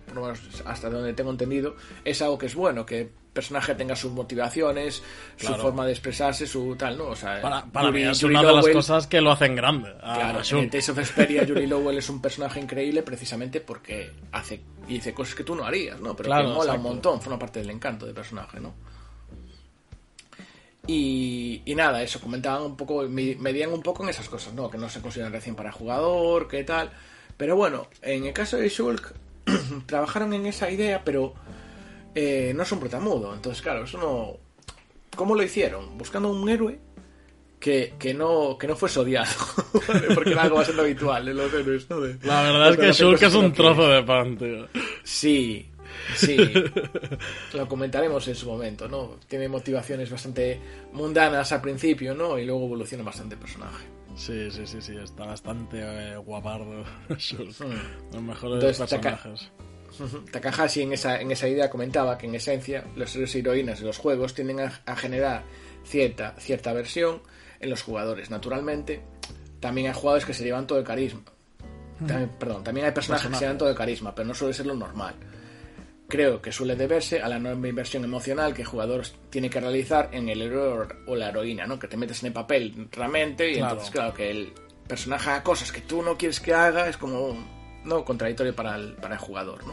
hasta 0.64 0.90
donde 0.90 1.12
tengo 1.14 1.30
entendido, 1.30 1.76
es 2.04 2.20
algo 2.22 2.36
que 2.38 2.46
es 2.46 2.54
bueno, 2.54 2.84
que 2.84 3.00
el 3.02 3.10
personaje 3.32 3.74
tenga 3.76 3.94
sus 3.94 4.10
motivaciones, 4.12 5.02
Claro. 5.38 5.56
su 5.56 5.62
forma 5.62 5.86
de 5.86 5.92
expresarse, 5.92 6.46
su 6.46 6.74
tal, 6.76 6.98
¿no? 6.98 7.04
O 7.08 7.16
sea, 7.16 7.40
Para, 7.40 7.64
para 7.64 7.90
mí 7.92 8.02
es 8.02 8.18
Yuri 8.20 8.34
una 8.34 8.42
de 8.48 8.52
las 8.54 8.68
cosas 8.68 9.06
que 9.06 9.20
lo 9.20 9.30
hacen 9.30 9.54
grande. 9.54 9.94
Claro, 10.00 10.40
en 10.58 10.68
Tales 10.70 10.88
of 10.88 10.96
Vesperia, 10.96 11.44
Yuri 11.44 11.66
Lowell 11.68 11.98
es 11.98 12.10
un 12.10 12.20
personaje 12.20 12.58
increíble 12.60 13.02
precisamente 13.02 13.60
porque 13.60 14.10
hace 14.32 14.60
y 14.88 14.94
dice 14.94 15.14
cosas 15.14 15.36
que 15.36 15.44
tú 15.44 15.54
no 15.54 15.64
harías, 15.64 16.00
¿no? 16.00 16.16
Pero 16.16 16.26
Claro, 16.28 16.48
que 16.48 16.54
mola 16.54 16.62
exacto. 16.72 16.80
un 16.88 16.94
montón, 16.94 17.20
forma 17.20 17.38
parte 17.38 17.60
del 17.60 17.70
encanto 17.70 18.06
del 18.06 18.14
personaje, 18.14 18.58
¿no? 18.58 18.74
Y, 20.92 21.62
y 21.66 21.74
nada, 21.76 22.02
eso, 22.02 22.20
comentaban 22.20 22.62
un 22.62 22.76
poco, 22.76 23.02
me- 23.08 23.36
medían 23.36 23.72
un 23.72 23.80
poco 23.80 24.02
en 24.02 24.08
esas 24.08 24.28
cosas, 24.28 24.54
¿no? 24.54 24.68
Que 24.68 24.76
no 24.76 24.88
se 24.88 25.00
consideran 25.00 25.32
recién 25.32 25.54
para 25.54 25.70
jugador, 25.70 26.48
que 26.48 26.64
tal. 26.64 26.90
Pero 27.36 27.54
bueno, 27.54 27.86
en 28.02 28.24
el 28.26 28.32
caso 28.32 28.56
de 28.56 28.68
Shulk, 28.68 29.12
trabajaron 29.86 30.34
en 30.34 30.46
esa 30.46 30.68
idea, 30.68 31.02
pero 31.04 31.32
eh, 32.16 32.52
no 32.56 32.64
es 32.64 32.72
un 32.72 32.80
protamudo. 32.80 33.32
Entonces, 33.34 33.62
claro, 33.62 33.84
eso 33.84 33.98
no. 33.98 34.36
¿Cómo 35.16 35.36
lo 35.36 35.42
hicieron? 35.44 35.96
Buscando 35.96 36.28
un 36.32 36.48
héroe 36.48 36.78
que, 37.60 37.94
que 37.98 38.12
no, 38.12 38.56
que 38.58 38.66
no 38.66 38.74
fuese 38.74 38.98
odiado. 38.98 39.30
Porque 40.14 40.30
era 40.32 40.42
algo 40.42 40.56
bastante 40.56 40.80
habitual 40.82 41.28
en 41.28 41.36
los 41.36 41.52
héroes, 41.54 41.88
¿no? 41.88 42.00
De- 42.00 42.16
La 42.26 42.42
verdad 42.42 42.70
es 42.70 42.76
que 42.78 42.92
Shulk 42.92 43.22
es 43.22 43.34
un 43.34 43.52
trozo 43.52 43.86
de 43.88 44.02
pan, 44.02 44.36
tío. 44.36 44.66
Sí, 45.04 45.69
sí. 46.14 46.36
Lo 47.54 47.68
comentaremos 47.68 48.26
en 48.28 48.34
su 48.34 48.46
momento, 48.48 48.88
¿no? 48.88 49.16
Tiene 49.28 49.48
motivaciones 49.48 50.10
bastante 50.10 50.60
mundanas 50.92 51.52
al 51.52 51.60
principio, 51.60 52.14
¿no? 52.14 52.38
Y 52.38 52.44
luego 52.46 52.64
evoluciona 52.66 53.04
bastante 53.04 53.34
el 53.34 53.40
personaje. 53.40 53.84
Sí, 54.16 54.50
sí, 54.50 54.66
sí, 54.66 54.80
sí, 54.80 54.96
está 55.02 55.24
bastante 55.26 55.78
eh, 55.80 56.16
guapardo 56.16 56.84
Shulk. 57.18 57.60
Mm. 57.60 58.14
Los 58.14 58.22
mejores 58.22 58.54
Entonces, 58.64 58.78
personajes. 58.90 59.50
Takahashi 60.30 60.82
en 60.82 60.92
esa, 60.92 61.20
en 61.20 61.30
esa 61.30 61.48
idea 61.48 61.68
comentaba 61.68 62.16
que 62.16 62.26
en 62.26 62.34
esencia 62.34 62.84
los 62.96 63.14
héroes 63.14 63.34
y 63.34 63.38
heroínas 63.40 63.80
de 63.80 63.86
los 63.86 63.98
juegos 63.98 64.34
tienden 64.34 64.60
a, 64.60 64.80
a 64.86 64.96
generar 64.96 65.42
cierta, 65.84 66.34
cierta 66.38 66.70
aversión 66.70 67.22
en 67.60 67.70
los 67.70 67.82
jugadores. 67.82 68.30
Naturalmente, 68.30 69.02
también 69.58 69.88
hay 69.88 69.94
jugadores 69.94 70.24
que 70.24 70.34
se 70.34 70.44
llevan 70.44 70.66
todo 70.66 70.78
el 70.78 70.84
carisma. 70.84 71.22
También- 72.06 72.30
perdón, 72.38 72.64
también 72.64 72.86
hay 72.86 72.92
personajes 72.92 73.28
que 73.28 73.34
se 73.34 73.40
llevan 73.40 73.58
todo 73.58 73.68
el 73.68 73.74
carisma, 73.76 74.14
pero 74.14 74.26
no 74.28 74.34
suele 74.34 74.54
ser 74.54 74.66
lo 74.66 74.74
normal. 74.74 75.14
Creo 76.10 76.42
que 76.42 76.52
suele 76.52 76.76
deberse 76.76 77.22
a 77.22 77.28
la 77.28 77.36
enorme 77.36 77.68
inversión 77.70 78.04
emocional 78.04 78.52
que 78.52 78.62
el 78.62 78.68
jugador 78.68 79.02
tiene 79.30 79.48
que 79.48 79.60
realizar 79.60 80.10
en 80.12 80.28
el 80.28 80.42
héroe 80.42 80.86
o 81.06 81.16
la 81.16 81.28
heroína, 81.30 81.66
¿no? 81.66 81.78
Que 81.78 81.88
te 81.88 81.96
metes 81.96 82.22
en 82.22 82.26
el 82.26 82.32
papel 82.34 82.88
realmente 82.92 83.48
y 83.50 83.54
Claro. 83.54 83.70
entonces, 83.70 83.90
claro, 83.90 84.12
que 84.12 84.30
el 84.30 84.52
personaje 84.86 85.30
haga 85.30 85.42
cosas 85.42 85.72
que 85.72 85.80
tú 85.80 86.02
no 86.02 86.16
quieres 86.18 86.40
que 86.40 86.52
haga 86.52 86.88
es 86.88 86.96
como, 86.98 87.34
¿no? 87.84 88.04
Contradictorio 88.04 88.54
para 88.54 88.76
el, 88.76 88.94
para 88.96 89.14
el 89.14 89.20
jugador, 89.20 89.66
¿no? 89.66 89.72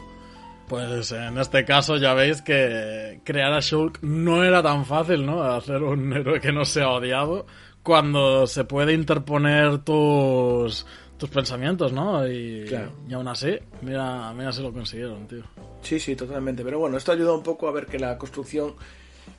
Pues 0.69 1.11
en 1.13 1.37
este 1.37 1.63
caso 1.65 1.95
ya 1.97 2.13
veis 2.13 2.41
que 2.41 3.21
crear 3.23 3.53
a 3.53 3.59
Shulk 3.61 3.99
no 4.03 4.43
era 4.43 4.61
tan 4.61 4.85
fácil, 4.85 5.25
¿no? 5.25 5.41
Hacer 5.41 5.81
un 5.81 6.11
héroe 6.13 6.39
que 6.41 6.51
no 6.51 6.65
sea 6.65 6.89
odiado 6.89 7.45
cuando 7.83 8.45
se 8.47 8.65
puede 8.65 8.91
interponer 8.93 9.77
tus, 9.79 10.85
tus 11.17 11.29
pensamientos, 11.29 11.93
¿no? 11.93 12.27
Y, 12.27 12.65
Claro. 12.67 12.91
y 13.07 13.13
aún 13.13 13.29
así, 13.29 13.57
mira, 13.81 14.33
mira 14.33 14.51
si 14.51 14.61
lo 14.61 14.73
consiguieron, 14.73 15.25
tío. 15.25 15.43
Sí, 15.87 15.99
sí, 15.99 16.15
totalmente. 16.15 16.63
Pero 16.63 16.79
bueno, 16.79 16.97
esto 16.97 17.11
ayuda 17.13 17.33
un 17.33 17.43
poco 17.43 17.67
a 17.67 17.71
ver 17.71 17.85
que 17.85 17.97
la 17.99 18.17
construcción, 18.17 18.73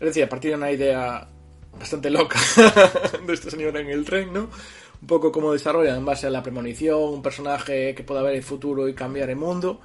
es 0.00 0.06
decir, 0.06 0.24
a 0.24 0.28
partir 0.28 0.50
de 0.52 0.56
una 0.56 0.70
idea 0.72 1.28
bastante 1.78 2.08
loca 2.10 2.38
de 3.26 3.32
este 3.34 3.50
señor 3.50 3.76
en 3.76 3.88
el 3.88 4.04
tren, 4.04 4.32
¿no? 4.32 4.48
Un 5.00 5.06
poco 5.06 5.30
cómo 5.30 5.52
desarrollan 5.52 5.96
en 5.98 6.04
base 6.04 6.26
a 6.26 6.30
la 6.30 6.42
premonición, 6.42 6.98
un 7.00 7.22
personaje 7.22 7.94
que 7.94 8.02
pueda 8.02 8.22
ver 8.22 8.34
el 8.34 8.42
futuro 8.42 8.88
y 8.88 8.94
cambiar 8.94 9.30
el 9.30 9.36
mundo, 9.36 9.80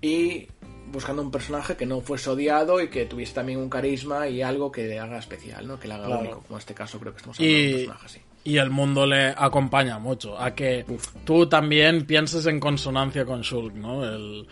y 0.00 0.48
buscando 0.88 1.20
un 1.22 1.30
personaje 1.30 1.76
que 1.76 1.84
no 1.86 2.00
fuese 2.00 2.30
odiado 2.30 2.80
y 2.80 2.88
que 2.88 3.04
tuviese 3.06 3.34
también 3.34 3.58
un 3.58 3.68
carisma 3.68 4.28
y 4.28 4.40
algo 4.42 4.72
que 4.72 4.86
le 4.86 4.98
haga 4.98 5.18
especial, 5.18 5.66
¿no? 5.66 5.78
Que 5.78 5.88
le 5.88 5.94
haga 5.94 6.06
Claro. 6.06 6.20
único, 6.22 6.40
como 6.42 6.56
en 6.56 6.60
este 6.60 6.74
caso 6.74 6.98
creo 6.98 7.12
que 7.12 7.18
estamos 7.18 7.38
hablando 7.38 7.58
de 7.58 7.64
un 7.64 7.68
Y, 7.70 7.72
personaje 7.86 8.06
así. 8.06 8.20
y 8.44 8.56
el 8.58 8.70
mundo 8.70 9.06
le 9.06 9.28
acompaña 9.36 9.98
mucho 9.98 10.38
a 10.38 10.54
que 10.54 10.84
tú 11.24 11.46
también 11.48 12.06
pienses 12.06 12.46
en 12.46 12.58
consonancia 12.60 13.24
con 13.24 13.42
Shulk, 13.42 13.74
¿no? 13.74 14.04
El, 14.04 14.46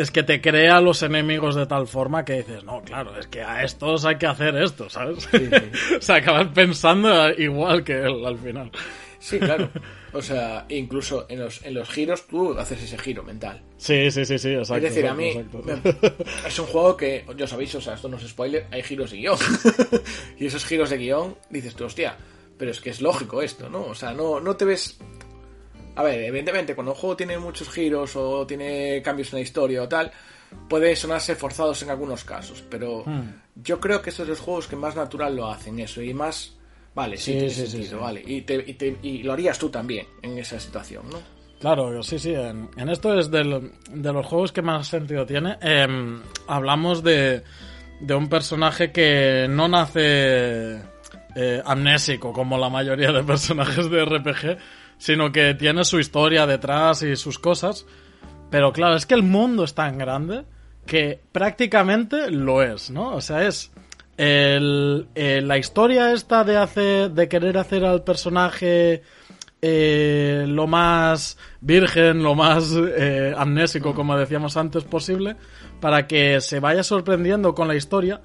es 0.00 0.10
que 0.10 0.22
te 0.22 0.40
crea 0.40 0.80
los 0.80 1.02
enemigos 1.02 1.54
de 1.54 1.66
tal 1.66 1.86
forma 1.86 2.24
que 2.24 2.38
dices, 2.38 2.64
no, 2.64 2.82
claro, 2.82 3.18
es 3.18 3.26
que 3.26 3.42
a 3.42 3.62
estos 3.62 4.06
hay 4.06 4.16
que 4.16 4.26
hacer 4.26 4.56
esto, 4.56 4.88
¿sabes? 4.88 5.28
o 5.98 6.00
sea, 6.00 6.16
acabas 6.16 6.48
pensando 6.48 7.30
igual 7.34 7.84
que 7.84 7.98
él 8.00 8.24
al 8.24 8.38
final. 8.38 8.70
Sí, 9.18 9.38
claro. 9.38 9.68
O 10.14 10.22
sea, 10.22 10.64
incluso 10.70 11.26
en 11.28 11.40
los, 11.40 11.62
en 11.66 11.74
los 11.74 11.88
giros 11.90 12.26
tú 12.26 12.58
haces 12.58 12.82
ese 12.82 12.96
giro 12.96 13.22
mental. 13.22 13.62
Sí, 13.76 14.10
sí, 14.10 14.24
sí, 14.24 14.38
sí, 14.38 14.54
exacto. 14.54 14.86
es 14.86 14.94
decir, 14.94 15.06
a 15.06 15.14
mí 15.14 15.28
exacto. 15.28 15.62
es 16.46 16.58
un 16.58 16.66
juego 16.66 16.96
que, 16.96 17.26
ya 17.36 17.46
sabéis, 17.46 17.74
o 17.74 17.80
sea, 17.82 17.94
esto 17.94 18.08
no 18.08 18.16
es 18.16 18.26
spoiler, 18.26 18.66
hay 18.70 18.82
giros 18.82 19.10
de 19.10 19.18
guion. 19.18 19.38
y 20.38 20.46
esos 20.46 20.64
giros 20.64 20.88
de 20.88 20.96
guion, 20.96 21.36
dices 21.50 21.74
tú, 21.74 21.84
hostia, 21.84 22.16
pero 22.56 22.70
es 22.70 22.80
que 22.80 22.88
es 22.88 23.02
lógico 23.02 23.42
esto, 23.42 23.68
¿no? 23.68 23.82
O 23.84 23.94
sea, 23.94 24.12
no, 24.12 24.40
no 24.40 24.56
te 24.56 24.64
ves... 24.64 24.98
A 25.96 26.02
ver, 26.02 26.20
evidentemente, 26.24 26.74
cuando 26.74 26.92
un 26.92 26.98
juego 26.98 27.16
tiene 27.16 27.38
muchos 27.38 27.68
giros 27.68 28.14
o 28.16 28.46
tiene 28.46 29.02
cambios 29.02 29.32
en 29.32 29.38
la 29.38 29.42
historia 29.42 29.82
o 29.82 29.88
tal, 29.88 30.10
puede 30.68 30.94
sonarse 30.96 31.34
forzados 31.34 31.82
en 31.82 31.90
algunos 31.90 32.24
casos, 32.24 32.62
pero 32.70 33.04
yo 33.56 33.80
creo 33.80 34.00
que 34.02 34.10
estos 34.10 34.24
son 34.26 34.30
los 34.30 34.40
juegos 34.40 34.66
que 34.66 34.76
más 34.76 34.96
natural 34.96 35.36
lo 35.36 35.48
hacen, 35.50 35.78
eso, 35.80 36.00
y 36.02 36.14
más... 36.14 36.56
Vale, 36.94 37.16
sí, 37.16 37.32
Sí, 37.32 37.38
tiene 37.38 37.50
sí, 37.50 37.60
sí, 37.66 37.70
sentido, 37.70 37.98
sí. 37.98 38.02
vale. 38.04 38.22
Y, 38.26 38.40
te- 38.42 38.64
y 38.66 38.74
te- 38.74 38.96
y 39.02 39.22
lo 39.22 39.32
harías 39.32 39.58
tú 39.58 39.68
también 39.70 40.06
en 40.22 40.38
esa 40.38 40.58
situación, 40.58 41.04
¿no? 41.08 41.18
Claro, 41.60 42.02
sí, 42.02 42.18
sí. 42.18 42.32
En, 42.34 42.68
en 42.76 42.88
esto 42.88 43.16
es 43.18 43.30
del- 43.30 43.70
de 43.90 44.12
los 44.12 44.26
juegos 44.26 44.50
que 44.50 44.60
más 44.62 44.88
sentido 44.88 45.24
tiene. 45.24 45.56
Em, 45.60 46.20
hablamos 46.48 47.04
de, 47.04 47.42
de 48.00 48.14
un 48.14 48.28
personaje 48.28 48.90
que 48.90 49.46
no 49.48 49.68
nace 49.68 50.80
eh, 51.36 51.62
amnésico 51.64 52.32
como 52.32 52.58
la 52.58 52.68
mayoría 52.70 53.12
de 53.12 53.22
personajes 53.22 53.88
de 53.88 54.04
RPG, 54.04 54.58
sino 55.00 55.32
que 55.32 55.54
tiene 55.54 55.82
su 55.84 55.98
historia 55.98 56.46
detrás 56.46 57.02
y 57.02 57.16
sus 57.16 57.38
cosas. 57.38 57.86
Pero 58.50 58.72
claro, 58.72 58.96
es 58.96 59.06
que 59.06 59.14
el 59.14 59.22
mundo 59.22 59.64
es 59.64 59.74
tan 59.74 59.96
grande 59.96 60.44
que 60.86 61.20
prácticamente 61.32 62.30
lo 62.30 62.62
es, 62.62 62.90
¿no? 62.90 63.14
O 63.14 63.20
sea, 63.20 63.46
es 63.46 63.72
el- 64.18 65.08
eh, 65.14 65.40
la 65.42 65.56
historia 65.56 66.12
esta 66.12 66.44
de 66.44 66.56
hacer, 66.58 67.12
de 67.12 67.28
querer 67.28 67.56
hacer 67.58 67.84
al 67.84 68.04
personaje 68.04 69.02
eh, 69.62 70.44
lo 70.48 70.66
más 70.66 71.36
virgen, 71.60 72.22
lo 72.22 72.34
más 72.34 72.72
eh, 72.76 73.34
amnésico, 73.36 73.94
como 73.94 74.16
decíamos 74.16 74.56
antes, 74.56 74.84
posible, 74.84 75.36
para 75.80 76.06
que 76.06 76.40
se 76.40 76.60
vaya 76.60 76.82
sorprendiendo 76.82 77.54
con 77.54 77.68
la 77.68 77.74
historia. 77.74 78.20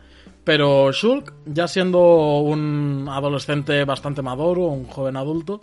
Pero 0.45 0.91
Shulk, 0.93 1.33
ya 1.45 1.67
siendo 1.67 1.99
un 2.39 3.07
adolescente 3.09 3.83
bastante 3.83 4.21
maduro, 4.21 4.67
un 4.67 4.85
joven 4.85 5.17
adulto, 5.17 5.59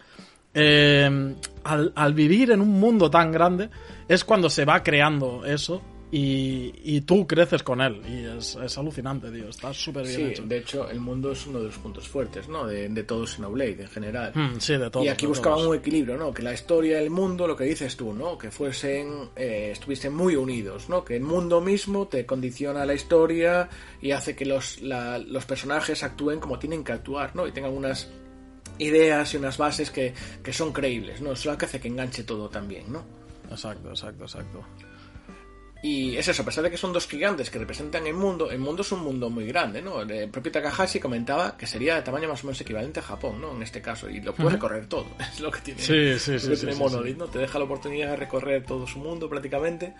eh, 0.55 1.35
al, 1.65 1.93
al 1.95 2.15
vivir 2.15 2.51
en 2.51 2.61
un 2.61 2.71
mundo 2.81 3.11
tan 3.11 3.33
grande, 3.33 3.71
es 4.09 4.25
cuando 4.25 4.51
se 4.51 4.65
va 4.65 4.83
creando 4.83 5.45
eso 5.45 5.81
y, 6.15 6.75
y 6.85 7.01
tú 7.01 7.27
creces 7.27 7.63
con 7.63 7.81
él. 7.81 8.03
Y 8.07 8.25
es, 8.37 8.57
es 8.63 8.77
alucinante, 8.77 9.31
tío. 9.31 9.49
Está 9.49 9.73
súper 9.73 10.03
bien 10.07 10.17
Sí, 10.17 10.23
hecho. 10.25 10.43
de 10.43 10.59
hecho, 10.59 10.91
el 10.91 11.01
mundo 11.01 11.33
es 11.33 11.47
uno 11.47 11.61
de 11.61 11.67
los 11.67 11.79
puntos 11.79 12.07
fuertes, 12.07 12.49
¿no? 12.51 12.67
De, 12.67 12.87
de 12.91 13.03
todo 13.05 13.27
Xenoblade 13.27 13.81
en 13.85 13.89
general. 13.89 14.31
Mm, 14.35 14.59
sí, 14.61 14.77
de 14.77 14.91
todo. 14.91 15.03
y 15.05 15.09
aquí 15.09 15.25
buscaban 15.25 15.67
un 15.67 15.75
equilibrio, 15.75 16.19
¿no? 16.19 16.35
Que 16.35 16.43
la 16.43 16.53
historia 16.53 17.01
y 17.01 17.05
el 17.05 17.09
mundo, 17.11 17.47
lo 17.47 17.57
que 17.57 17.65
dices 17.65 17.97
tú, 17.97 18.13
¿no? 18.13 18.37
Que 18.37 18.51
fuesen, 18.51 19.31
eh, 19.37 19.71
estuviesen 19.73 20.13
muy 20.15 20.37
unidos, 20.37 20.91
¿no? 20.91 21.03
Que 21.03 21.17
el 21.17 21.23
mundo 21.23 21.63
mismo 21.63 22.07
te 22.09 22.27
condiciona 22.27 22.85
la 22.85 22.93
historia 22.93 23.71
y 24.03 24.11
hace 24.11 24.37
que 24.37 24.45
los, 24.45 24.83
la- 24.83 25.17
los 25.17 25.47
personajes 25.47 26.03
actúen 26.03 26.41
como 26.41 26.59
tienen 26.59 26.85
que 26.85 26.93
actuar, 26.93 27.35
¿no? 27.35 27.47
Y 27.47 27.53
tengan 27.53 27.73
unas 27.73 28.11
ideas 28.83 29.33
y 29.35 29.37
unas 29.37 29.57
bases 29.57 29.91
que, 29.91 30.15
que 30.43 30.53
son 30.53 30.73
creíbles, 30.73 31.21
¿no? 31.21 31.33
Eso 31.33 31.41
es 31.41 31.47
lo 31.47 31.59
que 31.59 31.67
hace 31.67 31.81
que 31.81 31.89
enganche 31.89 32.25
todo 32.25 32.49
también, 32.49 32.93
¿no? 32.93 33.05
Exacto, 33.51 33.91
exacto, 33.91 34.25
exacto. 34.25 34.65
Y 35.83 36.17
es 36.17 36.29
eso, 36.29 36.43
a 36.43 36.45
pesar 36.45 36.63
de 36.63 36.71
que 36.71 36.77
son 36.77 36.93
dos 36.93 37.09
gigantes 37.09 37.51
que 37.51 37.59
representan 37.59 38.07
el 38.07 38.15
mundo, 38.15 38.49
el 38.53 38.61
mundo 38.61 38.83
es 38.83 38.93
un 38.93 39.01
mundo 39.01 39.29
muy 39.29 39.47
grande, 39.47 39.83
¿no? 39.83 40.03
El 40.03 40.31
propio 40.31 40.53
Takahashi 40.53 41.01
comentaba 41.01 41.57
que 41.57 41.67
sería 41.67 41.97
de 41.97 42.03
tamaño 42.03 42.29
más 42.29 42.45
o 42.45 42.47
menos 42.47 42.61
equivalente 42.61 43.01
a 43.01 43.03
Japón, 43.03 43.41
¿no? 43.41 43.57
En 43.57 43.63
este 43.65 43.83
caso, 43.83 44.09
y 44.09 44.21
lo 44.21 44.33
puede 44.33 44.51
recorrer 44.51 44.87
todo, 44.87 45.07
es 45.33 45.41
lo 45.41 45.51
que 45.51 45.61
tiene, 45.61 45.81
Sí, 45.81 46.19
sí, 46.21 46.35
lo 46.35 46.39
sí, 46.39 46.49
que 46.51 46.57
tiene 46.57 46.73
sí, 46.75 46.79
Monolith. 46.79 47.19
¿no? 47.19 47.27
Te 47.27 47.41
deja 47.41 47.59
la 47.59 47.65
oportunidad 47.65 48.11
de 48.11 48.17
recorrer 48.17 48.65
todo 48.65 48.87
su 48.87 49.01
mundo 49.01 49.29
prácticamente. 49.29 49.93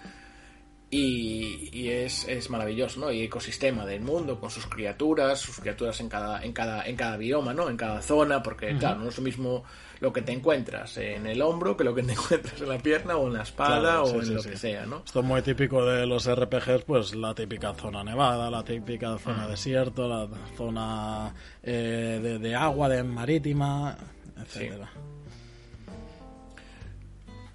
Y, 0.95 1.71
y 1.73 1.89
es, 1.89 2.29
es 2.29 2.51
maravilloso, 2.51 3.01
¿no? 3.01 3.11
Y 3.11 3.23
ecosistema 3.23 3.87
del 3.87 4.03
mundo 4.03 4.39
con 4.39 4.51
sus 4.51 4.67
criaturas, 4.67 5.41
sus 5.41 5.59
criaturas 5.59 5.99
en 6.01 6.11
cada, 6.11 6.45
en 6.45 6.53
cada, 6.53 6.85
en 6.85 6.97
cada 6.97 7.17
bioma, 7.17 7.55
¿no? 7.55 7.71
En 7.71 7.79
cada 7.79 8.03
zona, 8.03 8.43
porque 8.43 8.77
claro, 8.77 9.01
no 9.01 9.09
es 9.09 9.17
lo 9.17 9.25
mismo 9.25 9.65
lo 10.01 10.13
que 10.13 10.21
te 10.21 10.33
encuentras 10.33 10.99
en 10.99 11.27
el 11.27 11.41
hombro 11.41 11.79
que 11.79 11.85
lo 11.85 11.95
que 11.95 12.03
te 12.03 12.13
encuentras 12.19 12.61
en 12.61 12.69
la 12.69 12.77
pierna 12.77 13.17
o 13.17 13.27
en 13.29 13.33
la 13.33 13.43
espada 13.43 13.81
Claro, 13.81 14.03
o 14.03 14.07
sí, 14.07 14.17
en 14.17 14.25
sí, 14.27 14.35
lo 14.35 14.43
sí. 14.43 14.51
que 14.51 14.57
sea, 14.59 14.85
¿no? 14.85 15.03
Esto 15.07 15.21
es 15.21 15.25
muy 15.25 15.41
típico 15.41 15.83
de 15.87 16.05
los 16.05 16.31
RPGs, 16.31 16.85
pues 16.85 17.15
la 17.15 17.35
típica 17.35 17.73
zona 17.73 18.05
nevada, 18.05 18.51
la 18.51 18.63
típica 18.63 19.17
zona 19.17 19.49
desierto, 19.49 20.07
la 20.07 20.29
zona 20.59 21.35
eh, 21.63 22.21
de, 22.23 22.39
de 22.39 22.55
agua, 22.55 22.91
de 22.91 23.03
marítima, 23.03 23.97
etcétera. 24.37 24.91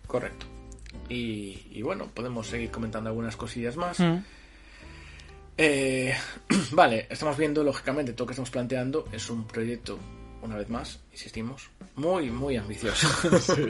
Correcto. 0.08 0.57
Y, 1.10 1.82
bueno, 1.82 2.10
podemos 2.14 2.48
seguir 2.48 2.70
comentando 2.70 3.10
algunas 3.10 3.38
cosillas 3.38 3.78
más. 3.78 4.00
Mm. 4.00 4.18
Eh, 5.58 6.14
vale, 6.72 7.08
estamos 7.10 7.38
viendo, 7.38 7.64
lógicamente, 7.64 8.14
todo 8.14 8.26
lo 8.26 8.28
que 8.28 8.34
estamos 8.34 8.52
planteando 8.52 9.06
es 9.12 9.30
un 9.30 9.48
proyecto, 9.48 9.98
una 10.42 10.58
vez 10.58 10.70
más, 10.70 11.00
insistimos, 11.12 11.70
muy, 11.96 12.30
muy 12.30 12.58
ambicioso. 12.58 13.08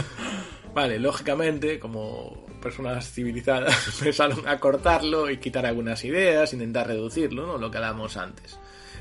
vale, 0.74 0.98
lógicamente, 0.98 1.78
como 1.78 2.46
personas 2.60 3.10
civilizadas, 3.10 3.88
empezaron 3.98 4.46
a 4.46 4.60
cortarlo 4.60 5.30
y 5.30 5.38
quitar 5.38 5.66
algunas 5.66 6.04
ideas, 6.04 6.52
intentar 6.52 6.86
reducirlo, 6.86 7.46
¿no? 7.46 7.58
Lo 7.58 7.70
que 7.70 7.78
hablábamos 7.78 8.16
antes, 8.16 8.58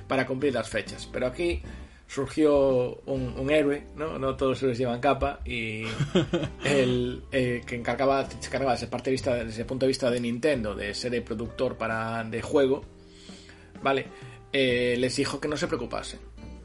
para 0.07 0.26
cumplir 0.26 0.53
las 0.53 0.70
fechas. 0.70 1.07
Pero 1.11 1.28
aquí 1.28 1.61
surgió 2.10 2.95
un, 3.05 3.51
héroe, 3.51 3.84
¿no? 3.95 4.18
No 4.18 4.36
todos 4.36 4.53
los 4.53 4.64
héroes 4.64 4.80
llevan 4.80 4.99
capa 4.99 5.41
y 5.45 5.84
el 6.66 7.22
eh, 7.32 7.62
que 7.66 7.76
encargaba, 7.76 8.28
se 8.28 8.47
encargaba 8.47 8.72
desde, 8.72 8.88
parte 8.88 9.12
de 9.12 9.12
vista, 9.12 9.36
desde 9.36 9.62
el 9.62 9.68
punto 9.68 9.86
de 9.86 9.89
vista 9.89 10.10
de 10.10 10.20
Nintendo 10.20 10.74
de 10.74 10.95
ser 10.95 11.14
el 11.14 11.22
productor 11.22 11.78
para, 11.78 12.24
de 12.24 12.41
juego, 12.41 12.84
¿vale? 13.84 14.07
Eh, 14.51 14.95
les 14.97 15.16
dijo 15.16 15.39
que 15.39 15.47
no 15.47 15.55
se 15.55 15.68
preocupasen, 15.68 16.20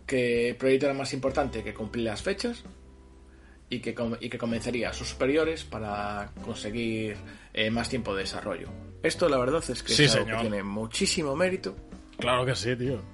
que 0.06 0.48
el 0.48 0.56
proyecto 0.56 0.86
era 0.86 0.94
más 0.94 1.12
importante 1.12 1.62
que 1.62 1.74
cumplir 1.74 2.06
las 2.06 2.22
fechas 2.22 2.64
y 3.68 3.80
que, 3.80 3.94
y 4.20 4.30
que 4.30 4.38
convencería 4.38 4.88
a 4.88 4.92
sus 4.94 5.10
superiores 5.10 5.64
para 5.64 6.32
conseguir 6.42 7.18
eh, 7.52 7.70
más 7.70 7.90
tiempo 7.90 8.14
de 8.14 8.22
desarrollo. 8.22 8.68
Esto 9.02 9.28
la 9.28 9.36
verdad 9.36 9.62
es 9.68 9.82
que, 9.82 9.92
es 9.92 10.14
algo 10.14 10.26
que 10.26 10.36
tiene 10.36 10.62
muchísimo 10.62 11.36
mérito. 11.36 11.76
Claro 12.16 12.46
que 12.46 12.54
sí, 12.54 12.74
tío 12.76 13.13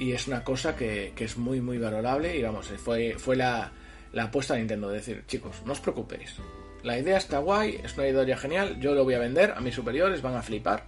y 0.00 0.12
es 0.12 0.26
una 0.26 0.42
cosa 0.42 0.74
que, 0.74 1.12
es 1.14 1.36
muy 1.36 1.60
muy 1.60 1.76
valorable 1.76 2.34
y 2.34 2.42
vamos, 2.42 2.68
fue, 2.82 3.16
fue 3.18 3.36
la, 3.36 3.70
la 4.14 4.24
apuesta 4.24 4.54
de 4.54 4.60
Nintendo 4.60 4.88
de 4.88 4.96
decir, 4.96 5.24
chicos, 5.26 5.56
no 5.66 5.72
os 5.72 5.80
preocupéis. 5.80 6.36
La 6.82 6.98
idea 6.98 7.18
está 7.18 7.38
guay, 7.38 7.78
es 7.84 7.94
una 7.98 8.08
idea 8.08 8.36
genial, 8.38 8.80
yo 8.80 8.94
lo 8.94 9.04
voy 9.04 9.12
a 9.12 9.18
vender, 9.18 9.52
a 9.54 9.60
mis 9.60 9.74
superiores 9.74 10.22
van 10.22 10.36
a 10.36 10.42
flipar, 10.42 10.86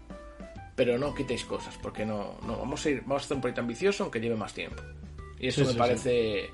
pero 0.75 0.99
no 0.99 1.15
quitéis 1.15 1.45
cosas, 1.45 1.79
porque 1.83 2.07
no, 2.07 2.39
no 2.47 2.57
vamos 2.57 2.87
a 2.87 2.91
ir, 2.91 3.03
vamos 3.03 3.23
a 3.23 3.25
hacer 3.27 3.35
un 3.35 3.43
proyecto 3.43 3.61
ambicioso 3.61 4.05
aunque 4.05 4.19
lleve 4.19 4.35
más 4.35 4.55
tiempo. 4.55 4.83
Y 5.39 5.49
eso 5.49 5.63
me 5.67 5.75
parece 5.75 6.51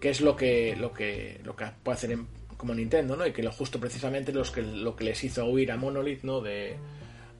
que 0.00 0.10
es 0.10 0.20
lo 0.20 0.34
que, 0.34 0.74
lo 0.74 0.92
que, 0.92 1.40
lo 1.44 1.54
que 1.54 1.66
puede 1.84 1.96
hacer 1.96 2.18
como 2.56 2.74
Nintendo, 2.74 3.16
¿no? 3.16 3.24
Y 3.24 3.32
que 3.32 3.44
lo 3.44 3.52
justo 3.52 3.78
precisamente 3.78 4.32
los 4.32 4.50
que, 4.50 4.62
lo 4.62 4.96
que 4.96 5.04
les 5.04 5.22
hizo 5.22 5.44
huir 5.46 5.70
a 5.70 5.76
Monolith, 5.76 6.24
¿no? 6.24 6.40
De, 6.40 6.76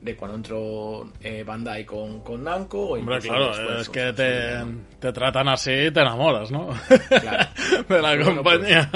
de 0.01 0.15
cuando 0.15 0.37
entró 0.37 1.11
eh, 1.21 1.43
Bandai 1.43 1.85
con, 1.85 2.21
con 2.21 2.43
Namco. 2.43 2.91
Hombre, 2.91 3.19
claro, 3.19 3.79
es 3.79 3.89
que 3.89 4.13
te, 4.13 4.63
te, 4.99 5.11
tratan 5.11 5.47
así 5.49 5.71
y 5.71 5.91
te 5.91 6.01
enamoras, 6.01 6.51
¿no? 6.51 6.69
Claro. 7.09 7.49
de 7.89 8.01
la 8.01 8.23
compañía. 8.23 8.89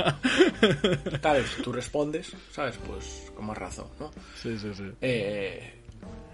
Pues, 1.22 1.58
tú 1.64 1.72
respondes, 1.72 2.36
¿sabes? 2.52 2.78
Pues 2.86 3.32
con 3.36 3.46
más 3.46 3.58
razón, 3.58 3.88
¿no? 4.00 4.12
Sí, 4.36 4.58
sí, 4.58 4.74
sí. 4.74 4.92
Eh, 5.02 5.82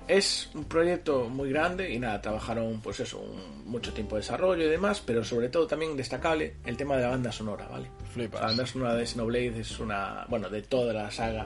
es 0.07 0.49
un 0.53 0.65
proyecto 0.65 1.30
muy 1.30 1.49
grande 1.49 1.91
y 1.91 1.99
nada, 1.99 2.22
trabajaron 2.22 2.80
pues 2.82 2.99
eso, 2.99 3.22
mucho 3.65 3.93
tiempo 3.93 4.15
de 4.15 4.22
desarrollo 4.22 4.65
y 4.65 4.70
demás, 4.70 5.01
pero 5.05 5.24
sobre 5.24 5.49
todo 5.49 5.68
también 5.68 5.97
destacable 5.97 6.55
el 6.65 6.78
tema 6.78 6.95
de 6.95 7.03
la 7.03 7.09
banda 7.09 7.32
sonora, 7.32 7.68
¿vale? 7.68 7.89
Flipas. 8.13 8.41
La 8.41 8.47
banda 8.47 8.65
sonora 8.65 8.95
de 8.95 9.05
Xenoblade 9.05 9.59
es 9.59 9.80
una, 9.80 10.26
bueno, 10.30 10.49
de 10.49 10.61
toda 10.61 10.93
la 10.93 11.11
saga 11.11 11.45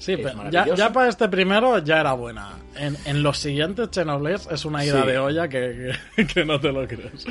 Sí, 0.00 0.16
pero 0.16 0.50
ya, 0.50 0.92
para 0.92 1.10
este 1.10 1.28
primero 1.28 1.78
ya 1.84 2.00
era 2.00 2.14
buena. 2.14 2.58
En, 2.74 3.22
los 3.22 3.36
siguientes 3.36 3.90
Xenoblade 3.92 4.40
es 4.50 4.64
una 4.64 4.82
ida 4.82 5.04
de 5.04 5.18
olla 5.18 5.46
que, 5.46 5.92
no 6.46 6.58
te 6.58 6.72
lo 6.72 6.88
crees. 6.88 7.26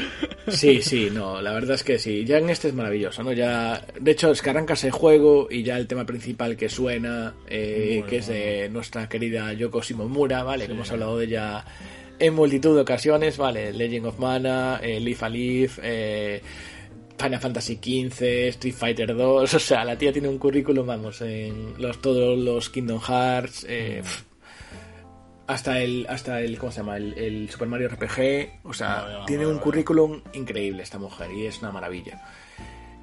Sí, 0.49 0.79
sí, 0.83 1.09
no, 1.11 1.41
la 1.41 1.51
verdad 1.51 1.75
es 1.75 1.83
que 1.83 1.97
sí. 1.97 2.23
Ya 2.25 2.37
en 2.37 2.51
este 2.51 2.67
es 2.67 2.75
maravilloso, 2.75 3.23
¿no? 3.23 3.33
Ya, 3.33 3.83
de 3.99 4.11
hecho, 4.11 4.29
es 4.31 4.43
que 4.43 4.51
arrancas 4.51 4.83
el 4.83 4.91
juego 4.91 5.47
y 5.49 5.63
ya 5.63 5.77
el 5.77 5.87
tema 5.87 6.05
principal 6.05 6.55
que 6.55 6.69
suena, 6.69 7.33
eh, 7.47 8.03
que 8.07 8.17
es 8.17 8.27
de 8.27 8.69
nuestra 8.69 9.09
querida 9.09 9.51
Yoko 9.53 9.81
Shimomura, 9.81 10.43
¿vale? 10.43 10.67
Que 10.67 10.73
hemos 10.73 10.91
hablado 10.91 11.17
de 11.17 11.25
ella 11.25 11.65
en 12.19 12.35
multitud 12.35 12.75
de 12.75 12.81
ocasiones, 12.81 13.37
¿vale? 13.37 13.73
Legend 13.73 14.05
of 14.05 14.19
Mana, 14.19 14.79
eh, 14.83 14.99
Leaf 14.99 15.23
a 15.23 15.29
Leaf, 15.29 15.79
eh, 15.81 16.41
Final 17.19 17.39
Fantasy 17.39 17.75
XV, 17.75 18.23
Street 18.49 18.73
Fighter 18.73 19.15
2, 19.15 19.53
o 19.53 19.59
sea, 19.59 19.83
la 19.83 19.97
tía 19.97 20.13
tiene 20.13 20.29
un 20.29 20.37
currículum, 20.37 20.87
vamos, 20.87 21.21
en 21.21 21.73
los, 21.77 22.01
todos 22.01 22.37
los 22.37 22.69
Kingdom 22.69 22.99
Hearts, 22.99 23.65
eh, 23.67 24.01
hasta 25.47 25.79
el, 25.79 26.05
hasta 26.07 26.41
el, 26.41 26.57
¿cómo 26.57 26.71
se 26.71 26.79
llama? 26.79 26.97
El, 26.97 27.49
Super 27.49 27.67
Mario 27.67 27.89
RPG, 27.89 28.61
o 28.63 28.73
sea, 28.73 29.25
tiene 29.25 29.45
un 29.45 29.57
currículum 29.57 30.21
increíble 30.33 30.83
esta 30.83 30.99
mujer 30.99 31.31
y 31.31 31.45
es 31.45 31.59
una 31.59 31.71
maravilla. 31.71 32.21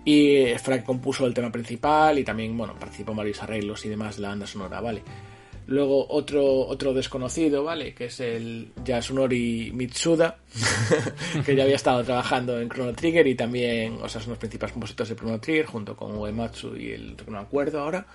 Y 0.05 0.55
Frank 0.63 0.85
compuso 0.85 1.27
el 1.27 1.35
tema 1.35 1.51
principal 1.51 2.19
y 2.21 2.25
también, 2.25 2.57
bueno, 2.57 2.79
participó 2.79 3.11
en 3.11 3.17
varios 3.17 3.43
arreglos 3.43 3.85
y 3.85 3.89
demás 3.89 4.17
de 4.17 4.23
la 4.23 4.29
banda 4.29 4.47
sonora, 4.47 4.81
¿vale? 4.81 5.03
Luego 5.69 6.07
otro, 6.11 6.45
otro 6.61 6.95
desconocido, 6.95 7.65
¿vale? 7.65 7.93
Que 7.93 8.05
es 8.05 8.21
el 8.21 8.71
Yasunori 8.85 9.73
Mitsuda, 9.75 10.39
que 11.45 11.57
ya 11.57 11.65
había 11.65 11.75
estado 11.75 12.05
trabajando 12.05 12.61
en 12.61 12.69
Chrono 12.69 12.93
Trigger 12.93 13.27
y 13.27 13.35
también, 13.35 13.99
o 14.01 14.09
sea, 14.09 14.21
son 14.21 14.31
los 14.31 14.39
principales 14.39 14.73
compositores 14.73 15.11
de 15.11 15.17
Chrono 15.17 15.41
Trigger, 15.41 15.67
junto 15.67 15.97
con 15.97 16.17
Uematsu 16.17 16.77
y 16.77 16.93
el 16.93 17.17
que 17.17 17.29
no 17.31 17.41
acuerdo 17.41 17.81
ahora. 17.81 18.07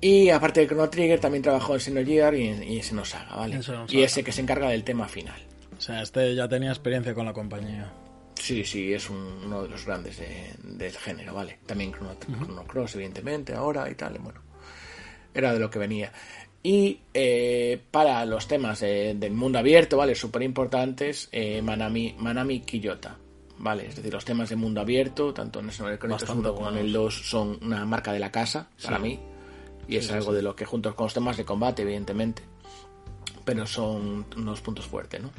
Y 0.00 0.30
aparte 0.30 0.60
de 0.60 0.68
Chrono 0.68 0.88
Trigger, 0.88 1.20
también 1.20 1.42
trabajó 1.42 1.74
en 1.74 1.80
Xenogear 1.80 2.34
y 2.34 2.48
en, 2.48 2.62
y 2.62 2.76
en 2.76 2.82
Xenosaga, 2.82 3.36
¿vale? 3.36 3.60
Y 3.88 4.00
ese 4.00 4.24
que 4.24 4.32
se 4.32 4.40
encarga 4.40 4.70
del 4.70 4.84
tema 4.84 5.06
final. 5.06 5.40
O 5.76 5.80
sea, 5.80 6.00
este 6.00 6.34
ya 6.34 6.48
tenía 6.48 6.70
experiencia 6.70 7.12
con 7.12 7.26
la 7.26 7.34
compañía. 7.34 7.92
Sí, 8.34 8.64
sí, 8.64 8.94
es 8.94 9.10
uno 9.10 9.64
de 9.64 9.68
los 9.68 9.84
grandes 9.84 10.18
del 10.62 10.92
género, 10.92 11.34
¿vale? 11.34 11.58
También 11.66 11.92
Chrono, 11.92 12.16
Chrono 12.18 12.64
Cross, 12.64 12.94
evidentemente, 12.94 13.52
ahora 13.52 13.90
y 13.90 13.94
tal, 13.94 14.18
bueno 14.18 14.48
era 15.38 15.52
de 15.52 15.60
lo 15.60 15.70
que 15.70 15.78
venía. 15.78 16.12
Y 16.62 16.98
eh, 17.14 17.80
para 17.90 18.24
los 18.26 18.48
temas 18.48 18.80
del 18.80 19.32
mundo 19.32 19.58
abierto, 19.58 19.96
¿vale? 19.96 20.14
Súper 20.14 20.42
importantes, 20.42 21.28
eh, 21.32 21.62
Manami, 21.62 22.14
Manami 22.18 22.60
Kiyota, 22.60 23.16
¿vale? 23.58 23.86
Es 23.86 23.96
decir, 23.96 24.12
los 24.12 24.24
temas 24.24 24.48
de 24.48 24.56
mundo 24.56 24.80
abierto, 24.80 25.32
tanto 25.32 25.60
en 25.60 25.70
el 25.70 25.98
junto 25.98 26.54
con 26.54 26.76
el 26.76 26.92
2, 26.92 27.30
son 27.30 27.58
una 27.62 27.86
marca 27.86 28.12
de 28.12 28.18
la 28.18 28.32
casa, 28.32 28.68
para 28.82 28.98
mí. 28.98 29.18
Y 29.86 29.96
es 29.96 30.10
algo 30.10 30.32
de 30.32 30.42
lo 30.42 30.54
que 30.54 30.66
junto 30.66 30.94
con 30.94 31.06
los 31.06 31.14
temas 31.14 31.36
de 31.36 31.44
combate, 31.44 31.82
evidentemente 31.82 32.42
pero 33.48 33.66
son 33.66 34.26
unos 34.36 34.60
puntos 34.60 34.84
fuertes, 34.84 35.22
¿no? 35.22 35.30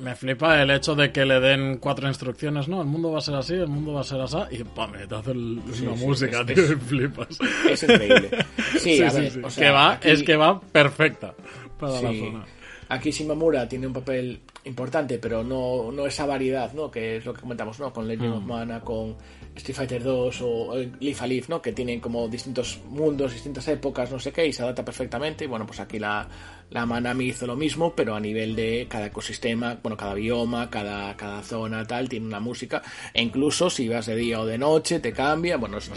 Me, 0.00 0.14
flipa 0.14 0.62
el 0.62 0.70
hecho 0.70 0.94
de 0.94 1.12
que 1.12 1.26
le 1.26 1.38
den 1.38 1.76
cuatro 1.76 2.08
instrucciones, 2.08 2.66
¿no? 2.66 2.80
El 2.80 2.86
mundo 2.86 3.12
va 3.12 3.18
a 3.18 3.20
ser 3.20 3.34
así, 3.34 3.52
el 3.52 3.68
mundo 3.68 3.92
va 3.92 4.00
a 4.00 4.04
ser 4.04 4.22
así, 4.22 4.38
y 4.52 4.64
¡pam! 4.64 4.92
te 5.06 5.14
hace 5.14 5.32
una 5.32 5.94
música, 5.96 6.46
tío, 6.46 6.64
y 6.64 6.76
flipas. 6.76 7.38
Es 7.68 7.82
increíble. 7.82 8.30
Sí, 8.78 9.02
a 9.02 9.10
ver, 9.10 9.44
o 9.44 9.50
sea, 9.50 9.64
que 9.64 9.70
va, 9.70 10.00
es 10.02 10.22
que 10.22 10.36
va 10.36 10.58
perfecta 10.58 11.34
para 11.78 12.00
la 12.00 12.08
zona. 12.08 12.46
Aquí 12.88 13.10
Shimamura 13.10 13.68
tiene 13.68 13.86
un 13.86 13.92
papel 13.92 14.40
importante, 14.64 15.18
pero 15.18 15.44
no, 15.44 15.92
no 15.92 16.06
esa 16.06 16.24
variedad, 16.24 16.72
¿no? 16.72 16.90
Que 16.90 17.18
es 17.18 17.26
lo 17.26 17.34
que 17.34 17.42
comentamos, 17.42 17.78
¿no? 17.78 17.92
Con 17.92 18.08
Legend 18.08 18.32
of 18.32 18.44
mm. 18.44 18.46
Mana, 18.46 18.80
con 18.80 19.14
Street 19.56 19.76
Fighter 19.76 20.02
2 20.02 20.40
o 20.40 20.74
Leaf 21.00 21.20
a 21.20 21.26
Leaf, 21.26 21.50
¿no? 21.50 21.60
Que 21.60 21.72
tienen 21.72 22.00
como 22.00 22.28
distintos 22.28 22.80
mundos, 22.88 23.34
distintas 23.34 23.68
épocas, 23.68 24.10
no 24.10 24.18
sé 24.18 24.32
qué, 24.32 24.46
y 24.46 24.54
se 24.54 24.62
adapta 24.62 24.84
perfectamente. 24.84 25.44
Y 25.44 25.48
bueno, 25.48 25.66
pues 25.66 25.80
aquí 25.80 25.98
la, 25.98 26.26
la 26.70 26.84
Manami 26.84 27.26
hizo 27.26 27.46
lo 27.46 27.56
mismo, 27.56 27.94
pero 27.94 28.14
a 28.14 28.20
nivel 28.20 28.54
de 28.54 28.86
cada 28.88 29.06
ecosistema, 29.06 29.78
bueno, 29.82 29.96
cada 29.96 30.14
bioma, 30.14 30.68
cada, 30.68 31.16
cada 31.16 31.42
zona, 31.42 31.86
tal, 31.86 32.08
tiene 32.08 32.26
una 32.26 32.40
música. 32.40 32.82
E 33.14 33.22
incluso 33.22 33.70
si 33.70 33.88
vas 33.88 34.06
de 34.06 34.16
día 34.16 34.40
o 34.40 34.46
de 34.46 34.58
noche, 34.58 35.00
te 35.00 35.12
cambia. 35.12 35.56
Bueno, 35.56 35.78
es, 35.78 35.90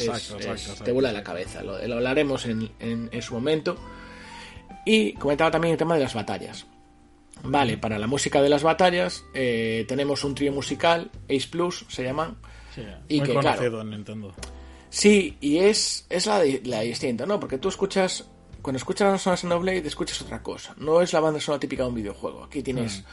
te 0.84 0.92
vuela 0.92 1.12
la 1.12 1.24
cabeza. 1.24 1.62
Lo, 1.64 1.76
hablaremos 1.76 2.46
en, 2.46 2.72
en, 2.80 3.22
su 3.22 3.34
momento. 3.34 3.76
Y 4.86 5.14
comentaba 5.14 5.52
también 5.52 5.74
el 5.74 5.78
tema 5.78 5.96
de 5.96 6.02
las 6.02 6.14
batallas. 6.14 6.66
Vale, 7.44 7.78
para 7.78 7.98
la 7.98 8.08
música 8.08 8.42
de 8.42 8.50
las 8.50 8.64
batallas 8.64 9.26
eh, 9.34 9.86
tenemos 9.88 10.24
un 10.24 10.36
trío 10.36 10.52
musical, 10.52 11.10
Ace 11.26 11.48
Plus 11.50 11.86
se 11.90 12.04
llaman, 12.04 12.38
Sí, 12.74 12.84
y 13.10 13.18
muy 13.18 13.28
que, 13.28 13.34
conocido 13.34 13.82
en 13.82 13.90
Nintendo. 13.90 14.34
Sí, 14.90 15.38
y 15.42 15.58
es, 15.58 16.06
es 16.10 16.26
la, 16.26 16.44
la 16.64 16.82
distinta, 16.82 17.26
¿no? 17.26 17.40
Porque 17.40 17.58
tú 17.58 17.70
escuchas, 17.70 18.30
cuando 18.62 18.78
escuchas 18.78 19.12
la 19.12 19.18
sonora 19.18 19.38
Xenoblade, 19.38 19.88
escuchas 19.88 20.22
otra 20.22 20.42
cosa. 20.42 20.74
No 20.78 21.02
es 21.02 21.14
la 21.14 21.20
banda 21.20 21.40
sonora 21.40 21.60
típica 21.60 21.84
de 21.84 21.90
un 21.90 21.96
videojuego. 21.96 22.44
Aquí 22.44 22.62
tienes 22.62 23.00
mm. 23.00 23.04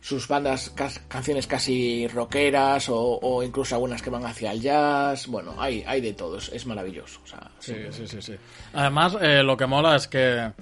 sus 0.00 0.28
bandas, 0.28 0.72
canciones 1.08 1.46
casi 1.46 2.06
rockeras 2.08 2.88
o, 2.90 3.42
incluso 3.42 3.74
algunas 3.74 4.02
que 4.02 4.10
van 4.10 4.24
hacia 4.24 4.52
el 4.52 4.60
jazz. 4.60 5.26
Bueno, 5.26 5.54
hay, 5.58 5.84
hay 5.86 6.00
de 6.00 6.14
todos, 6.14 6.50
es 6.52 6.66
maravilloso. 6.66 7.20
sí, 7.58 7.74
sí, 7.90 8.06
sí, 8.06 8.22
sí, 8.22 8.34
Además, 8.72 9.16
eh, 9.20 9.42
lo 9.42 9.56
que 9.56 9.66
mola 9.66 9.96
es 9.96 10.08
que 10.08 10.52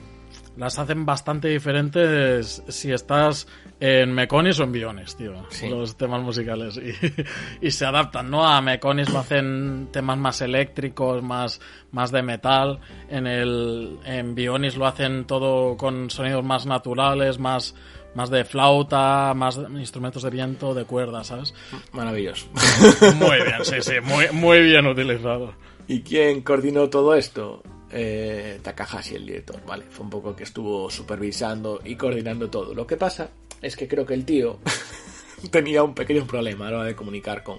las 0.56 0.78
hacen 0.78 1.04
bastante 1.04 1.48
diferentes 1.48 2.62
si 2.68 2.90
estás 2.90 3.46
en 3.78 4.12
Meconis 4.12 4.58
o 4.58 4.64
en 4.64 4.72
Bionis, 4.72 5.16
tío. 5.16 5.34
Los 5.68 5.96
temas 5.96 6.22
musicales. 6.22 6.80
Y, 7.60 7.70
se 7.70 7.84
adaptan, 7.84 8.30
¿no? 8.30 8.46
A 8.46 8.60
Meconis 8.60 9.10
lo 9.10 9.18
hacen 9.18 9.88
temas 9.92 10.18
más 10.18 10.40
eléctricos, 10.40 11.22
más, 11.22 11.60
más 11.92 12.10
de 12.10 12.22
metal. 12.22 12.80
En 13.08 13.26
el 13.26 13.98
en 14.04 14.34
Bionis 14.34 14.76
lo 14.76 14.86
hacen 14.86 15.26
todo 15.26 15.76
con 15.76 16.10
sonidos 16.10 16.44
más 16.44 16.66
naturales, 16.66 17.38
más, 17.38 17.74
más 18.14 18.30
de 18.30 18.44
flauta, 18.44 19.34
más 19.34 19.58
instrumentos 19.58 20.22
de 20.22 20.30
viento, 20.30 20.74
de 20.74 20.84
cuerda, 20.84 21.22
¿sabes? 21.24 21.54
Maravilloso. 21.92 22.46
Muy 23.16 23.36
bien, 23.36 23.64
sí, 23.64 23.76
sí, 23.80 23.94
muy, 24.02 24.26
muy 24.32 24.60
bien 24.60 24.86
utilizado. 24.86 25.54
¿Y 25.86 26.00
quién 26.00 26.42
coordinó 26.42 26.88
todo 26.88 27.14
esto? 27.14 27.62
Eh, 27.92 28.58
Takahashi, 28.62 29.14
el 29.16 29.26
director, 29.26 29.60
¿vale? 29.66 29.84
Fue 29.90 30.04
un 30.04 30.10
poco 30.10 30.34
que 30.34 30.44
estuvo 30.44 30.90
supervisando 30.90 31.80
y 31.84 31.96
coordinando 31.96 32.48
todo. 32.50 32.74
Lo 32.74 32.86
que 32.86 32.96
pasa 32.96 33.30
es 33.62 33.76
que 33.76 33.86
creo 33.88 34.04
que 34.06 34.14
el 34.14 34.24
tío 34.24 34.58
tenía 35.50 35.82
un 35.82 35.94
pequeño 35.94 36.26
problema 36.26 36.68
a 36.68 36.70
la 36.70 36.76
hora 36.78 36.86
de 36.86 36.96
comunicar 36.96 37.42
con, 37.42 37.58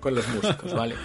con 0.00 0.14
los 0.14 0.26
músicos, 0.28 0.72
¿vale? 0.74 0.94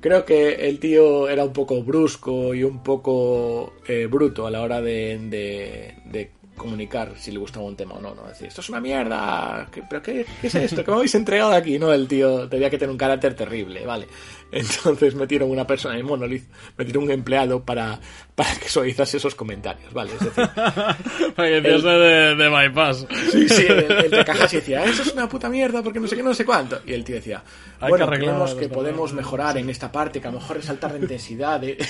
Creo 0.00 0.26
que 0.26 0.68
el 0.68 0.80
tío 0.80 1.30
era 1.30 1.44
un 1.44 1.54
poco 1.54 1.82
brusco 1.82 2.54
y 2.54 2.62
un 2.62 2.82
poco 2.82 3.72
eh, 3.88 4.04
bruto 4.04 4.46
a 4.46 4.50
la 4.50 4.60
hora 4.60 4.82
de, 4.82 5.18
de, 5.30 5.94
de 6.04 6.30
comunicar 6.58 7.14
si 7.16 7.32
le 7.32 7.38
gustaba 7.38 7.64
un 7.64 7.74
tema 7.74 7.94
o 7.94 8.02
no, 8.02 8.14
¿no? 8.14 8.28
Decir, 8.28 8.48
esto 8.48 8.60
es 8.60 8.68
una 8.68 8.82
mierda, 8.82 9.66
¿qué- 9.72 9.82
¿pero 9.88 10.02
qué, 10.02 10.26
qué 10.42 10.48
es 10.48 10.54
esto? 10.56 10.84
¿Qué 10.84 10.90
me 10.90 10.98
habéis 10.98 11.14
entregado 11.14 11.52
aquí? 11.52 11.78
No, 11.78 11.90
el 11.90 12.06
tío 12.06 12.46
tenía 12.50 12.68
que 12.68 12.76
tener 12.76 12.90
un 12.90 12.98
carácter 12.98 13.34
terrible, 13.34 13.86
¿vale? 13.86 14.06
Entonces 14.54 15.16
metieron 15.16 15.50
una 15.50 15.66
persona 15.66 15.98
en 15.98 16.06
Monolith, 16.06 16.44
metieron 16.78 17.04
un 17.04 17.10
empleado 17.10 17.64
para, 17.64 17.98
para 18.36 18.54
que 18.54 18.68
suavizase 18.68 19.16
esos 19.16 19.34
comentarios, 19.34 19.92
¿vale? 19.92 20.12
Es 20.14 20.20
decir, 20.20 20.48
Para 21.34 21.48
que 21.48 21.58
hiciese 21.58 21.88
de, 21.88 22.36
de 22.36 22.48
bypass. 22.48 23.04
sí, 23.32 23.48
sí, 23.48 23.66
el, 23.68 23.90
el 23.90 24.10
Takahashi 24.24 24.58
decía, 24.58 24.84
eso 24.84 25.02
es 25.02 25.12
una 25.12 25.28
puta 25.28 25.48
mierda 25.48 25.82
porque 25.82 25.98
no 25.98 26.06
sé 26.06 26.14
qué, 26.14 26.22
no 26.22 26.32
sé 26.32 26.44
cuánto. 26.44 26.80
Y 26.86 26.92
el 26.92 27.02
tío 27.02 27.16
decía, 27.16 27.42
Hay 27.80 27.90
bueno, 27.90 28.08
que 28.08 28.16
creemos 28.16 28.54
que 28.54 28.68
podemos 28.68 29.12
mejorar 29.12 29.58
en 29.58 29.68
esta 29.70 29.90
parte, 29.90 30.20
que 30.20 30.28
a 30.28 30.30
lo 30.30 30.38
mejor 30.38 30.58
resaltar 30.58 30.92
la 30.92 30.98
intensidad 30.98 31.58
de... 31.58 31.76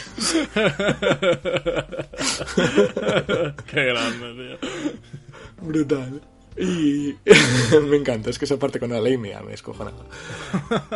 Qué 3.66 3.84
grande, 3.84 4.58
tío. 4.58 4.58
Brutal. 5.60 6.22
Y 6.56 7.14
me 7.88 7.96
encanta, 7.96 8.30
es 8.30 8.38
que 8.38 8.44
esa 8.44 8.56
parte 8.56 8.78
con 8.78 8.90
la 8.90 9.00
ley 9.00 9.18
me, 9.18 9.34
me 9.40 9.54
escojonaba. 9.54 10.04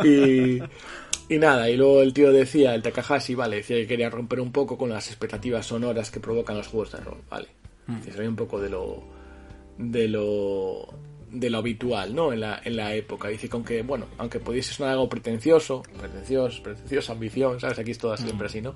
Y, 0.04 0.60
y 1.28 1.38
nada, 1.38 1.68
y 1.68 1.76
luego 1.76 2.02
el 2.02 2.12
tío 2.12 2.32
decía, 2.32 2.74
el 2.74 2.82
Takahashi, 2.82 3.34
vale, 3.34 3.56
decía 3.56 3.76
que 3.76 3.86
quería 3.86 4.10
romper 4.10 4.40
un 4.40 4.52
poco 4.52 4.78
con 4.78 4.90
las 4.90 5.08
expectativas 5.08 5.66
sonoras 5.66 6.10
que 6.10 6.20
provocan 6.20 6.56
los 6.56 6.68
juegos 6.68 6.92
de 6.92 7.00
rol, 7.00 7.18
vale. 7.28 7.48
Que 8.04 8.10
ve 8.10 8.28
un 8.28 8.36
poco 8.36 8.60
de 8.60 8.68
lo 8.68 9.02
de 9.78 10.08
lo 10.08 10.88
de 11.30 11.50
lo 11.50 11.58
habitual, 11.58 12.14
¿no? 12.14 12.32
En 12.32 12.40
la, 12.40 12.60
en 12.64 12.76
la 12.76 12.94
época. 12.94 13.28
Dice 13.28 13.48
con 13.48 13.64
que, 13.64 13.82
bueno, 13.82 14.06
aunque 14.18 14.40
pudiese 14.40 14.72
sonar 14.72 14.92
algo 14.92 15.08
pretencioso, 15.08 15.82
pretencioso, 15.98 16.62
pretenciosa 16.62 17.12
ambición, 17.12 17.60
¿sabes? 17.60 17.78
Aquí 17.78 17.90
es 17.90 17.98
todo 17.98 18.16
siempre 18.16 18.46
así, 18.46 18.60
¿no? 18.60 18.74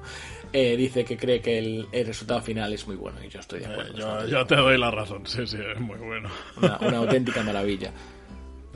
Eh, 0.52 0.76
dice 0.76 1.04
que 1.04 1.16
cree 1.16 1.40
que 1.40 1.58
el, 1.58 1.86
el 1.92 2.06
resultado 2.06 2.42
final 2.42 2.72
es 2.72 2.86
muy 2.86 2.96
bueno 2.96 3.18
y 3.24 3.28
yo 3.28 3.40
estoy 3.40 3.60
de 3.60 3.66
acuerdo. 3.66 3.92
Eh, 3.92 3.96
yo, 3.98 4.26
yo 4.26 4.46
te 4.46 4.56
doy 4.56 4.78
la 4.78 4.90
razón, 4.90 5.26
sí, 5.26 5.46
sí, 5.46 5.56
es 5.56 5.80
muy 5.80 5.98
bueno. 5.98 6.28
una, 6.60 6.78
una 6.78 6.96
auténtica 6.98 7.42
maravilla. 7.42 7.92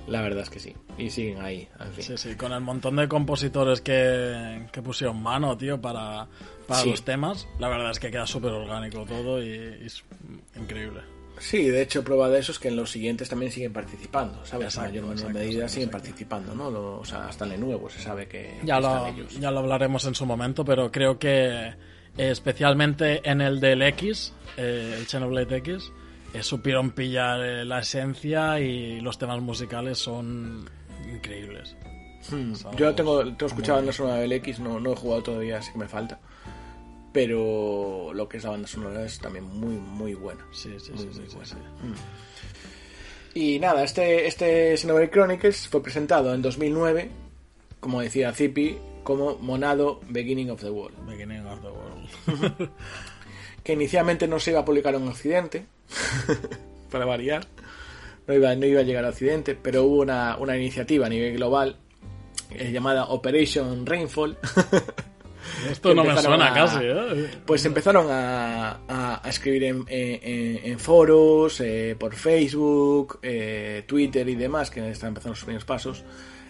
La 0.06 0.20
verdad 0.22 0.42
es 0.44 0.50
que 0.50 0.60
sí. 0.60 0.74
Y 0.98 1.10
siguen 1.10 1.40
ahí, 1.42 1.68
en 1.80 1.92
fin. 1.92 2.04
Sí, 2.04 2.16
sí, 2.16 2.34
con 2.36 2.52
el 2.52 2.60
montón 2.60 2.96
de 2.96 3.08
compositores 3.08 3.80
que, 3.80 4.66
que 4.72 4.80
pusieron 4.82 5.20
mano, 5.22 5.56
tío, 5.56 5.80
para, 5.80 6.26
para 6.68 6.80
Sí. 6.82 6.90
los 6.90 7.04
temas, 7.04 7.48
la 7.58 7.68
verdad 7.68 7.90
es 7.90 7.98
que 7.98 8.10
queda 8.10 8.26
súper 8.26 8.52
orgánico 8.52 9.04
todo 9.04 9.42
y, 9.42 9.48
y 9.48 9.86
es 9.86 10.04
increíble. 10.54 11.00
Sí, 11.38 11.68
de 11.68 11.82
hecho, 11.82 12.02
prueba 12.02 12.30
de 12.30 12.38
eso 12.38 12.50
es 12.52 12.58
que 12.58 12.68
en 12.68 12.76
los 12.76 12.90
siguientes 12.90 13.28
también 13.28 13.52
siguen 13.52 13.70
participando, 13.72 14.42
¿sabes? 14.46 14.68
Exacto, 14.68 14.88
en 14.88 14.90
mayor 14.92 15.02
menor 15.04 15.18
exacto, 15.18 15.38
medida 15.38 15.50
exacto, 15.64 15.68
siguen 15.74 15.88
exacto. 15.88 16.06
participando, 16.08 16.54
¿no? 16.54 16.70
Lo- 16.70 17.00
o 17.00 17.04
sea, 17.04 17.26
hasta 17.28 17.44
en 17.44 17.52
el 17.52 17.60
nuevo 17.60 17.90
se 17.90 18.00
sabe 18.00 18.26
que 18.26 18.58
Ya 18.64 18.78
están 18.78 19.02
lo, 19.02 19.06
ellos. 19.08 19.38
ya 19.38 19.50
lo 19.50 19.58
hablaremos 19.58 20.04
en 20.06 20.14
su 20.14 20.24
momento, 20.24 20.64
pero 20.64 20.90
creo 20.90 21.18
que 21.18 21.66
eh, 21.66 21.74
especialmente 22.16 23.28
en 23.28 23.40
el 23.42 23.60
del 23.60 23.82
X, 23.82 24.32
eh, 24.56 24.94
el 24.98 25.06
Xenoblade 25.06 25.56
X, 25.58 25.92
eh, 26.36 26.42
supieron 26.42 26.90
pillar 26.90 27.40
eh, 27.40 27.64
la 27.64 27.80
esencia 27.80 28.60
y 28.60 29.00
los 29.00 29.18
temas 29.18 29.40
musicales 29.40 29.98
son 29.98 30.68
increíbles. 31.08 31.76
Hmm. 32.30 32.52
Yo 32.76 32.94
tengo, 32.94 33.20
tengo 33.24 33.46
escuchado 33.46 33.74
la 33.74 33.80
banda 33.82 33.92
sonora 33.92 34.16
del 34.16 34.32
X, 34.32 34.58
no, 34.60 34.80
no 34.80 34.92
he 34.92 34.96
jugado 34.96 35.22
todavía, 35.22 35.58
así 35.58 35.72
que 35.72 35.78
me 35.78 35.88
falta. 35.88 36.18
Pero 37.12 38.12
lo 38.12 38.28
que 38.28 38.36
es 38.36 38.44
la 38.44 38.50
banda 38.50 38.68
sonora 38.68 39.04
es 39.04 39.18
también 39.18 39.44
muy, 39.44 39.76
muy 39.76 40.14
buena. 40.14 40.44
Sí, 40.52 40.74
sí, 40.78 40.92
Muy, 40.92 41.12
sí, 41.12 41.20
muy 41.20 41.28
sí, 41.28 41.36
sí. 41.44 41.56
Y 43.34 43.58
nada, 43.58 43.84
este, 43.84 44.26
este 44.26 44.76
Xenoblade 44.76 45.10
Chronicles 45.10 45.68
fue 45.68 45.82
presentado 45.82 46.34
en 46.34 46.42
2009, 46.42 47.10
como 47.80 48.00
decía 48.00 48.32
Zippy, 48.32 48.78
como 49.04 49.36
Monado 49.38 50.00
Beginning 50.08 50.50
of 50.50 50.60
the 50.60 50.70
World. 50.70 50.96
Beginning 51.06 51.46
of 51.46 51.60
the 51.60 51.68
World. 51.68 52.70
que 53.62 53.74
inicialmente 53.74 54.26
no 54.26 54.40
se 54.40 54.52
iba 54.52 54.60
a 54.60 54.64
publicar 54.64 54.94
en 54.94 55.06
Occidente, 55.08 55.66
para 56.90 57.04
variar, 57.04 57.46
no 58.26 58.34
iba, 58.34 58.54
no 58.54 58.66
iba 58.66 58.80
a 58.80 58.84
llegar 58.84 59.04
a 59.04 59.10
Occidente, 59.10 59.54
pero 59.60 59.84
hubo 59.84 60.02
una, 60.02 60.36
una 60.38 60.56
iniciativa 60.56 61.06
a 61.06 61.08
nivel 61.08 61.34
global 61.34 61.76
eh, 62.50 62.70
llamada 62.72 63.04
Operation 63.06 63.84
Rainfall. 63.86 64.36
Esto 65.70 65.94
no 65.94 66.02
me 66.04 66.20
suena 66.20 66.50
a- 66.50 66.54
casi, 66.54 66.78
¿eh? 66.82 67.30
Pues 67.46 67.64
empezaron 67.64 68.08
a, 68.10 68.80
a- 68.88 69.20
a 69.24 69.28
escribir 69.28 69.64
en, 69.64 69.84
en- 69.88 70.78
foros, 70.78 71.60
eh, 71.60 71.96
por 71.98 72.14
Facebook, 72.14 73.20
eh, 73.22 73.84
Twitter 73.86 74.28
y 74.28 74.34
demás, 74.34 74.70
que 74.70 74.88
están 74.90 75.08
empezando 75.08 75.34
sus 75.36 75.44
primeros 75.44 75.64
pasos. 75.64 76.04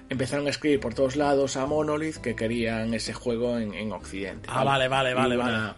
Empezaron 0.09 0.47
a 0.47 0.51
escribir 0.51 0.80
por 0.80 0.95
todos 0.95 1.16
lados 1.16 1.57
a 1.57 1.66
Monolith 1.66 2.16
que 2.16 2.34
querían 2.37 2.95
ese 2.95 3.12
juego 3.12 3.59
en, 3.59 3.74
en 3.74 3.93
Occidente. 3.93 4.49
Ah, 4.51 4.64
vale, 4.64 4.89
vale, 4.89 5.12
vale, 5.14 5.37
vale. 5.37 5.74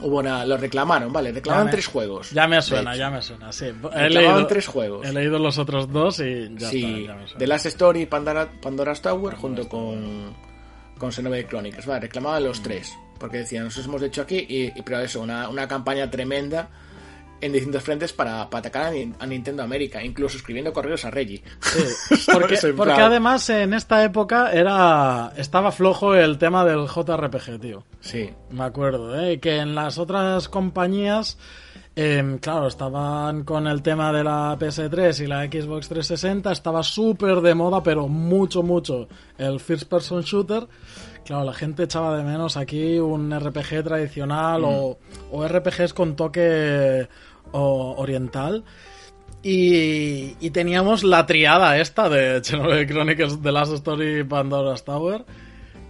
Hubo 0.00 0.18
una, 0.18 0.44
lo 0.44 0.56
reclamaron, 0.58 1.10
vale, 1.12 1.32
reclamaron 1.32 1.70
tres 1.70 1.86
juegos. 1.86 2.30
Ya 2.30 2.46
me 2.46 2.60
suena, 2.60 2.94
ya 2.96 3.08
me 3.10 3.22
suena, 3.22 3.50
sí. 3.52 3.64
He 3.66 3.72
Reclamaban 3.72 4.10
leído, 4.10 4.46
tres 4.46 4.66
juegos. 4.66 5.06
he 5.06 5.12
leído 5.12 5.38
los 5.38 5.56
otros 5.58 5.90
dos 5.90 6.20
y 6.20 6.50
ya 6.56 6.68
sí, 6.68 6.84
está, 7.02 7.12
ya 7.14 7.18
me 7.18 7.26
suena. 7.26 7.38
The 7.38 7.46
Last 7.46 7.66
Story 7.66 8.00
y 8.02 8.06
Pandora, 8.06 8.48
Pandora's 8.60 9.00
Tower 9.00 9.34
junto 9.36 9.66
con, 9.68 10.34
con 10.98 11.10
Xenoblade 11.12 11.46
Chronicles. 11.46 11.86
Vale, 11.86 12.00
reclamaban 12.00 12.42
Mm. 12.42 12.46
los 12.46 12.62
tres. 12.62 12.92
Porque 13.18 13.38
decían, 13.38 13.64
nosotros 13.64 13.86
hemos 13.86 14.02
hecho 14.02 14.20
aquí, 14.20 14.44
y, 14.46 14.64
y- 14.78 14.82
pero 14.84 15.00
eso, 15.00 15.22
una, 15.22 15.48
una 15.48 15.66
campaña 15.66 16.10
tremenda 16.10 16.68
en 17.40 17.52
distintos 17.52 17.82
frentes 17.82 18.12
para, 18.12 18.48
para 18.48 18.60
atacar 18.60 18.82
a, 18.84 18.90
Ni- 18.90 19.12
a 19.18 19.26
Nintendo 19.26 19.62
América, 19.62 20.02
incluso 20.02 20.36
escribiendo 20.36 20.72
correos 20.72 21.04
a 21.04 21.10
Reggie. 21.10 21.42
Porque. 22.32 22.54
En 22.62 22.76
porque 22.76 22.94
plan- 22.94 23.00
además 23.10 23.48
en 23.50 23.74
esta 23.74 24.02
época 24.04 24.52
era 24.52 25.32
estaba 25.36 25.70
flojo 25.72 26.14
el 26.14 26.38
tema 26.38 26.64
del 26.64 26.86
JRPG, 26.86 27.60
tío. 27.60 27.84
Sí, 28.00 28.30
Me 28.50 28.64
acuerdo, 28.64 29.18
¿eh? 29.20 29.38
Que 29.40 29.56
en 29.58 29.74
las 29.74 29.98
otras 29.98 30.48
compañías, 30.48 31.38
em, 31.96 32.38
claro, 32.38 32.68
estaban 32.68 33.42
con 33.44 33.66
el 33.66 33.82
tema 33.82 34.12
de 34.12 34.22
la 34.22 34.56
PS3 34.58 35.24
y 35.24 35.26
la 35.26 35.44
Xbox 35.46 35.88
360, 35.88 36.52
estaba 36.52 36.82
súper 36.82 37.40
de 37.40 37.54
moda, 37.54 37.82
pero 37.82 38.06
mucho, 38.06 38.62
mucho, 38.62 39.08
el 39.38 39.58
First 39.58 39.88
Person 39.88 40.20
Shooter. 40.22 40.66
Claro, 41.24 41.44
la 41.44 41.54
gente 41.54 41.84
echaba 41.84 42.16
de 42.16 42.22
menos 42.22 42.56
aquí 42.56 42.98
un 42.98 43.32
RPG 43.36 43.82
tradicional 43.82 44.62
o, 44.64 44.98
o 45.32 45.48
RPGs 45.48 45.92
con 45.94 46.14
toque 46.14 47.08
o- 47.50 47.94
oriental. 47.98 48.62
Y, 49.42 50.34
y 50.40 50.50
teníamos 50.50 51.04
la 51.04 51.24
triada 51.26 51.78
esta 51.78 52.08
de 52.08 52.42
Xenoblade 52.42 52.86
Chronicles 52.86 53.40
The 53.42 53.52
Last 53.52 53.72
Story 53.74 54.20
y 54.20 54.24
Pandora's 54.24 54.84
Tower. 54.84 55.24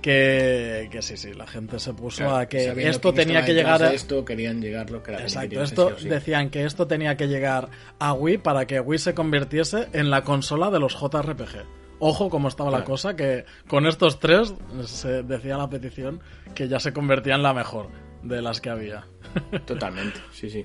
Que, 0.02 0.88
que 0.90 1.02
sí, 1.02 1.16
sí, 1.16 1.32
la 1.34 1.46
gente 1.48 1.80
se 1.80 1.92
puso 1.92 2.18
claro, 2.18 2.36
a 2.36 2.46
que 2.46 2.88
esto 2.88 3.12
tenía 3.12 3.44
que 3.44 3.54
llegar 3.54 3.82
a... 3.82 3.92
esto, 3.92 4.24
querían 4.24 4.60
llegar 4.60 4.90
lo 4.90 5.02
que 5.02 5.12
Exacto, 5.14 5.62
esto 5.62 5.88
sí 5.88 5.94
o 5.94 5.98
sí. 5.98 6.08
decían 6.08 6.50
que 6.50 6.64
esto 6.64 6.86
tenía 6.86 7.16
que 7.16 7.26
llegar 7.26 7.68
a 7.98 8.12
Wii 8.12 8.38
para 8.38 8.66
que 8.66 8.78
Wii 8.78 8.98
se 9.00 9.14
convirtiese 9.14 9.88
en 9.92 10.10
la 10.10 10.22
consola 10.22 10.70
de 10.70 10.78
los 10.78 10.94
JRPG. 10.94 11.64
Ojo 11.98 12.28
cómo 12.28 12.48
estaba 12.48 12.70
la 12.70 12.84
cosa, 12.84 13.16
que 13.16 13.46
con 13.66 13.86
estos 13.86 14.20
tres 14.20 14.54
se 14.84 15.22
decía 15.24 15.56
la 15.56 15.68
petición 15.70 16.20
que 16.54 16.68
ya 16.68 16.78
se 16.78 16.92
convertía 16.92 17.34
en 17.34 17.42
la 17.42 17.54
mejor 17.54 17.88
de 18.22 18.42
las 18.42 18.60
que 18.60 18.70
había. 18.70 19.06
Totalmente, 19.66 20.20
sí, 20.32 20.50
sí. 20.50 20.64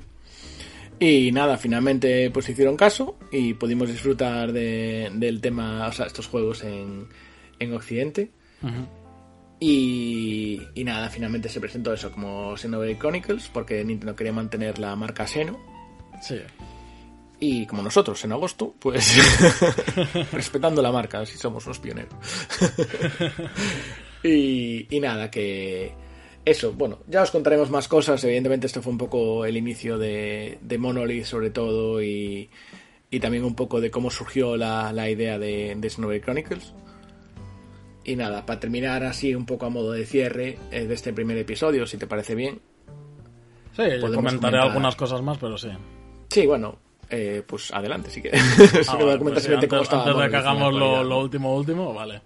Y 1.00 1.32
nada, 1.32 1.58
finalmente 1.58 2.30
pues 2.32 2.48
hicieron 2.50 2.76
caso 2.78 3.18
y 3.32 3.56
pudimos 3.56 3.90
disfrutar 3.90 4.52
de- 4.52 5.10
del 5.14 5.42
tema, 5.42 5.88
o 5.88 5.92
sea, 5.94 6.06
estos 6.06 6.28
juegos 6.28 6.64
en, 6.64 7.08
en 7.60 7.74
Occidente. 7.74 8.30
Y, 9.64 10.60
y 10.74 10.84
nada, 10.84 11.08
finalmente 11.12 11.48
se 11.48 11.62
presentó 11.62 11.94
eso 11.94 12.12
como 12.12 12.58
Xenoblade 12.58 12.98
Chronicles, 12.98 13.48
porque 13.54 13.86
Nintendo 13.86 14.16
quería 14.16 14.34
mantener 14.34 14.80
la 14.80 14.96
marca 14.96 15.28
Xeno. 15.28 15.60
Sí. 16.20 16.40
Y 17.40 17.68
como 17.68 17.84
nosotros 17.84 18.24
en 18.26 18.32
agosto, 18.32 18.74
pues 18.80 19.16
respetando 20.32 20.82
la 20.82 20.92
marca, 20.92 21.20
así 21.20 21.38
somos 21.38 21.68
los 21.68 21.78
pioneros. 21.78 22.12
y, 24.24 24.88
y 24.96 25.00
nada, 25.00 25.30
que 25.30 25.94
eso, 26.44 26.74
bueno, 26.74 27.02
ya 27.08 27.22
os 27.22 27.30
contaremos 27.30 27.70
más 27.70 27.88
cosas. 27.88 28.24
Evidentemente, 28.24 28.66
esto 28.66 28.82
fue 28.82 28.92
un 28.92 28.98
poco 28.98 29.46
el 29.46 29.58
inicio 29.58 30.00
de, 30.00 30.58
de 30.60 30.78
Monolith, 30.80 31.26
sobre 31.26 31.52
todo, 31.52 32.02
y, 32.02 32.50
y 33.12 33.20
también 33.20 33.44
un 33.44 33.54
poco 33.54 33.80
de 33.80 33.92
cómo 33.92 34.10
surgió 34.10 34.58
la, 34.58 34.92
la 34.92 35.08
idea 35.08 35.38
de, 35.38 35.76
de 35.78 35.90
Xenoblade 35.90 36.22
Chronicles. 36.22 36.74
Y 38.04 38.16
nada, 38.16 38.46
para 38.46 38.60
terminar 38.60 39.04
así 39.04 39.36
un 39.36 39.46
poco 39.46 39.68
a 39.68 39.70
modo 39.70 39.92
de 39.92 40.06
cierre 40.06 40.58
eh, 40.72 40.86
de 40.86 40.94
este 40.94 41.14
primer 41.14 41.38
episodio, 41.38 41.86
si 41.86 41.98
te 41.98 42.08
parece 42.08 42.34
bien. 42.36 42.60
Sí, 43.76 43.84
yo 44.02 44.14
comentaré 44.14 44.58
comentar- 44.58 44.68
algunas 44.68 44.96
cosas 44.96 45.22
más, 45.22 45.38
pero 45.38 45.58
sí. 45.58 45.70
Sí, 46.30 46.46
bueno, 46.48 46.78
eh, 47.10 47.44
pues 47.46 47.72
adelante, 47.74 48.10
sí 48.12 48.22
que. 48.22 48.32
sí 48.38 48.40
Ah, 48.90 48.98
que 48.98 49.04
vale, 49.04 49.04
voy 49.04 49.14
a 49.14 49.18
comentar 49.18 49.34
pues 49.34 49.44
sí, 49.44 49.54
antes, 49.54 49.70
cómo 49.70 49.82
estaba 49.84 50.04
antes 50.04 50.24
de 50.24 50.30
que 50.30 50.36
hagamos 50.38 50.74
lo, 50.74 51.04
lo 51.04 51.20
último, 51.20 51.56
último, 51.56 51.94
vale. 51.94 52.22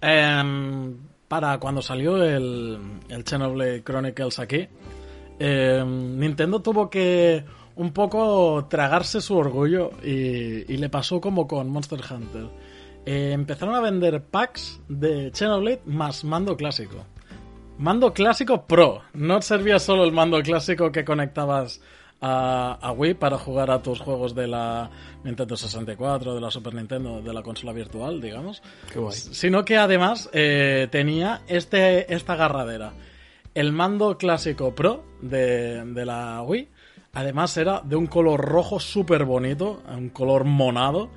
Em, 0.00 0.96
para 1.28 1.58
cuando 1.58 1.82
salió 1.82 2.22
el, 2.22 2.78
el 3.08 3.24
Xenoblade 3.24 3.82
Chronicles 3.82 4.38
aquí, 4.38 4.66
eh, 5.38 5.82
Nintendo 5.86 6.60
tuvo 6.60 6.88
que 6.88 7.44
un 7.76 7.92
poco 7.92 8.66
tragarse 8.68 9.20
su 9.20 9.36
orgullo 9.36 9.90
y, 10.02 10.72
y 10.72 10.76
le 10.76 10.88
pasó 10.88 11.20
como 11.20 11.46
con 11.46 11.68
Monster 11.70 12.00
Hunter. 12.10 12.46
Eh, 13.06 13.32
empezaron 13.32 13.74
a 13.74 13.80
vender 13.80 14.22
packs 14.22 14.80
de 14.88 15.30
Xenoblade 15.32 15.82
más 15.86 16.24
mando 16.24 16.56
clásico. 16.56 17.06
Mando 17.78 18.12
clásico 18.12 18.66
Pro. 18.66 19.02
No 19.14 19.40
servía 19.40 19.78
solo 19.78 20.04
el 20.04 20.12
mando 20.12 20.42
clásico 20.42 20.92
que 20.92 21.04
conectabas 21.04 21.80
a, 22.20 22.78
a, 22.80 22.92
Wii 22.92 23.14
para 23.14 23.38
jugar 23.38 23.70
a 23.70 23.80
tus 23.82 24.00
juegos 24.00 24.34
de 24.34 24.46
la 24.46 24.90
Nintendo 25.24 25.56
64, 25.56 26.34
de 26.34 26.40
la 26.40 26.50
Super 26.50 26.74
Nintendo, 26.74 27.22
de 27.22 27.32
la 27.32 27.42
consola 27.42 27.72
virtual, 27.72 28.20
digamos. 28.20 28.62
Qué 28.92 28.98
guay. 28.98 29.16
Sino 29.16 29.64
que 29.64 29.78
además 29.78 30.28
eh, 30.32 30.88
tenía 30.90 31.42
este, 31.48 32.12
esta 32.14 32.34
agarradera. 32.34 32.92
El 33.54 33.72
mando 33.72 34.16
clásico 34.18 34.74
Pro 34.74 35.04
de, 35.22 35.84
de 35.84 36.04
la 36.04 36.42
Wii, 36.42 36.68
además 37.14 37.56
era 37.56 37.80
de 37.80 37.96
un 37.96 38.06
color 38.06 38.40
rojo 38.40 38.78
súper 38.78 39.24
bonito, 39.24 39.82
un 39.88 40.10
color 40.10 40.44
monado, 40.44 41.10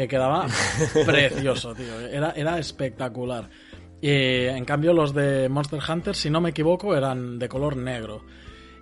que 0.00 0.08
quedaba 0.08 0.46
precioso, 1.06 1.74
tío. 1.74 2.00
Era, 2.00 2.30
era 2.30 2.58
espectacular. 2.58 3.48
Y 4.00 4.46
en 4.46 4.64
cambio 4.64 4.94
los 4.94 5.12
de 5.12 5.48
Monster 5.50 5.80
Hunter, 5.86 6.14
si 6.16 6.30
no 6.30 6.40
me 6.40 6.50
equivoco, 6.50 6.96
eran 6.96 7.38
de 7.38 7.48
color 7.48 7.76
negro. 7.76 8.24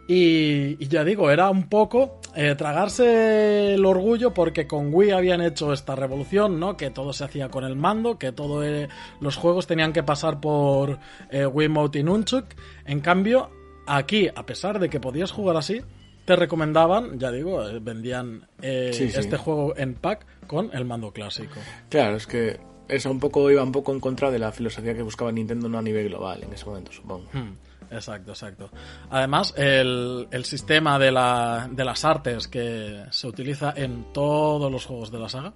Y, 0.07 0.83
y 0.83 0.89
ya 0.89 1.05
digo, 1.05 1.31
era 1.31 1.51
un 1.51 1.69
poco 1.69 2.21
eh, 2.35 2.55
tragarse 2.55 3.75
el 3.75 3.85
orgullo 3.85 4.33
porque 4.33 4.67
con 4.67 4.95
Wii 4.95 5.11
habían 5.11 5.43
hecho 5.43 5.73
esta 5.73 5.97
revolución, 5.97 6.61
¿no? 6.61 6.77
Que 6.77 6.91
todo 6.91 7.13
se 7.13 7.25
hacía 7.25 7.51
con 7.51 7.65
el 7.65 7.75
mando, 7.75 8.17
que 8.17 8.33
todos 8.33 8.65
eh, 8.65 8.89
los 9.21 9.37
juegos 9.37 9.67
tenían 9.67 9.93
que 9.93 10.05
pasar 10.05 10.41
por 10.41 10.99
eh, 11.31 11.47
Wiimote 11.47 11.99
y 11.99 12.05
Nunchuk. 12.05 12.47
En 12.87 13.01
cambio, 13.01 13.51
aquí, 13.87 14.29
a 14.35 14.47
pesar 14.47 14.79
de 14.79 14.89
que 14.89 15.01
podías 15.01 15.33
jugar 15.33 15.57
así, 15.57 15.83
te 16.29 16.37
recomendaban, 16.37 17.19
ya 17.19 17.33
digo, 17.33 17.65
vendían 17.81 18.47
sí, 18.61 18.93
sí. 18.93 19.05
este 19.15 19.39
juego 19.39 19.75
en 19.79 19.95
pack 19.95 20.27
con 20.47 20.69
el 20.75 20.85
mando 20.85 21.11
clásico. 21.11 21.55
Claro, 21.89 22.17
es 22.17 22.27
que 22.27 22.61
eso 22.87 23.11
un 23.11 23.19
poco 23.19 23.51
iba 23.51 23.63
un 23.63 23.73
poco 23.73 23.93
en 23.93 23.99
contra 23.99 24.31
de 24.31 24.39
la 24.39 24.53
filosofía 24.53 24.93
que 24.93 25.01
buscaba 25.01 25.33
Nintendo 25.33 25.71
no 25.71 25.79
a 25.79 25.83
nivel 25.83 26.11
global 26.11 26.45
en 26.45 26.53
ese 26.53 26.67
momento, 26.67 26.93
supongo. 26.93 27.31
Hmm, 27.33 27.55
exacto, 27.91 28.33
exacto. 28.33 28.69
Además, 29.09 29.55
el, 29.57 30.29
el 30.31 30.45
sistema 30.45 30.99
de, 30.99 31.13
la, 31.13 31.67
de, 31.73 31.83
las 31.83 32.05
artes 32.05 32.47
que 32.47 33.05
se 33.11 33.27
utiliza 33.27 33.73
en 33.75 34.13
todos 34.13 34.71
los 34.71 34.85
juegos 34.85 35.11
de 35.11 35.19
la 35.21 35.31
saga, 35.31 35.55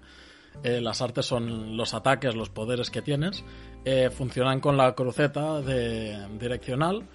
eh, 0.65 0.81
las 0.81 1.03
artes 1.03 1.27
son 1.27 1.77
los 1.77 1.93
ataques, 1.93 2.35
los 2.35 2.49
poderes 2.49 2.89
que 2.89 3.03
tienes, 3.03 3.45
eh, 3.85 4.09
funcionan 4.09 4.59
con 4.61 4.79
la 4.79 4.95
cruceta 4.95 5.61
de, 5.61 6.17
direccional 6.41 7.07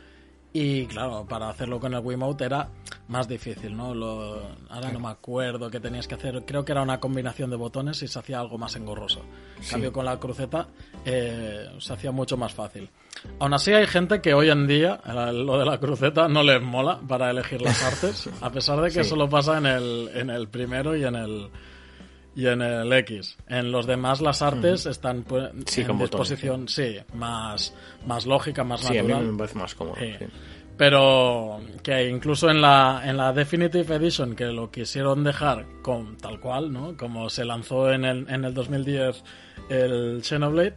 y 0.59 0.87
claro, 0.87 1.23
para 1.29 1.49
hacerlo 1.49 1.79
con 1.79 1.93
el 1.93 1.99
Wiimote 1.99 2.45
era 2.45 2.67
más 3.09 3.27
difícil, 3.27 3.77
¿no? 3.77 3.93
Lo, 3.93 4.41
ahora 4.69 4.91
no 4.91 4.99
me 4.99 5.09
acuerdo 5.09 5.69
qué 5.69 5.79
tenías 5.79 6.07
que 6.07 6.15
hacer. 6.15 6.41
Creo 6.47 6.65
que 6.65 6.71
era 6.71 6.81
una 6.81 6.99
combinación 6.99 7.51
de 7.51 7.55
botones 7.55 8.01
y 8.01 8.07
se 8.07 8.17
hacía 8.17 8.39
algo 8.39 8.57
más 8.57 8.75
engorroso. 8.75 9.21
En 9.57 9.63
sí. 9.63 9.69
cambio, 9.69 9.93
con 9.93 10.05
la 10.05 10.19
cruceta 10.19 10.67
eh, 11.05 11.67
se 11.77 11.93
hacía 11.93 12.11
mucho 12.11 12.37
más 12.37 12.55
fácil. 12.55 12.89
Aún 13.37 13.53
así, 13.53 13.71
hay 13.71 13.85
gente 13.85 14.19
que 14.19 14.33
hoy 14.33 14.49
en 14.49 14.65
día 14.65 14.99
lo 15.31 15.59
de 15.59 15.65
la 15.65 15.79
cruceta 15.79 16.27
no 16.27 16.41
les 16.41 16.59
mola 16.59 16.99
para 17.07 17.29
elegir 17.29 17.61
las 17.61 17.83
artes, 17.83 18.27
a 18.41 18.49
pesar 18.49 18.81
de 18.81 18.89
que 18.89 19.03
sí. 19.03 19.09
solo 19.11 19.29
pasa 19.29 19.59
en 19.59 19.67
el, 19.67 20.09
en 20.15 20.31
el 20.31 20.47
primero 20.47 20.95
y 20.95 21.03
en 21.03 21.17
el 21.17 21.49
y 22.38 22.45
en 22.45 22.61
el 22.61 22.93
X. 22.93 23.35
En 23.49 23.71
los 23.71 23.88
demás 23.88 24.21
las 24.21 24.43
artes 24.43 24.85
-huh. 24.85 24.91
están 24.91 25.23
pues, 25.23 25.49
sí, 25.65 25.81
en 25.81 25.97
disposición, 25.97 26.51
botones, 26.51 26.71
sí. 26.71 26.97
sí, 26.99 27.17
más, 27.17 27.73
más 28.05 28.27
lógica, 28.27 28.63
más 28.63 28.81
sí, 28.81 28.93
natural. 28.93 29.17
a 29.17 29.21
mí 29.21 29.31
me 29.31 29.38
parece 29.39 29.57
más 29.57 29.73
cómodo. 29.73 29.95
Sí. 29.99 30.13
Pero 30.77 31.59
que 31.81 32.07
incluso 32.07 32.51
en 32.51 32.61
la, 32.61 33.01
en 33.03 33.17
la 33.17 33.33
Definitive 33.33 33.95
Edition, 33.95 34.35
que 34.35 34.45
lo 34.45 34.69
quisieron 34.69 35.23
dejar 35.23 35.65
con 35.81 36.15
tal 36.17 36.39
cual, 36.39 36.71
¿no? 36.71 36.95
Como 36.95 37.27
se 37.31 37.43
lanzó 37.43 37.91
en 37.91 38.05
el, 38.05 38.29
en 38.29 38.45
el 38.45 38.53
2010 38.53 39.23
el 39.69 40.21
Xenoblade, 40.23 40.75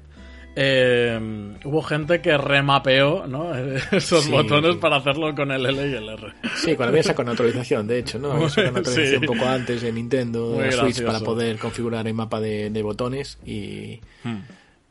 eh, 0.57 1.57
hubo 1.65 1.83
gente 1.83 2.21
que 2.21 2.37
remapeó 2.37 3.27
¿no? 3.27 3.55
esos 3.93 4.25
sí, 4.25 4.31
botones 4.31 4.77
para 4.77 4.97
hacerlo 4.97 5.35
con 5.35 5.51
el 5.51 5.65
L 5.65 5.89
y 5.89 5.95
el 5.95 6.09
R. 6.09 6.33
Sí, 6.57 6.75
cuando 6.75 6.91
había 6.91 7.03
sacado 7.03 7.23
una 7.23 7.33
actualización, 7.33 7.87
de 7.87 7.99
hecho, 7.99 8.19
¿no? 8.19 8.31
Una 8.35 8.47
actualización 8.47 9.07
sí. 9.07 9.17
un 9.17 9.27
poco 9.27 9.47
antes 9.49 9.83
de 9.83 9.93
Nintendo, 9.93 10.53
de 10.59 10.73
Switch, 10.73 11.03
para 11.05 11.21
poder 11.21 11.59
configurar 11.59 12.07
el 12.07 12.15
mapa 12.15 12.41
de, 12.41 12.71
de 12.71 12.83
botones 12.83 13.39
y... 13.45 14.01
Hmm. 14.25 14.41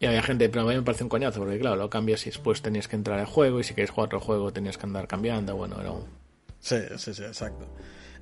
Y 0.02 0.06
había 0.06 0.24
gente, 0.24 0.48
pero 0.48 0.62
a 0.62 0.70
mí 0.70 0.76
me 0.76 0.82
parece 0.82 1.04
un 1.04 1.10
coñazo, 1.10 1.40
porque 1.40 1.60
claro, 1.60 1.76
lo 1.76 1.90
cambias 1.90 2.26
y 2.26 2.30
después 2.30 2.62
tenías 2.62 2.88
que 2.88 2.96
entrar 2.96 3.20
al 3.20 3.26
juego, 3.26 3.60
y 3.60 3.66
si 3.66 3.74
queréis 3.74 3.90
jugar 3.90 4.06
otro 4.06 4.22
juego 4.22 4.54
tenías 4.54 4.78
que 4.78 4.86
andar 4.86 5.10
cambiando, 5.10 5.58
bueno, 5.58 5.76
era 5.78 5.92
un... 5.92 6.06
Sí, 6.62 6.78
sí, 6.96 7.14
sí, 7.14 7.24
exacto. 7.24 7.68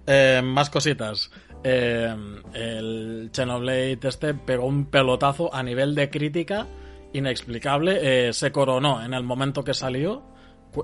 Eh, 0.08 0.42
más 0.44 0.72
cositas. 0.72 1.30
Eh, 1.64 2.16
el 2.54 3.30
Xenoblade 3.32 4.00
este 4.04 4.34
pegó 4.34 4.66
un 4.66 4.86
pelotazo 4.86 5.54
a 5.54 5.62
nivel 5.62 5.94
de 5.94 6.10
crítica 6.10 6.66
inexplicable. 7.14 8.28
Eh, 8.30 8.34
se 8.34 8.51
coronó 8.51 9.03
en 9.03 9.14
el 9.14 9.24
momento 9.24 9.64
que 9.64 9.74
salió, 9.74 10.24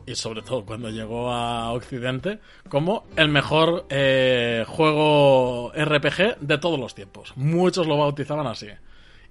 y 0.06 0.16
sobre 0.16 0.42
todo 0.42 0.66
cuando 0.66 0.90
llegó 0.90 1.32
a 1.32 1.72
Occidente, 1.72 2.40
como 2.70 3.06
el 3.16 3.30
mejor 3.30 3.86
eh, 3.90 4.66
juego 4.68 5.72
RPG 5.76 6.40
de 6.40 6.58
todos 6.58 6.80
los 6.80 6.96
tiempos. 6.96 7.34
Muchos 7.36 7.88
lo 7.88 7.98
bautizaban 7.98 8.48
así 8.48 8.68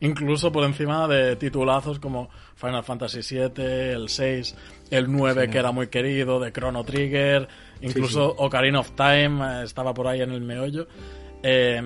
incluso 0.03 0.51
por 0.51 0.65
encima 0.65 1.07
de 1.07 1.37
titulazos 1.37 2.01
como 2.01 2.29
Final 2.57 2.83
Fantasy 2.83 3.21
VII, 3.21 3.65
el 3.65 4.09
6, 4.09 4.57
el 4.91 5.11
9 5.11 5.45
sí. 5.45 5.51
que 5.51 5.59
era 5.59 5.71
muy 5.71 5.87
querido, 5.87 6.41
de 6.41 6.53
Chrono 6.53 6.85
Trigger, 6.85 7.49
incluso 7.81 8.31
sí, 8.31 8.35
sí. 8.37 8.45
Ocarina 8.45 8.81
of 8.81 8.91
Time 8.97 9.61
eh, 9.61 9.65
estaba 9.65 9.95
por 9.95 10.09
ahí 10.09 10.21
en 10.21 10.33
el 10.33 10.41
meollo. 10.41 10.89
Eh, 11.43 11.81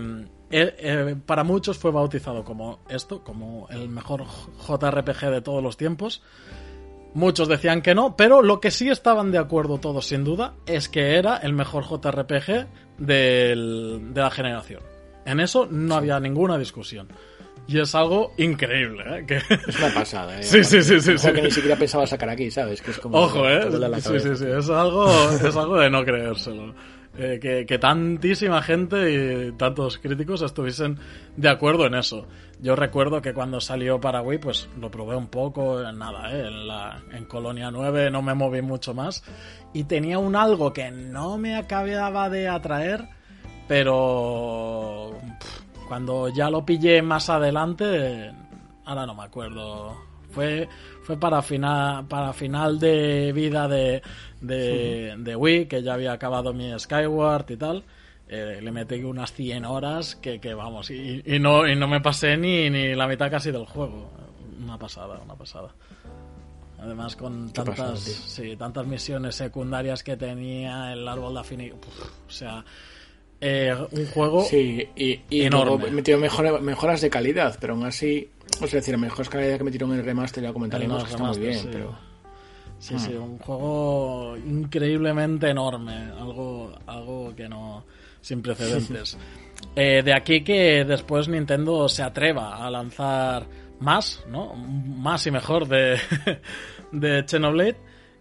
eh, 0.50 0.74
eh, 0.78 1.16
para 1.24 1.44
muchos 1.44 1.78
fue 1.78 1.90
bautizado 1.90 2.44
como 2.44 2.80
esto, 2.88 3.22
como 3.22 3.68
el 3.70 3.88
mejor 3.88 4.24
JRPG 4.24 5.30
de 5.30 5.40
todos 5.40 5.62
los 5.62 5.76
tiempos. 5.76 6.22
Muchos 7.14 7.48
decían 7.48 7.80
que 7.80 7.94
no, 7.94 8.14
pero 8.16 8.42
lo 8.42 8.60
que 8.60 8.70
sí 8.70 8.88
estaban 8.88 9.32
de 9.32 9.38
acuerdo 9.38 9.78
todos 9.78 10.06
sin 10.06 10.22
duda 10.22 10.54
es 10.66 10.88
que 10.88 11.16
era 11.16 11.38
el 11.38 11.54
mejor 11.54 11.84
JRPG 11.84 12.66
del, 12.98 14.12
de 14.12 14.20
la 14.20 14.30
generación. 14.30 14.82
En 15.24 15.40
eso 15.40 15.66
no 15.70 15.94
había 15.94 16.20
ninguna 16.20 16.58
discusión. 16.58 17.08
Y 17.68 17.80
es 17.80 17.94
algo 17.94 18.32
increíble, 18.36 19.02
¿eh? 19.08 19.24
Que... 19.26 19.36
Es 19.36 19.78
una 19.78 19.92
pasada, 19.92 20.38
¿eh? 20.38 20.42
Sí, 20.44 20.62
sí, 20.62 20.82
sí. 20.82 21.00
sí, 21.00 21.18
sí. 21.18 21.32
que 21.32 21.42
ni 21.42 21.50
siquiera 21.50 21.76
pensaba 21.76 22.06
sacar 22.06 22.28
aquí, 22.28 22.50
¿sabes? 22.50 22.80
Que 22.80 22.92
es 22.92 22.98
como 22.98 23.18
Ojo, 23.18 23.48
¿eh? 23.48 23.68
Sí, 24.00 24.20
sí, 24.20 24.36
sí. 24.36 24.46
Es 24.46 24.70
algo, 24.70 25.10
es 25.32 25.56
algo 25.56 25.76
de 25.78 25.90
no 25.90 26.04
creérselo. 26.04 26.74
Eh, 27.18 27.64
que, 27.66 27.78
tantísima 27.78 28.60
gente 28.62 29.48
y 29.48 29.52
tantos 29.52 29.98
críticos 29.98 30.42
estuviesen 30.42 30.98
de 31.36 31.48
acuerdo 31.48 31.86
en 31.86 31.94
eso. 31.94 32.26
Yo 32.60 32.76
recuerdo 32.76 33.22
que 33.22 33.32
cuando 33.32 33.60
salió 33.60 34.00
para 34.00 34.22
Wii, 34.22 34.38
pues 34.38 34.68
lo 34.78 34.90
probé 34.90 35.16
un 35.16 35.28
poco, 35.28 35.80
nada, 35.92 36.30
¿eh? 36.32 36.46
en, 36.46 36.66
la, 36.66 37.02
en 37.12 37.24
Colonia 37.24 37.70
9 37.70 38.10
no 38.10 38.22
me 38.22 38.34
moví 38.34 38.60
mucho 38.60 38.92
más. 38.92 39.24
Y 39.72 39.84
tenía 39.84 40.18
un 40.18 40.36
algo 40.36 40.72
que 40.72 40.90
no 40.90 41.38
me 41.38 41.56
acababa 41.56 42.28
de 42.28 42.48
atraer, 42.48 43.08
pero... 43.68 45.12
Cuando 45.88 46.28
ya 46.28 46.50
lo 46.50 46.66
pillé 46.66 47.00
más 47.00 47.30
adelante, 47.30 48.32
ahora 48.84 49.06
no 49.06 49.14
me 49.14 49.22
acuerdo. 49.22 49.96
Fue, 50.30 50.68
fue 51.06 51.16
para 51.20 51.40
final 51.40 52.04
para 52.08 52.32
final 52.32 52.80
de 52.80 53.32
vida 53.32 53.68
de, 53.68 54.02
de, 54.40 55.12
sí. 55.16 55.22
de 55.22 55.36
Wii, 55.36 55.66
que 55.66 55.80
ya 55.80 55.94
había 55.94 56.12
acabado 56.12 56.52
mi 56.52 56.76
Skyward 56.76 57.48
y 57.48 57.56
tal. 57.56 57.84
Eh, 58.28 58.58
le 58.60 58.72
metí 58.72 58.96
unas 59.04 59.32
100 59.32 59.64
horas 59.66 60.16
que, 60.16 60.40
que 60.40 60.52
vamos, 60.52 60.90
y, 60.90 61.22
y, 61.24 61.38
no, 61.38 61.64
y 61.68 61.76
no 61.76 61.86
me 61.86 62.00
pasé 62.00 62.36
ni, 62.36 62.68
ni 62.70 62.96
la 62.96 63.06
mitad 63.06 63.30
casi 63.30 63.52
del 63.52 63.66
juego. 63.66 64.10
Una 64.60 64.76
pasada, 64.76 65.20
una 65.24 65.36
pasada. 65.36 65.68
Además 66.80 67.14
con 67.14 67.52
tantas, 67.52 67.76
pasada, 67.76 67.96
sí, 67.96 68.56
tantas 68.56 68.84
misiones 68.84 69.36
secundarias 69.36 70.02
que 70.02 70.16
tenía 70.16 70.92
el 70.92 71.06
árbol 71.06 71.34
de 71.34 71.40
afinidad. 71.40 71.76
O 72.26 72.30
sea, 72.30 72.64
eh, 73.40 73.76
un 73.92 74.06
juego 74.06 74.42
sí, 74.42 74.88
y, 74.96 75.20
y 75.30 75.42
enorme. 75.42 75.88
Metido 75.92 76.18
mejor, 76.18 76.60
mejoras 76.62 77.00
de 77.00 77.10
calidad, 77.10 77.56
pero 77.60 77.74
aún 77.74 77.84
así, 77.84 78.28
es 78.62 78.72
decir, 78.72 78.96
mejores 78.98 79.28
calidad 79.28 79.58
que 79.58 79.64
metieron 79.64 79.92
en 79.92 80.00
el 80.00 80.04
remaster, 80.04 80.42
ya 80.42 80.52
comentaremos 80.52 81.04
que 81.04 81.10
está 81.10 81.24
muy 81.24 81.38
bien, 81.38 81.58
sí. 81.58 81.68
pero... 81.72 82.16
Sí, 82.78 82.94
hmm. 82.94 82.98
sí, 82.98 83.14
un 83.14 83.38
juego 83.38 84.36
increíblemente 84.36 85.48
enorme, 85.48 86.10
algo, 86.18 86.72
algo 86.86 87.34
que 87.34 87.48
no, 87.48 87.84
sin 88.20 88.42
precedentes. 88.42 89.16
eh, 89.76 90.02
de 90.02 90.14
aquí 90.14 90.42
que 90.44 90.84
después 90.84 91.28
Nintendo 91.28 91.88
se 91.88 92.02
atreva 92.02 92.64
a 92.64 92.70
lanzar 92.70 93.46
más, 93.80 94.24
¿no? 94.28 94.54
Más 94.54 95.26
y 95.26 95.30
mejor 95.30 95.68
de, 95.68 95.98
de 96.92 97.24
Xenoblade 97.26 97.76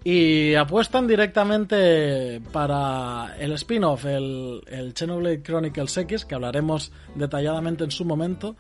y 0.05 0.53
apuestan 0.53 1.07
directamente 1.07 2.39
para 2.51 3.36
el 3.39 3.53
spin-off, 3.53 4.05
el, 4.05 4.61
el 4.67 4.93
Xenoblade 4.95 5.41
Chronicles 5.41 5.97
X, 5.97 6.25
que 6.25 6.36
hablaremos 6.36 6.91
detalladamente 7.15 7.83
en 7.83 7.91
su 7.91 8.05
momento. 8.05 8.55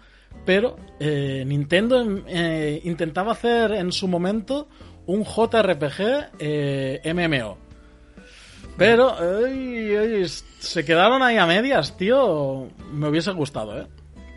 Pero 0.45 0.75
eh, 0.99 1.43
Nintendo 1.45 2.03
eh, 2.27 2.81
intentaba 2.83 3.31
hacer 3.31 3.71
en 3.73 3.91
su 3.91 4.07
momento 4.07 4.67
un 5.05 5.23
JRPG 5.23 6.31
eh, 6.39 7.13
MMO. 7.13 7.57
Pero 8.77 9.15
se 10.59 10.83
quedaron 10.83 11.23
ahí 11.23 11.37
a 11.37 11.45
medias, 11.45 11.95
tío. 11.95 12.67
Me 12.91 13.07
hubiese 13.07 13.31
gustado, 13.31 13.79
¿eh? 13.79 13.87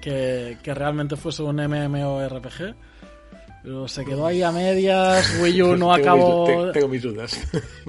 Que, 0.00 0.58
que 0.62 0.74
realmente 0.74 1.16
fuese 1.16 1.42
un 1.42 1.56
MMORPG. 1.56 2.74
Pero 3.62 3.88
se 3.88 4.04
quedó 4.04 4.26
ahí 4.26 4.42
a 4.42 4.52
medias. 4.52 5.38
Wii 5.42 5.62
U 5.62 5.76
no 5.78 5.92
acabó. 5.92 6.70
tengo 6.72 6.88
mis 6.88 7.02
dudas. 7.02 7.40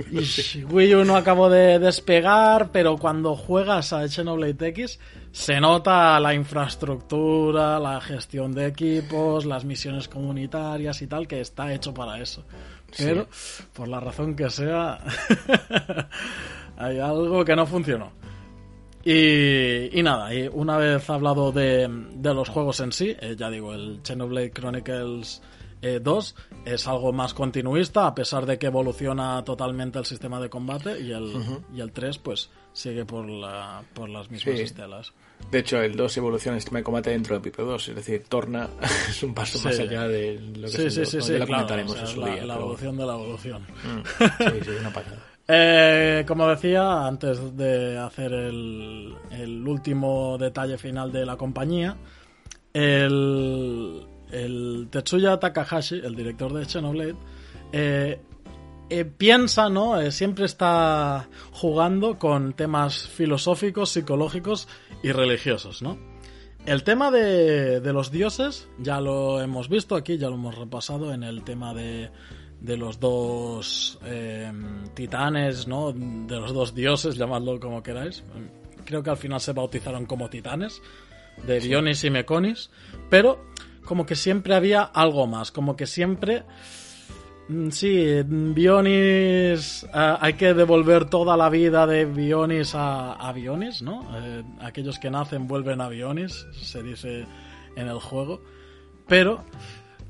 Wii 0.71 0.95
U 0.95 1.05
no 1.05 1.15
acabó 1.15 1.49
de 1.49 1.79
despegar, 1.79 2.71
pero 2.71 2.97
cuando 2.97 3.35
juegas 3.35 3.93
a 3.93 4.07
Xenoblade 4.07 4.67
X 4.69 4.99
se 5.31 5.59
nota 5.61 6.19
la 6.19 6.33
infraestructura, 6.33 7.79
la 7.79 8.01
gestión 8.01 8.51
de 8.53 8.65
equipos, 8.67 9.45
las 9.45 9.63
misiones 9.63 10.07
comunitarias 10.07 11.01
y 11.01 11.07
tal, 11.07 11.27
que 11.27 11.41
está 11.41 11.71
hecho 11.73 11.93
para 11.93 12.19
eso. 12.19 12.43
Pero, 12.97 13.27
por 13.73 13.87
la 13.87 13.99
razón 13.99 14.35
que 14.35 14.49
sea, 14.49 14.99
hay 16.77 16.99
algo 16.99 17.45
que 17.45 17.55
no 17.55 17.67
funcionó. 17.67 18.11
Y, 19.05 19.97
y 19.97 20.03
nada, 20.03 20.33
y 20.33 20.49
una 20.51 20.77
vez 20.77 21.07
hablado 21.09 21.51
de, 21.51 21.87
de 22.15 22.33
los 22.33 22.49
juegos 22.49 22.79
en 22.79 22.91
sí, 22.91 23.15
eh, 23.19 23.35
ya 23.37 23.49
digo, 23.49 23.73
el 23.73 24.01
Xenoblade 24.03 24.51
Chronicles 24.51 25.41
2 25.81 26.35
eh, 26.65 26.73
es 26.73 26.87
algo 26.87 27.13
más 27.13 27.33
continuista, 27.33 28.07
a 28.07 28.15
pesar 28.15 28.45
de 28.45 28.57
que 28.57 28.67
evoluciona 28.67 29.43
totalmente 29.43 29.99
el 29.99 30.05
sistema 30.05 30.39
de 30.39 30.49
combate, 30.49 30.99
y 30.99 31.11
el, 31.11 31.33
y 31.73 31.81
el 31.81 31.91
3 31.91 32.17
pues 32.19 32.49
sigue 32.73 33.05
por, 33.05 33.27
la, 33.27 33.83
por 33.93 34.09
las 34.09 34.29
mismas 34.29 34.59
estelas. 34.59 35.13
De 35.51 35.59
hecho, 35.59 35.81
el 35.81 35.95
2 35.95 36.17
evoluciona 36.17 36.57
el 36.57 36.61
sistema 36.61 36.79
de 36.79 36.83
combate 36.83 37.09
dentro 37.11 37.35
de 37.35 37.41
Pipe 37.41 37.63
2, 37.63 37.89
es 37.89 37.95
decir, 37.95 38.23
torna 38.27 38.69
es 39.09 39.23
un 39.23 39.33
paso 39.33 39.59
más 39.67 39.79
allá 39.79 40.07
de 40.07 40.39
lo 40.39 40.67
que 40.67 40.89
sí, 40.89 40.91
sí, 40.91 41.05
sí, 41.05 41.21
sí, 41.21 41.37
la 41.37 41.45
comentaremos 41.45 41.97
en 41.97 42.07
su 42.07 42.19
la, 42.19 42.27
día, 42.27 42.45
la 42.45 42.55
evolución 42.55 42.97
de 42.97 43.05
la 43.05 43.13
evolución. 43.13 43.61
Mm. 43.61 43.99
Sí, 44.49 44.59
sí, 44.63 44.71
una 44.79 44.93
pasada. 44.93 45.25
Eh, 45.51 46.25
como 46.27 46.47
decía, 46.47 47.07
antes 47.07 47.57
de 47.57 47.97
hacer 47.97 48.31
el, 48.31 49.15
el, 49.31 49.67
último 49.67 50.37
detalle 50.37 50.77
final 50.77 51.11
de 51.11 51.25
la 51.25 51.37
compañía, 51.37 51.97
el, 52.71 54.05
el 54.31 54.87
Tetsuya 54.89 55.39
Takahashi, 55.39 56.01
el 56.03 56.15
director 56.15 56.53
de 56.53 56.65
Xenoblade, 56.65 57.15
eh, 57.71 58.21
eh, 58.89 59.05
piensa, 59.05 59.69
¿no? 59.69 59.99
Eh, 59.99 60.11
siempre 60.11 60.45
está 60.45 61.29
jugando 61.51 62.17
con 62.17 62.53
temas 62.53 63.07
filosóficos, 63.07 63.91
psicológicos 63.91 64.67
y 65.03 65.11
religiosos, 65.11 65.81
¿no? 65.81 65.97
El 66.65 66.83
tema 66.83 67.09
de, 67.11 67.81
los 67.93 68.11
dioses 68.11 68.67
ya 68.79 68.99
lo 68.99 69.41
hemos 69.41 69.69
visto 69.69 69.95
aquí, 69.95 70.17
ya 70.17 70.29
lo 70.29 70.35
hemos 70.35 70.57
repasado 70.57 71.13
en 71.13 71.23
el 71.23 71.43
tema 71.43 71.73
de, 71.73 72.11
de 72.59 72.77
los 72.77 72.99
dos 72.99 73.97
titanes, 74.93 75.67
¿no? 75.67 75.93
De 75.93 76.35
los 76.35 76.53
dos 76.53 76.75
dioses, 76.75 77.15
llamadlo 77.15 77.59
como 77.59 77.81
queráis. 77.81 78.23
Creo 78.85 79.01
que 79.01 79.09
al 79.09 79.17
final 79.17 79.39
se 79.39 79.53
bautizaron 79.53 80.05
como 80.05 80.29
titanes, 80.29 80.81
de 81.47 81.59
Dionis 81.59 82.03
y 82.03 82.09
Meconis, 82.09 82.69
pero 83.09 83.39
como 83.89 84.05
que 84.05 84.15
siempre 84.15 84.53
había 84.53 84.83
algo 84.83 85.25
más, 85.25 85.51
como 85.51 85.75
que 85.75 85.87
siempre... 85.87 86.43
Mm, 87.47 87.71
sí, 87.71 88.21
Bionis, 88.23 89.83
eh, 89.83 90.15
hay 90.19 90.33
que 90.33 90.53
devolver 90.53 91.05
toda 91.05 91.35
la 91.35 91.49
vida 91.49 91.87
de 91.87 92.05
Bionis 92.05 92.73
a, 92.75 93.31
Bionis, 93.33 93.81
¿no? 93.81 94.07
Eh, 94.15 94.43
aquellos 94.61 94.99
que 94.99 95.09
nacen 95.09 95.47
vuelven 95.47 95.81
a 95.81 95.89
Bionis, 95.89 96.45
se 96.61 96.83
dice 96.83 97.25
en 97.75 97.87
el 97.87 97.99
juego. 97.99 98.43
Pero 99.07 99.43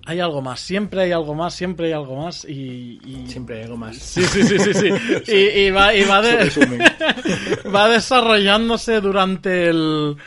hay 0.06 0.20
algo 0.20 0.42
más, 0.42 0.60
siempre 0.60 1.04
hay 1.04 1.14
algo 1.14 1.34
más, 1.34 1.54
siempre 1.54 1.88
hay 1.88 1.94
algo 1.94 2.18
más 2.18 2.44
y... 2.44 3.00
Siempre 3.28 3.60
hay 3.60 3.64
algo 3.64 3.78
más. 3.78 3.96
Sí, 3.96 4.24
sí, 4.24 4.44
sí, 4.44 4.60
sí, 4.60 4.74
sí. 4.74 5.32
y, 5.32 5.72
va, 5.72 5.96
y 5.96 6.04
va, 6.04 6.22
va 7.74 7.88
desarrollándose 7.88 9.00
durante 9.00 9.70
el, 9.70 10.18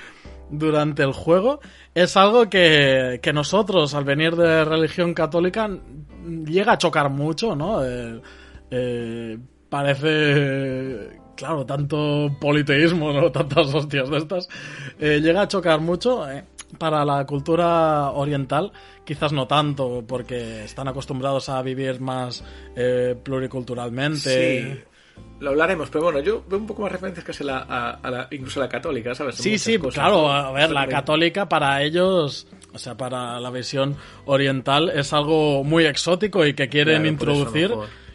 durante 0.53 1.03
el 1.03 1.13
juego 1.13 1.61
es 1.95 2.17
algo 2.17 2.49
que, 2.49 3.19
que, 3.23 3.33
nosotros, 3.33 3.95
al 3.95 4.05
venir 4.05 4.37
de 4.37 4.65
religión 4.65 5.15
católica, 5.15 5.69
llega 6.47 6.73
a 6.73 6.79
chocar 6.79 7.11
mucho, 7.11 7.57
¿no? 7.57 7.85
Eh, 7.85 8.21
eh, 8.71 9.39
parece, 9.69 11.19
claro, 11.35 11.65
tanto 11.67 12.37
politeísmo, 12.41 13.13
¿no? 13.13 13.33
Tantas 13.33 13.75
hostias 13.75 14.09
de 14.11 14.19
estas. 14.19 14.49
Eh, 15.01 15.21
llega 15.21 15.43
a 15.43 15.49
chocar 15.49 15.81
mucho. 15.81 16.25
para 16.79 17.05
la 17.05 17.27
cultura 17.27 18.11
oriental, 18.13 18.73
quizás 19.05 19.33
no 19.33 19.47
tanto, 19.47 20.05
porque 20.07 20.65
están 20.65 20.89
acostumbrados 20.89 21.49
a 21.49 21.61
vivir 21.63 22.01
más 22.01 22.43
pluriculturalmente. 23.25 24.75
Sí 24.75 24.92
lo 25.43 25.51
hablaremos, 25.51 25.91
pero 25.91 26.05
bueno, 26.05 26.21
yo 26.21 26.45
veo 26.49 26.59
un 26.59 26.67
poco 26.67 26.83
más 26.83 26.93
referencias 26.93 27.27
casi 27.27 27.43
a 27.43 27.99
la, 28.03 28.29
incluso 28.31 28.61
a 28.61 28.65
la 28.65 28.69
católica, 28.69 29.15
¿sabes? 29.15 29.35
sí, 29.35 29.59
sí, 29.59 29.77
claro, 29.79 30.31
a 30.31 30.53
ver, 30.53 30.71
la 30.71 30.87
católica 30.87 31.49
para 31.49 31.83
ellos, 31.83 32.47
o 32.73 32.79
sea, 32.79 32.97
para 32.97 33.41
la 33.41 33.51
visión 33.51 33.97
oriental 34.25 34.91
es 34.91 35.13
algo 35.13 35.65
muy 35.65 35.85
exótico 35.85 36.47
y 36.47 36.55
que 36.55 36.69
quieren 36.69 37.07
introducir. 37.07 37.73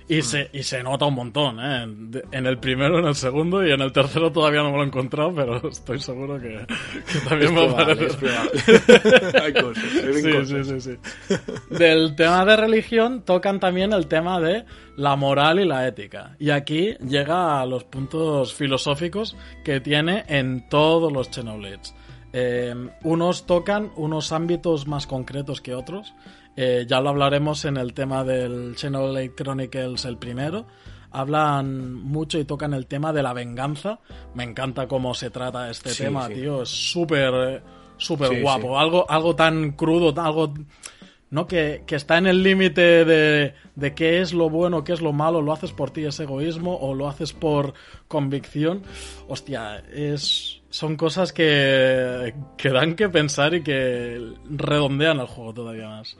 Y, 0.09 0.21
se, 0.21 0.49
y 0.53 0.63
se 0.63 0.81
nota 0.83 1.05
un 1.05 1.15
montón, 1.15 1.59
¿eh? 1.59 1.83
En 2.31 2.45
el 2.45 2.59
primero, 2.59 2.99
en 2.99 3.05
el 3.05 3.15
segundo 3.15 3.65
y 3.65 3.71
en 3.71 3.81
el 3.81 3.91
tercero 3.91 4.31
todavía 4.31 4.63
no 4.63 4.71
me 4.71 4.77
lo 4.77 4.83
he 4.83 4.87
encontrado, 4.87 5.33
pero 5.35 5.69
estoy 5.69 5.99
seguro 5.99 6.39
que, 6.39 6.65
también 7.27 7.53
me 7.53 7.65
aparece. 7.67 8.05
Hay 9.41 9.53
cosas, 9.53 9.83
sí, 9.83 10.45
sí, 10.45 10.63
sí, 10.63 10.81
sí. 10.81 11.35
Del 11.69 12.15
tema 12.15 12.45
de 12.45 12.55
religión 12.55 13.23
tocan 13.23 13.59
también 13.59 13.91
el 13.91 14.07
tema 14.07 14.39
de 14.39 14.63
la 14.95 15.17
moral 15.17 15.59
y 15.59 15.65
la 15.65 15.85
ética. 15.85 16.37
Y 16.39 16.51
aquí 16.51 16.95
llega 17.05 17.59
a 17.59 17.65
los 17.65 17.83
puntos 17.83 18.53
filosóficos 18.53 19.35
que 19.65 19.81
tiene 19.81 20.23
en 20.29 20.69
todos 20.69 21.11
los 21.11 21.27
Xenoblades. 21.27 21.93
Eh, 22.31 22.73
unos 23.03 23.45
tocan 23.45 23.91
unos 23.95 24.31
ámbitos 24.31 24.87
más 24.87 25.05
concretos 25.05 25.59
que 25.59 25.73
otros 25.73 26.13
eh, 26.59 26.85
ya 26.87 26.99
lo 27.01 27.09
hablaremos 27.09 27.65
en 27.65 27.77
el 27.77 27.93
tema 27.93 28.23
del 28.23 28.75
Xenoblade 28.75 29.35
Chronicles 29.35 30.05
el 30.05 30.17
primero. 30.17 30.65
Hablan 31.11 31.93
mucho 31.93 32.39
y 32.39 32.45
tocan 32.45 32.73
el 32.73 32.87
tema 32.87 33.13
de 33.13 33.21
la 33.21 33.31
venganza. 33.31 33.99
Me 34.33 34.43
encanta 34.43 34.87
cómo 34.87 35.13
se 35.13 35.29
trata 35.29 35.69
este 35.69 35.93
tema, 35.93 36.27
tío. 36.27 36.63
Es 36.63 36.69
súper, 36.69 37.61
súper 37.97 38.41
guapo. 38.41 38.79
Algo, 38.79 39.09
algo 39.09 39.35
tan 39.35 39.73
crudo, 39.73 40.19
algo... 40.19 40.51
¿no? 41.29 41.45
Que, 41.45 41.83
que, 41.85 41.95
está 41.95 42.17
en 42.17 42.25
el 42.25 42.41
límite 42.41 43.05
de, 43.05 43.53
de 43.75 43.93
qué 43.93 44.21
es 44.21 44.33
lo 44.33 44.49
bueno, 44.49 44.83
qué 44.83 44.93
es 44.93 45.01
lo 45.01 45.13
malo, 45.13 45.41
lo 45.41 45.51
haces 45.51 45.73
por 45.73 45.91
ti, 45.91 46.05
es 46.05 46.19
egoísmo, 46.19 46.75
o 46.77 46.95
lo 46.95 47.07
haces 47.07 47.33
por 47.33 47.73
convicción. 48.07 48.81
Hostia, 49.27 49.83
es, 49.93 50.61
son 50.69 50.95
cosas 50.95 51.33
que, 51.33 52.33
que 52.57 52.69
dan 52.69 52.95
que 52.95 53.09
pensar 53.09 53.53
y 53.53 53.61
que 53.61 54.33
redondean 54.49 55.19
el 55.19 55.27
juego 55.27 55.53
todavía 55.53 55.89
más. 55.89 56.17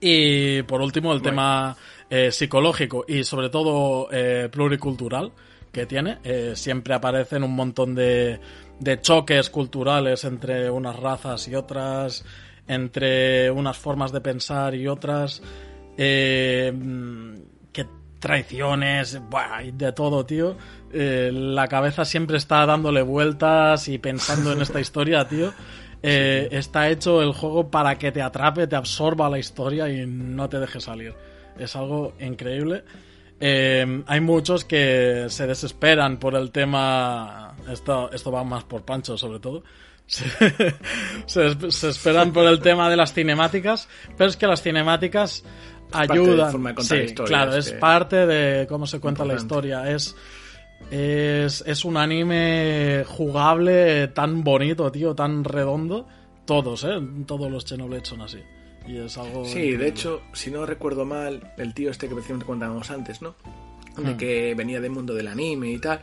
Y 0.00 0.62
por 0.62 0.80
último, 0.80 1.12
el 1.12 1.22
tema 1.22 1.76
eh, 2.10 2.32
psicológico 2.32 3.04
y 3.06 3.22
sobre 3.24 3.50
todo 3.50 4.08
eh, 4.10 4.48
pluricultural 4.50 5.32
que 5.72 5.84
tiene. 5.86 6.18
Eh, 6.24 6.52
siempre 6.54 6.94
aparecen 6.94 7.42
un 7.42 7.54
montón 7.54 7.94
de, 7.94 8.40
de 8.80 9.00
choques 9.00 9.50
culturales 9.50 10.24
entre 10.24 10.70
unas 10.70 10.96
razas 10.96 11.46
y 11.48 11.54
otras, 11.54 12.24
entre 12.66 13.50
unas 13.50 13.76
formas 13.76 14.12
de 14.12 14.20
pensar 14.20 14.74
y 14.74 14.86
otras. 14.86 15.42
que 15.96 16.74
traiciones, 18.20 19.20
de 19.72 19.92
todo, 19.92 20.24
tío. 20.24 20.56
la 20.92 21.68
cabeza 21.68 22.04
siempre 22.04 22.38
está 22.38 22.64
dándole 22.66 23.02
vueltas 23.02 23.88
y 23.88 23.98
pensando 23.98 24.52
en 24.52 24.62
esta 24.62 24.80
historia, 24.86 25.28
tío. 25.28 25.52
Eh, 26.02 26.48
está 26.52 26.88
hecho 26.88 27.22
el 27.22 27.32
juego 27.32 27.70
para 27.70 27.98
que 27.98 28.12
te 28.12 28.22
atrape, 28.22 28.66
te 28.66 28.76
absorba 28.76 29.28
la 29.28 29.38
historia 29.38 29.88
y 29.88 30.06
no 30.06 30.48
te 30.48 30.60
deje 30.60 30.80
salir. 30.80 31.14
Es 31.58 31.74
algo 31.74 32.14
increíble. 32.20 32.84
Eh, 33.40 34.02
hay 34.06 34.20
muchos 34.20 34.64
que 34.64 35.26
se 35.28 35.46
desesperan 35.46 36.18
por 36.18 36.34
el 36.34 36.50
tema. 36.50 37.56
Esto, 37.70 38.10
esto 38.12 38.32
va 38.32 38.44
más 38.44 38.64
por 38.64 38.82
Pancho, 38.82 39.16
sobre 39.16 39.40
todo. 39.40 39.62
Se, 41.26 41.88
esperan 41.88 42.32
por 42.32 42.46
el 42.46 42.60
tema 42.60 42.88
de 42.88 42.96
las 42.96 43.12
cinemáticas, 43.12 43.88
pero 44.16 44.30
es 44.30 44.38
que 44.38 44.46
las 44.46 44.62
cinemáticas 44.62 45.44
ayudan. 45.92 46.74
sí, 46.78 47.14
claro, 47.14 47.54
es 47.54 47.72
parte 47.72 48.26
de 48.26 48.66
cómo 48.66 48.86
se 48.86 49.00
cuenta 49.00 49.26
la 49.26 49.34
historia. 49.34 49.90
Es 49.90 50.16
es, 50.90 51.62
es 51.66 51.84
un 51.84 51.96
anime 51.96 53.04
jugable 53.06 54.08
tan 54.08 54.42
bonito, 54.42 54.90
tío, 54.90 55.14
tan 55.14 55.44
redondo. 55.44 56.06
Todos, 56.44 56.84
¿eh? 56.84 56.98
Todos 57.26 57.50
los 57.50 57.64
Xenoblade 57.64 58.06
son 58.06 58.22
así. 58.22 58.38
Y 58.86 58.96
es 58.96 59.18
algo. 59.18 59.44
Sí, 59.44 59.72
de 59.72 59.88
hecho, 59.88 60.22
si 60.32 60.50
no 60.50 60.64
recuerdo 60.64 61.04
mal, 61.04 61.52
el 61.58 61.74
tío 61.74 61.90
este 61.90 62.08
que 62.08 62.14
precisamente 62.14 62.46
contábamos 62.46 62.90
antes, 62.90 63.20
¿no? 63.20 63.34
De 63.98 64.14
hmm. 64.14 64.16
que 64.16 64.54
venía 64.54 64.80
del 64.80 64.90
mundo 64.90 65.12
del 65.12 65.28
anime 65.28 65.70
y 65.70 65.78
tal. 65.78 66.00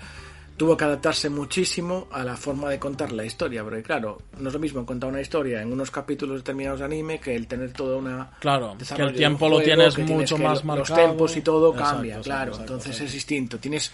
tuvo 0.55 0.77
que 0.77 0.83
adaptarse 0.83 1.29
muchísimo 1.29 2.07
a 2.11 2.23
la 2.23 2.37
forma 2.37 2.69
de 2.69 2.77
contar 2.77 3.11
la 3.11 3.25
historia, 3.25 3.63
porque 3.63 3.81
claro, 3.81 4.19
no 4.39 4.49
es 4.49 4.53
lo 4.53 4.59
mismo 4.59 4.85
contar 4.85 5.09
una 5.09 5.19
historia 5.19 5.61
en 5.61 5.73
unos 5.73 5.89
capítulos 5.89 6.37
determinados 6.37 6.79
de 6.79 6.85
anime 6.85 7.19
que 7.19 7.35
el 7.35 7.47
tener 7.47 7.73
toda 7.73 7.97
una... 7.97 8.29
Claro, 8.39 8.77
que 8.77 9.01
el 9.01 9.13
tiempo 9.13 9.49
lo 9.49 9.61
tienes 9.61 9.97
mucho 9.97 10.37
más 10.37 10.63
marcado. 10.63 10.95
Los 10.95 11.09
tempos 11.09 11.37
y 11.37 11.41
todo 11.41 11.71
Exacto, 11.71 11.91
cambia, 11.91 12.17
exacto, 12.17 12.29
claro, 12.29 12.51
exacto, 12.51 12.73
entonces 12.73 13.01
es 13.01 13.13
distinto. 13.13 13.57
Tienes 13.57 13.91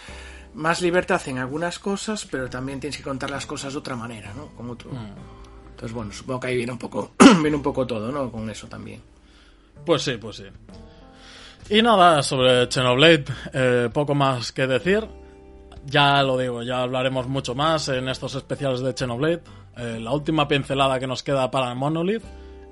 más 0.53 0.81
libertad 0.81 1.21
en 1.27 1.39
algunas 1.39 1.79
cosas, 1.79 2.27
pero 2.29 2.49
también 2.49 2.79
tienes 2.79 2.97
que 2.97 3.03
contar 3.03 3.29
las 3.29 3.45
cosas 3.45 3.73
de 3.73 3.79
otra 3.79 3.95
manera, 3.95 4.33
¿no? 4.33 4.47
Con 4.47 4.69
otro... 4.69 4.91
Mm. 4.91 5.41
Entonces, 5.71 5.95
bueno, 5.95 6.11
supongo 6.11 6.39
que 6.41 6.47
ahí 6.47 6.57
viene 6.57 6.73
un 6.73 6.77
poco, 6.77 7.13
viene 7.41 7.55
un 7.55 7.63
poco 7.63 7.87
todo, 7.87 8.11
¿no? 8.11 8.31
Con 8.31 8.47
eso 8.49 8.67
también. 8.67 9.01
Pues 9.83 10.03
sí, 10.03 10.17
pues 10.17 10.35
sí. 10.35 10.43
Y 11.69 11.81
nada, 11.81 12.21
sobre 12.21 12.67
Xenoblade, 12.69 13.25
eh, 13.53 13.89
poco 13.91 14.13
más 14.13 14.51
que 14.51 14.67
decir. 14.67 15.07
Ya 15.85 16.21
lo 16.21 16.37
digo, 16.37 16.61
ya 16.61 16.83
hablaremos 16.83 17.27
mucho 17.27 17.55
más 17.55 17.87
en 17.89 18.09
estos 18.09 18.35
especiales 18.35 18.81
de 18.81 18.93
Xenoblade. 18.93 19.41
Eh, 19.77 19.99
la 19.99 20.11
última 20.11 20.47
pincelada 20.47 20.99
que 20.99 21.07
nos 21.07 21.23
queda 21.23 21.49
para 21.49 21.73
Monolith 21.73 22.23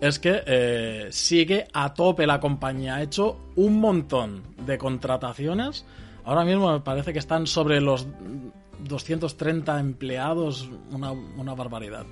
es 0.01 0.19
que 0.19 0.43
eh, 0.45 1.07
sigue 1.11 1.67
a 1.73 1.93
tope 1.93 2.27
la 2.27 2.39
compañía. 2.39 2.95
Ha 2.95 3.01
hecho 3.01 3.39
un 3.55 3.79
montón 3.79 4.43
de 4.65 4.77
contrataciones. 4.77 5.85
Ahora 6.29 6.45
mismo 6.45 6.71
me 6.71 6.79
parece 6.81 7.11
que 7.11 7.17
están 7.17 7.47
sobre 7.47 7.81
los 7.81 8.05
230 8.87 9.79
empleados, 9.79 10.69
una, 10.91 11.11
una 11.11 11.55
barbaridad. 11.55 12.05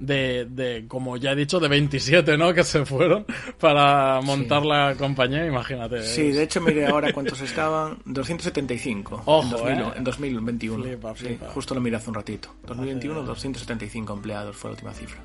De, 0.00 0.44
de, 0.46 0.86
como 0.88 1.16
ya 1.18 1.30
he 1.30 1.36
dicho, 1.36 1.60
de 1.60 1.68
27, 1.68 2.36
¿no? 2.36 2.52
Que 2.52 2.64
se 2.64 2.84
fueron 2.84 3.24
para 3.60 4.20
montar 4.22 4.66
la 4.66 4.96
compañía, 4.98 5.46
imagínate. 5.46 6.02
Sí, 6.02 6.32
de 6.32 6.42
hecho, 6.42 6.60
mire 6.60 6.88
ahora 6.88 7.12
cuántos 7.12 7.40
estaban. 7.42 7.98
275 8.06 9.22
Ojo, 9.24 9.68
en, 9.68 9.78
2000 9.78 9.78
eh. 9.78 9.92
en 9.98 10.04
2021. 10.04 10.82
Flipa, 10.82 11.14
Sí, 11.14 11.38
justo 11.54 11.72
lo 11.76 11.80
miré 11.80 11.94
hace 11.94 12.08
un 12.08 12.14
ratito. 12.16 12.48
2021, 12.66 13.22
275 13.22 14.12
empleados 14.12 14.56
fue 14.56 14.70
la 14.70 14.72
última 14.72 14.92
cifra. 14.92 15.20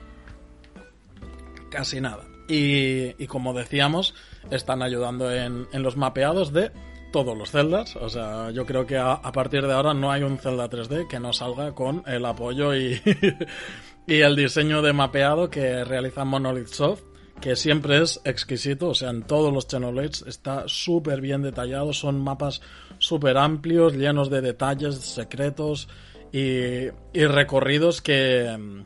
casi 1.71 1.99
nada. 1.99 2.23
Y, 2.47 3.15
y 3.17 3.25
como 3.25 3.55
decíamos, 3.55 4.13
están 4.51 4.83
ayudando 4.83 5.31
en, 5.33 5.65
en 5.71 5.81
los 5.81 5.97
mapeados 5.97 6.53
de 6.53 6.71
todos 7.16 7.38
los 7.38 7.49
celdas. 7.49 7.95
O 7.95 8.09
sea, 8.09 8.51
yo 8.51 8.66
creo 8.66 8.86
que 8.86 8.97
a, 8.97 9.13
a 9.13 9.32
partir 9.32 9.66
de 9.66 9.72
ahora 9.72 9.93
no 9.93 10.11
hay 10.11 10.24
un 10.24 10.38
Zelda 10.38 10.70
3D 10.70 11.07
que 11.07 11.18
no 11.18 11.32
salga 11.32 11.72
con 11.74 12.03
el 12.07 12.26
apoyo 12.26 12.76
y, 12.76 13.01
y 14.07 14.16
el 14.20 14.36
diseño 14.36 14.82
de 14.82 14.91
mapeado 14.91 15.49
que 15.49 15.86
realiza 15.86 16.26
Monolith 16.26 16.68
Soft, 16.68 17.03
que 17.39 17.55
siempre 17.55 18.01
es 18.01 18.20
exquisito. 18.26 18.89
O 18.89 18.93
sea, 18.93 19.11
en 19.11 19.24
todos 19.24 19.53
los 19.53 19.66
Xenoblades 19.70 20.26
está 20.28 20.63
súper 20.68 21.22
bien 21.22 21.41
detallado. 21.41 21.93
Son 21.93 22.20
mapas 22.22 22.61
súper 22.97 23.38
amplios, 23.38 23.93
llenos 23.93 24.30
de 24.30 24.41
detalles, 24.41 24.95
secretos 24.95 25.88
y, 26.34 26.88
y 27.13 27.26
recorridos 27.28 28.01
que... 28.01 28.53
mm, 28.59 28.82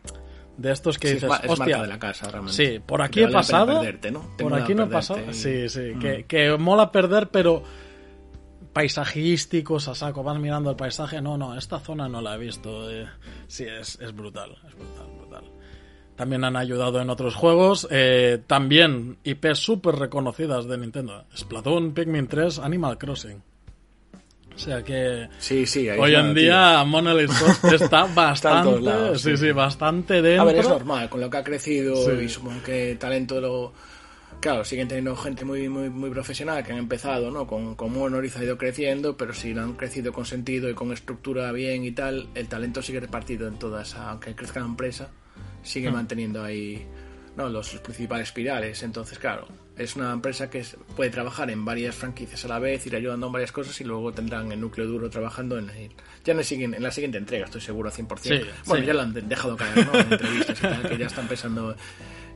De 0.58 0.72
estos 0.72 1.00
que 1.00 1.08
Sí, 1.08 1.14
dices, 1.16 1.32
es, 1.44 1.50
"Hostia, 1.50 1.66
marca 1.66 1.82
de 1.82 1.88
la 1.88 2.00
casa, 2.00 2.30
realmente. 2.30 2.54
Sí, 2.56 2.80
por 2.86 3.02
aquí 3.02 3.22
he 3.22 3.24
vale 3.24 3.34
pasado. 3.34 3.80
perderte, 3.80 4.12
¿no? 4.12 4.36
Por 4.38 4.54
aquí 4.54 4.76
no 4.76 4.84
he 4.84 4.88
pasado. 4.88 5.20
y- 5.32 5.34
Sí, 5.34 5.68
sí. 5.70 5.94
Mm. 5.96 6.00
Que, 6.00 6.26
que 6.26 6.58
mola 6.58 6.92
perder, 6.92 7.30
pero 7.30 7.64
paisajísticos 8.80 9.88
a 9.90 9.96
saco. 9.96 10.24
Vas 10.24 10.40
mirando 10.40 10.70
el 10.70 10.76
paisaje. 10.78 11.22
No, 11.22 11.38
no, 11.38 11.58
esta 11.58 11.80
zona 11.80 12.08
no 12.08 12.22
la 12.22 12.36
he 12.36 12.38
visto. 12.38 12.90
eh, 12.90 13.08
sí, 13.48 13.66
es, 13.66 14.00
es 14.00 14.16
brutal. 14.16 14.52
Es 14.68 14.74
brutal, 14.76 15.08
brutal. 15.18 15.44
También 16.16 16.44
han 16.46 16.56
ayudado 16.56 17.02
en 17.02 17.10
otros 17.10 17.36
juegos. 17.36 17.88
eh, 17.92 18.40
también 18.48 19.18
IPs 19.24 19.60
súper 19.60 19.96
reconocidas 19.96 20.66
de 20.68 20.78
Nintendo. 20.78 21.26
Splatoon, 21.36 21.94
Pikmin 21.94 22.28
3, 22.28 22.60
Animal 22.60 22.98
Crossing. 22.98 23.42
O 24.56 24.58
sea 24.62 24.84
que 24.84 25.30
Sí, 25.40 25.66
sí. 25.66 25.88
hoy 25.90 26.16
en 26.16 26.34
día 26.34 26.84
Monolith 26.86 27.32
Soft 27.32 27.64
está 27.74 27.76
Está 28.06 28.06
bastante, 28.14 28.70
todos 28.70 28.82
lados, 28.82 29.22
sí, 29.22 29.38
sí, 29.38 29.52
bastante 29.52 30.22
dentro. 30.22 30.42
A 30.42 30.46
ver, 30.46 30.58
es 30.58 30.68
normal, 30.68 31.10
con 31.10 31.22
lo 31.22 31.30
que 31.30 31.38
ha 31.38 31.44
crecido 31.44 32.22
y 32.22 32.28
supongo 32.30 32.62
que 32.64 32.96
talento 33.00 33.40
lo... 33.42 33.74
Claro, 34.42 34.64
siguen 34.64 34.88
teniendo 34.88 35.16
gente 35.18 35.44
muy 35.44 35.68
muy 35.68 35.90
muy 35.90 36.10
profesional 36.12 36.64
que 36.64 36.72
han 36.72 36.78
empezado, 36.78 37.30
¿no? 37.30 37.46
Con, 37.46 37.76
con 37.76 37.92
Monolith 37.92 38.38
ha 38.38 38.44
ido 38.44 38.58
creciendo, 38.58 39.18
pero 39.18 39.34
si 39.34 39.54
lo 39.54 39.62
han 39.64 39.74
crecido 39.74 40.14
con 40.14 40.26
sentido 40.26 40.70
y 40.70 40.74
con 40.74 40.94
estructura 40.94 41.52
bien 41.52 41.84
y 41.84 41.92
tal, 41.92 42.30
el 42.36 42.48
talento 42.48 42.82
sigue 42.82 43.02
repartido 43.02 43.48
en 43.50 43.60
todas, 43.60 43.96
aunque 43.96 44.36
crezca 44.36 44.62
la 44.62 44.68
empresa, 44.68 45.10
sigue 45.62 45.92
manteniendo 45.92 46.42
ahí 46.42 46.86
¿no? 47.36 47.50
los, 47.50 47.74
los 47.74 47.82
principales 47.82 48.32
pirales. 48.32 48.82
Entonces, 48.82 49.20
claro, 49.20 49.46
es 49.78 49.98
una 49.98 50.14
empresa 50.14 50.50
que 50.50 50.64
puede 50.96 51.10
trabajar 51.10 51.50
en 51.52 51.66
varias 51.66 51.96
franquicias 51.96 52.46
a 52.46 52.48
la 52.48 52.60
vez, 52.60 52.86
ir 52.88 52.96
ayudando 52.96 53.28
en 53.28 53.34
varias 53.34 53.52
cosas 53.52 53.80
y 53.82 53.84
luego 53.84 54.14
tendrán 54.14 54.54
el 54.54 54.62
núcleo 54.62 54.88
duro 54.88 55.10
trabajando 55.10 55.58
en 55.60 55.70
el, 55.70 55.90
ya 56.24 56.32
en, 56.32 56.40
el 56.40 56.46
siguiente- 56.46 56.78
en 56.78 56.84
la 56.84 56.92
siguiente 56.92 57.18
entrega, 57.18 57.44
estoy 57.44 57.60
seguro, 57.60 57.92
100%. 57.92 58.18
Sí, 58.22 58.42
bueno, 58.66 58.84
sí. 58.84 58.88
ya 58.88 58.94
lo 58.94 59.02
han 59.02 59.14
de- 59.14 59.22
dejado 59.22 59.58
caer, 59.58 59.86
¿no? 59.86 60.00
En 60.00 60.14
entrevistas 60.14 60.58
y 60.58 60.62
tal, 60.62 60.88
que 60.88 60.98
ya 60.98 61.08
están 61.08 61.28
pensando 61.28 61.76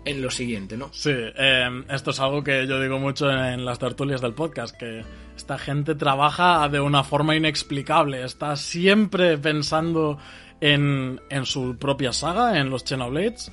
en 0.06 0.22
lo 0.22 0.30
siguiente, 0.32 0.76
¿no? 0.78 0.90
Sí, 0.92 1.12
eh, 1.14 1.84
esto 1.90 2.12
es 2.12 2.20
algo 2.20 2.44
que 2.44 2.68
yo 2.68 2.80
digo 2.82 3.00
mucho 3.00 3.32
en 3.32 3.64
las 3.66 3.80
tertulias 3.80 4.20
del 4.22 4.34
podcast, 4.34 4.76
que 4.78 5.04
esta 5.36 5.58
gente 5.58 5.96
trabaja 5.96 6.68
de 6.70 6.80
una 6.80 7.04
forma 7.04 7.36
inexplicable, 7.36 8.24
está 8.24 8.56
siempre 8.56 9.38
pensando 9.38 10.18
en, 10.62 11.20
en 11.30 11.46
su 11.46 11.78
propia 11.78 12.12
saga, 12.14 12.60
en 12.60 12.70
los 12.70 12.84
Xenoblades, 12.84 13.52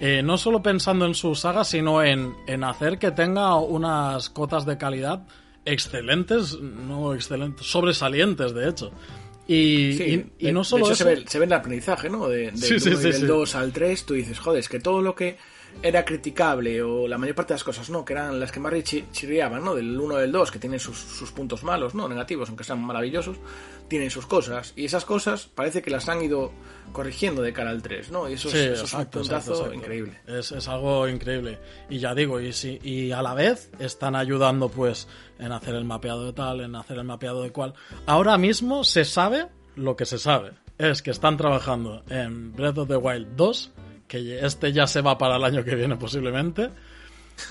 eh, 0.00 0.22
no 0.22 0.36
solo 0.36 0.62
pensando 0.62 1.06
en 1.06 1.14
su 1.14 1.34
saga, 1.34 1.64
sino 1.64 2.02
en, 2.02 2.34
en 2.46 2.64
hacer 2.64 2.98
que 2.98 3.10
tenga 3.12 3.54
unas 3.56 4.28
cotas 4.30 4.66
de 4.66 4.76
calidad 4.76 5.22
excelentes, 5.64 6.58
no 6.60 7.14
excelentes, 7.14 7.66
sobresalientes 7.66 8.54
de 8.54 8.68
hecho. 8.68 8.90
Y, 9.48 9.92
Sí, 9.94 10.02
y- 10.38 10.44
y 10.44 10.46
de- 10.46 10.52
no 10.52 10.60
de 10.60 10.64
solo 10.64 10.84
hecho, 10.86 10.92
eso, 10.94 11.04
se 11.04 11.14
ve, 11.14 11.24
se 11.26 11.38
ve 11.38 11.44
el 11.46 11.52
aprendizaje, 11.52 12.08
¿no? 12.10 12.28
De, 12.28 12.50
del 12.50 12.56
Sí, 12.80 12.90
del 12.90 13.12
sí. 13.14 13.26
2 13.26 13.54
al 13.54 13.72
3, 13.72 14.04
tú 14.04 14.14
dices, 14.14 14.38
joder, 14.38 14.60
es 14.60 14.68
que 14.68 14.80
todo 14.80 15.02
lo 15.02 15.14
que 15.14 15.36
era 15.82 16.04
criticable 16.04 16.82
o 16.82 17.06
la 17.06 17.18
mayor 17.18 17.34
parte 17.34 17.52
de 17.52 17.56
las 17.56 17.64
cosas, 17.64 17.90
¿no? 17.90 18.04
Que 18.04 18.14
eran 18.14 18.38
las 18.40 18.50
que 18.52 18.60
más 18.60 18.72
chi- 18.82 19.04
chirriaban, 19.12 19.64
¿no? 19.64 19.74
Del 19.74 19.98
1 19.98 20.18
y 20.18 20.20
del 20.22 20.32
2, 20.32 20.50
que 20.50 20.58
tienen 20.58 20.80
sus, 20.80 20.98
sus 20.98 21.30
puntos 21.32 21.62
malos, 21.64 21.94
¿no? 21.94 22.08
Negativos, 22.08 22.48
aunque 22.48 22.64
sean 22.64 22.80
maravillosos, 22.84 23.36
tienen 23.88 24.10
sus 24.10 24.26
cosas. 24.26 24.72
Y 24.76 24.84
esas 24.86 25.04
cosas 25.04 25.46
parece 25.54 25.82
que 25.82 25.90
las 25.90 26.08
han 26.08 26.22
ido 26.22 26.52
corrigiendo 26.92 27.42
de 27.42 27.52
cara 27.52 27.70
al 27.70 27.82
3, 27.82 28.10
¿no? 28.10 28.28
Y 28.28 28.34
eso, 28.34 28.48
Sí, 28.50 28.56
es, 28.58 28.64
eso 28.64 28.82
exacto, 28.84 29.20
es 29.20 29.26
un 29.26 29.30
puntazo 29.30 29.50
exacto, 29.52 29.52
exacto. 29.74 29.74
increíble. 29.74 30.20
Es, 30.26 30.52
es 30.52 30.68
algo 30.68 31.08
increíble. 31.08 31.58
Y 31.90 31.98
ya 31.98 32.14
digo, 32.14 32.40
y, 32.40 32.52
si, 32.52 32.78
y 32.82 33.12
a 33.12 33.22
la 33.22 33.34
vez 33.34 33.70
están 33.78 34.16
ayudando 34.16 34.68
pues 34.68 35.08
en 35.38 35.52
hacer 35.52 35.74
el 35.74 35.84
mapeado 35.84 36.24
de 36.24 36.32
tal, 36.32 36.60
en 36.62 36.74
hacer 36.74 36.96
el 36.98 37.04
mapeado 37.04 37.42
de 37.42 37.52
cual. 37.52 37.74
Ahora 38.06 38.38
mismo 38.38 38.82
se 38.84 39.04
sabe 39.04 39.46
lo 39.74 39.94
que 39.96 40.04
se 40.06 40.18
sabe. 40.18 40.52
Es 40.78 41.00
que 41.00 41.10
están 41.10 41.36
trabajando 41.36 42.02
en 42.10 42.52
Breath 42.52 42.78
of 42.78 42.88
the 42.88 42.96
Wild 42.96 43.28
2, 43.36 43.72
que 44.08 44.38
este 44.44 44.72
ya 44.72 44.86
se 44.86 45.00
va 45.00 45.16
para 45.18 45.36
el 45.36 45.44
año 45.44 45.64
que 45.64 45.74
viene 45.74 45.96
posiblemente. 45.96 46.70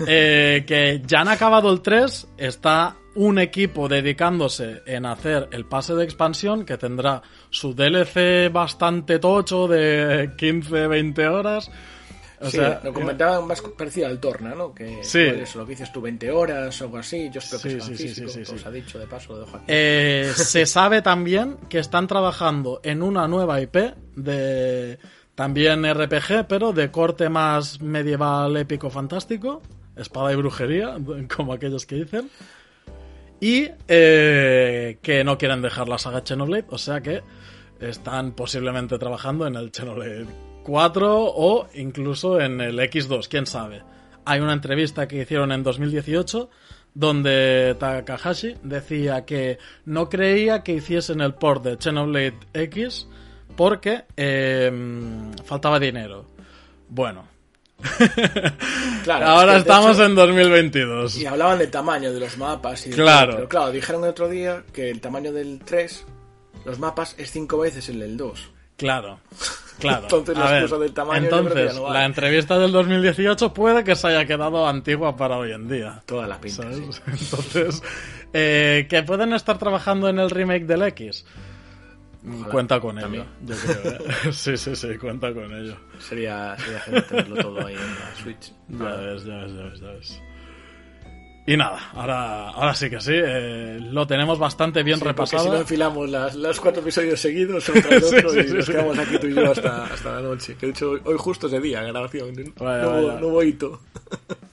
Eh, 0.07 0.63
que 0.65 1.01
ya 1.05 1.21
han 1.21 1.27
acabado 1.27 1.71
el 1.71 1.81
3, 1.81 2.27
está 2.37 2.95
un 3.13 3.37
equipo 3.37 3.87
dedicándose 3.87 4.81
en 4.87 5.05
hacer 5.05 5.47
el 5.51 5.65
pase 5.65 5.93
de 5.93 6.03
expansión 6.03 6.65
que 6.65 6.77
tendrá 6.77 7.21
su 7.51 7.73
DLC 7.75 8.51
bastante 8.51 9.19
tocho 9.19 9.67
de 9.67 10.31
15-20 10.37 11.27
horas. 11.31 11.69
O 12.41 12.49
sí, 12.49 12.57
sea, 12.57 12.81
lo 12.83 12.91
comentaban 12.93 13.47
más 13.47 13.61
parecido 13.61 14.07
al 14.07 14.19
Torna, 14.19 14.53
¿no? 14.55 14.73
Que 14.73 15.03
Sí. 15.03 15.21
eso, 15.21 15.59
lo 15.59 15.65
que 15.65 15.71
dices 15.71 15.91
tú, 15.93 16.01
20 16.01 16.29
horas 16.31 16.81
o 16.81 16.85
algo 16.85 16.97
así. 16.97 17.29
Yo 17.31 17.39
espero 17.39 17.61
que 17.61 17.69
Sí, 17.69 17.79
sí, 17.81 17.95
sí, 17.95 18.07
físico, 18.25 18.55
os 18.55 18.61
sí. 18.61 18.67
ha 18.67 18.71
dicho 18.71 18.99
de 18.99 19.07
paso, 19.07 19.33
lo 19.33 19.39
dejo 19.45 19.55
aquí. 19.57 19.65
Eh, 19.67 20.31
se 20.35 20.65
sabe 20.65 21.01
también 21.01 21.57
que 21.69 21.79
están 21.79 22.07
trabajando 22.07 22.81
en 22.83 23.03
una 23.03 23.27
nueva 23.27 23.61
IP 23.61 23.75
de 24.15 24.97
también 25.35 25.83
RPG, 25.83 26.47
pero 26.47 26.71
de 26.71 26.89
corte 26.91 27.29
más 27.29 27.81
medieval, 27.81 28.55
épico, 28.57 28.89
fantástico, 28.89 29.61
espada 29.95 30.31
y 30.33 30.35
brujería, 30.35 30.97
como 31.35 31.53
aquellos 31.53 31.85
que 31.85 31.95
dicen. 31.95 32.29
Y 33.41 33.69
eh, 33.87 34.97
que 35.01 35.23
no 35.23 35.37
quieren 35.37 35.61
dejar 35.61 35.89
la 35.89 35.97
saga 35.97 36.23
Xenoblade, 36.25 36.65
o 36.69 36.77
sea 36.77 37.01
que 37.01 37.21
están 37.79 38.31
posiblemente 38.31 38.97
trabajando 38.97 39.45
en 39.45 39.55
el 39.55 39.71
Xenoblade 39.73 40.25
4 40.63 41.23
o 41.25 41.67
incluso 41.75 42.39
en 42.39 42.61
el 42.61 42.79
X2, 42.79 43.27
quién 43.27 43.45
sabe. 43.45 43.83
Hay 44.23 44.39
una 44.39 44.53
entrevista 44.53 45.07
que 45.07 45.21
hicieron 45.21 45.51
en 45.51 45.63
2018 45.63 46.49
donde 46.95 47.75
Takahashi 47.77 48.55
decía 48.63 49.25
que 49.25 49.59
no 49.83 50.09
creía 50.09 50.63
que 50.63 50.73
hiciesen 50.73 51.19
el 51.19 51.33
port 51.33 51.63
de 51.63 51.77
Xenoblade 51.77 52.39
X 52.53 53.07
porque 53.55 54.03
eh, 54.17 54.71
faltaba 55.45 55.79
dinero. 55.79 56.25
Bueno, 56.89 57.27
Claro, 59.03 59.25
ahora 59.27 59.43
es 59.43 59.47
que, 59.49 59.53
de 59.53 59.59
estamos 59.73 59.95
hecho, 59.97 60.05
en 60.05 60.15
2022. 60.15 61.17
Y 61.17 61.25
hablaban 61.25 61.59
del 61.59 61.69
tamaño 61.71 62.13
de 62.13 62.19
los 62.19 62.37
mapas 62.37 62.87
y 62.87 62.91
Claro. 62.91 63.27
todo, 63.27 63.35
pero 63.37 63.49
claro, 63.49 63.71
dijeron 63.71 64.03
el 64.03 64.09
otro 64.09 64.29
día 64.29 64.63
que 64.73 64.89
el 64.89 65.01
tamaño 65.01 65.31
del 65.31 65.59
3, 65.63 66.05
los 66.65 66.79
mapas, 66.79 67.15
es 67.17 67.31
5 67.31 67.57
veces 67.57 67.89
el 67.89 67.99
del 67.99 68.17
2. 68.17 68.51
Claro, 68.77 69.19
claro. 69.79 70.03
Entonces, 70.03 70.37
la 70.37 70.51
ver, 70.51 70.69
del 70.69 70.93
tamaño 70.93 71.23
entonces, 71.23 71.75
no 71.75 71.83
vale. 71.83 71.99
la 71.99 72.05
entrevista 72.05 72.57
del 72.59 72.71
2018 72.71 73.53
puede 73.53 73.83
que 73.83 73.95
se 73.95 74.07
haya 74.07 74.25
quedado 74.25 74.67
antigua 74.67 75.15
para 75.15 75.37
hoy 75.37 75.51
en 75.51 75.67
día. 75.69 76.01
Toda 76.05 76.27
la 76.27 76.39
pinta. 76.41 76.63
¿sabes? 76.63 76.77
sí. 76.77 77.01
Entonces, 77.07 77.83
eh, 78.33 78.87
que 78.89 79.03
pueden 79.03 79.33
estar 79.33 79.57
trabajando 79.57 80.09
en 80.09 80.19
el 80.19 80.29
remake 80.29 80.65
del 80.65 80.81
X. 80.83 81.25
cuenta 82.51 82.79
con 82.79 82.97
ello, 82.99 83.25
yo 83.45 83.55
creo. 83.55 83.93
¿eh? 83.93 83.99
sí, 84.31 84.57
sí, 84.57 84.75
sí, 84.75 84.97
cuenta 84.97 85.33
con 85.33 85.51
ello. 85.53 85.75
Sería, 85.99 86.55
sería 86.57 86.79
genial 86.81 87.05
tenerlo 87.05 87.35
todo 87.35 87.65
ahí 87.65 87.75
en 87.75 87.81
la 87.81 88.15
Switch. 88.21 88.53
Ya 88.69 88.95
ves, 88.95 89.25
ya 89.25 89.37
ves, 89.37 89.53
ya 89.53 89.63
ves, 89.63 89.79
ya 89.79 89.91
ves. 89.91 90.21
Y 91.47 91.57
nada, 91.57 91.91
ahora, 91.93 92.49
ahora 92.49 92.73
sí 92.73 92.89
que 92.89 92.99
sí, 92.99 93.11
eh, 93.13 93.77
lo 93.79 94.07
tenemos 94.07 94.39
bastante 94.39 94.81
bien 94.81 94.97
Sí, 94.97 95.05
repasado. 95.05 95.43
Si 95.43 95.49
no 95.49 95.57
enfilamos 95.57 96.09
las, 96.09 96.33
los 96.33 96.59
cuatro 96.59 96.81
episodios 96.81 97.19
seguidos 97.19 97.69
uno 97.69 97.81
tras 97.83 98.03
otro 98.03 98.29
sí, 98.31 98.39
y 98.39 98.53
nos 98.53 98.67
quedamos 98.67 98.97
aquí 98.97 99.19
tú 99.19 99.27
y 99.27 99.35
yo 99.35 99.51
hasta, 99.51 99.85
hasta 99.85 100.15
la 100.15 100.21
noche. 100.21 100.55
Que 100.59 100.65
de 100.65 100.71
hecho 100.71 100.91
hoy, 100.91 101.01
hoy 101.05 101.15
justo 101.19 101.45
es 101.45 101.51
de 101.51 101.61
día 101.61 101.83
grabación. 101.83 102.33
Vaya, 102.57 102.83
no, 102.83 102.91
vaya. 102.91 103.19
no 103.19 103.29
voy 103.29 103.49
hito. 103.49 103.79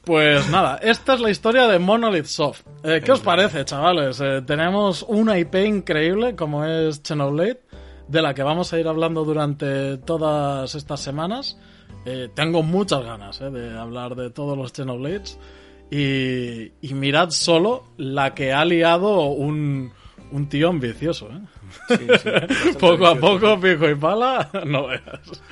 Pues 0.05 0.51
nada, 0.51 0.77
esta 0.83 1.15
es 1.15 1.21
la 1.21 1.31
historia 1.31 1.67
de 1.67 1.79
Monolith 1.79 2.27
Soft. 2.27 2.61
Eh, 2.83 3.01
¿Qué 3.03 3.13
os 3.13 3.21
parece, 3.21 3.65
chavales? 3.65 4.21
Eh, 4.21 4.43
tenemos 4.47 5.03
una 5.09 5.39
IP 5.39 5.55
increíble 5.65 6.37
como 6.37 6.65
es 6.67 7.01
Xenoblade, 7.03 7.62
de 8.13 8.23
la 8.23 8.35
que 8.35 8.43
vamos 8.43 8.73
a 8.73 8.79
ir 8.79 8.87
hablando 8.87 9.25
durante 9.25 9.97
todas 9.99 10.75
estas 10.75 11.01
semanas. 11.01 11.59
Eh, 12.05 12.29
tengo 12.35 12.63
muchas 12.63 13.03
ganas 13.05 13.41
eh, 13.41 13.51
de 13.51 13.79
hablar 13.79 14.15
de 14.15 14.31
todos 14.31 14.57
los 14.57 14.73
Xenoblades. 14.73 15.39
Y, 15.91 16.73
y 16.81 16.95
mirad 16.95 17.31
solo 17.31 17.85
la 17.97 18.35
que 18.35 18.53
ha 18.53 18.65
liado 18.65 19.23
un, 19.27 19.93
un 20.31 20.49
tío 20.49 20.69
ambicioso. 20.69 21.29
¿eh? 21.31 21.41
Sí, 21.89 21.97
sí, 21.99 22.07
bastante 22.07 22.75
poco 22.81 23.07
a 23.07 23.15
poco, 23.15 23.61
pico 23.61 23.89
y 23.89 23.95
pala, 23.95 24.51
no 24.67 24.89
veas. 24.89 25.43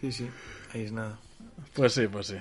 Sí, 0.00 0.12
sí, 0.12 0.28
ahí 0.72 0.82
es 0.82 0.92
nada. 0.92 1.18
Pues 1.74 1.92
sí, 1.92 2.06
pues 2.08 2.26
sí. 2.28 2.36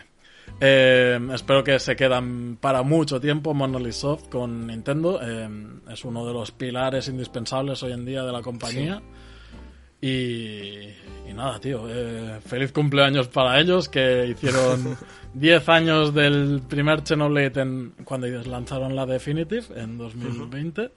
Eh, 0.59 1.19
espero 1.33 1.63
que 1.63 1.79
se 1.79 1.95
quedan 1.95 2.57
para 2.59 2.83
mucho 2.83 3.19
tiempo 3.19 3.53
Monolith 3.53 3.93
Soft 3.93 4.29
con 4.29 4.67
Nintendo. 4.67 5.19
Eh, 5.21 5.49
es 5.91 6.05
uno 6.05 6.25
de 6.25 6.33
los 6.33 6.51
pilares 6.51 7.07
indispensables 7.07 7.81
hoy 7.83 7.93
en 7.93 8.05
día 8.05 8.23
de 8.23 8.31
la 8.31 8.41
compañía. 8.41 9.01
Y, 10.07 10.89
y 11.29 11.33
nada, 11.33 11.59
tío. 11.59 11.85
eh, 11.89 12.39
feliz 12.45 12.71
cumpleaños 12.73 13.27
para 13.29 13.59
ellos 13.59 13.87
que 13.87 14.27
hicieron 14.27 14.97
10 15.33 15.69
años 15.69 16.13
del 16.13 16.61
primer 16.67 17.01
Xenoblade 17.07 17.61
en, 17.61 17.93
cuando 18.03 18.27
lanzaron 18.27 18.95
la 18.95 19.05
Definitive 19.05 19.63
en 19.75 19.97
2020. 19.97 20.91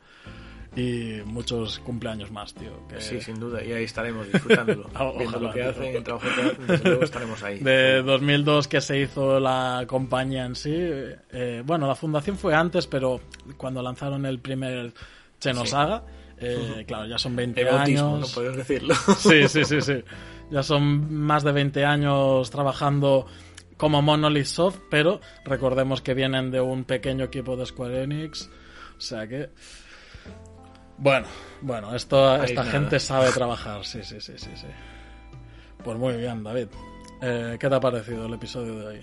Y 0.78 1.22
muchos 1.24 1.78
cumpleaños 1.78 2.30
más, 2.30 2.52
tío. 2.52 2.86
que- 2.86 3.00
Sí, 3.00 3.18
sin 3.20 3.40
duda, 3.40 3.64
y 3.64 3.72
ahí 3.72 3.84
estaremos 3.84 4.30
disfrutándolo. 4.30 4.90
Ah, 4.94 5.10
Viendo 5.16 5.38
ojalá, 5.38 5.46
lo 5.48 5.54
que 5.54 5.60
tío. 5.60 5.70
hacen, 5.70 5.96
el 5.96 6.04
trabajo 6.04 6.26
que 6.34 6.40
hacen, 6.42 6.66
desde 6.66 6.84
luego 6.88 7.04
estaremos 7.04 7.42
ahí. 7.42 7.58
de 7.60 8.02
2002 8.02 8.68
que 8.68 8.80
se 8.82 9.00
hizo 9.00 9.40
la 9.40 9.84
compañía 9.86 10.44
en 10.44 10.54
sí. 10.54 10.74
eh, 10.76 11.62
bueno, 11.64 11.86
la 11.86 11.94
fundación 11.94 12.36
fue 12.36 12.54
antes, 12.54 12.86
pero 12.86 13.20
cuando 13.56 13.80
lanzaron 13.82 14.26
el 14.26 14.38
primer 14.38 14.92
Xenosaga, 15.40 16.02
eh, 16.38 16.84
claro, 16.86 17.06
ya 17.06 17.18
son 17.18 17.34
20 17.36 17.60
Egotismo, 17.60 18.10
no 18.10 18.16
años. 18.16 18.32
puedes 18.34 18.56
decirlo. 18.56 18.94
Sí, 19.18 19.48
sí, 19.48 19.64
sí, 19.64 19.80
sí. 19.80 20.04
Ya 20.50 20.62
son 20.62 21.12
más 21.12 21.42
de 21.42 21.50
20 21.50 21.84
años 21.84 22.50
trabajando 22.50 23.26
como 23.76 24.00
Monolith 24.00 24.46
Soft, 24.46 24.78
pero 24.90 25.20
recordemos 25.44 26.00
que 26.02 26.14
vienen 26.14 26.50
de 26.52 26.60
un 26.60 26.84
pequeño 26.84 27.24
equipo 27.24 27.56
de 27.56 27.66
Square 27.66 28.04
Enix. 28.04 28.48
O 28.96 29.00
sea 29.00 29.26
que. 29.26 29.50
Bueno, 30.98 31.26
bueno, 31.60 31.94
esto, 31.94 32.30
Ahí 32.32 32.44
esta 32.46 32.60
nada. 32.62 32.72
gente 32.72 33.00
sabe 33.00 33.30
trabajar, 33.34 33.84
sí, 33.84 34.00
sí, 34.04 34.20
sí, 34.20 34.32
sí, 34.36 34.50
sí. 34.54 34.66
Pues 35.84 35.98
muy 35.98 36.16
bien, 36.16 36.42
David. 36.44 36.68
Eh, 37.22 37.56
¿Qué 37.58 37.68
te 37.68 37.74
ha 37.74 37.80
parecido 37.80 38.26
el 38.26 38.34
episodio 38.34 38.78
de 38.78 38.86
hoy? 38.86 39.00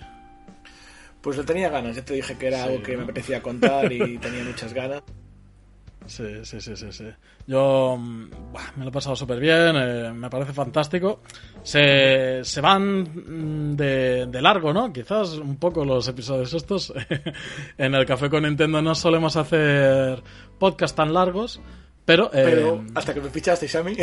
Pues 1.20 1.36
le 1.36 1.44
tenía 1.44 1.68
ganas, 1.68 1.94
ya 1.96 2.04
te 2.04 2.14
dije 2.14 2.36
que 2.36 2.46
era 2.48 2.58
Sí, 2.58 2.62
algo 2.70 2.82
que 2.82 2.92
¿no? 2.92 2.98
me 2.98 3.04
apetecía 3.04 3.42
contar 3.42 3.92
y 3.92 4.18
tenía 4.18 4.44
muchas 4.44 4.72
ganas. 4.74 5.02
Sí, 6.06 6.24
sí, 6.44 6.60
sí, 6.60 6.76
sí, 6.76 6.92
sí. 6.92 7.04
Yo 7.46 7.96
mm, 7.98 8.30
me 8.76 8.84
lo 8.84 8.88
he 8.90 8.92
pasado 8.92 9.16
súper 9.16 9.40
bien, 9.40 9.74
eh, 9.74 10.12
me 10.14 10.28
parece 10.28 10.52
fantástico. 10.52 11.20
Se, 11.62 12.44
se 12.44 12.60
van 12.60 13.00
mm, 13.02 13.74
de, 13.76 14.26
de 14.26 14.42
largo, 14.42 14.72
¿no? 14.72 14.92
Quizás 14.92 15.34
un 15.38 15.56
poco 15.56 15.84
los 15.84 16.06
episodios 16.08 16.52
estos. 16.52 16.92
en 17.78 17.94
el 17.94 18.04
Café 18.04 18.28
con 18.28 18.42
Nintendo 18.42 18.82
no 18.82 18.94
solemos 18.94 19.36
hacer 19.36 20.22
podcast 20.58 20.94
tan 20.96 21.14
largos, 21.14 21.58
pero... 22.04 22.26
eh, 22.34 22.42
Pero 22.44 22.84
hasta 22.94 23.14
que 23.14 23.20
me 23.22 23.30
fichasteis 23.30 23.74
a 23.76 23.82
mí. 23.82 23.96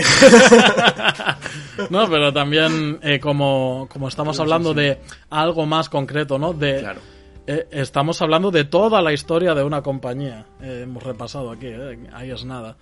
no, 1.89 2.10
pero 2.10 2.34
también 2.34 2.99
eh, 3.04 3.20
como, 3.20 3.88
como 3.91 4.08
estamos 4.08 4.39
hablando 4.39 4.74
de 4.74 4.99
algo 5.30 5.66
más 5.66 5.89
concreto, 5.89 6.38
¿no? 6.39 6.54
De, 6.54 6.80
Claro. 6.80 7.02
Eh, 7.48 7.68
estamos 7.72 8.22
hablando 8.22 8.52
de 8.52 8.64
toda 8.66 9.02
la 9.02 9.14
historia 9.14 9.54
de 9.54 9.64
una 9.64 9.82
compañía. 9.82 10.46
Eh, 10.62 10.82
hemos 10.84 11.04
repasado 11.04 11.52
aquí, 11.52 11.68
eh, 11.68 12.00
ahí 12.14 12.32
es 12.32 12.46
nada. 12.46 12.76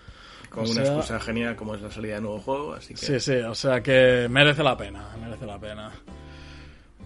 Con 0.49 0.66
O 0.66 0.72
una 0.72 0.84
sea- 0.84 0.95
excusa 0.95 1.20
genial 1.20 1.55
como 1.55 1.76
es 1.76 1.82
la 1.82 1.91
salida 1.91 2.16
de 2.16 2.22
nuevo 2.22 2.39
juego, 2.39 2.74
así 2.74 2.93
que 2.95 2.99
Sí, 3.05 3.20
sí, 3.20 3.36
o 3.36 3.53
sea 3.55 3.82
que 3.82 4.28
merece 4.30 4.64
la 4.64 4.76
pena, 4.76 5.05
merece 5.22 5.45
la 5.45 5.60
pena. 5.60 5.91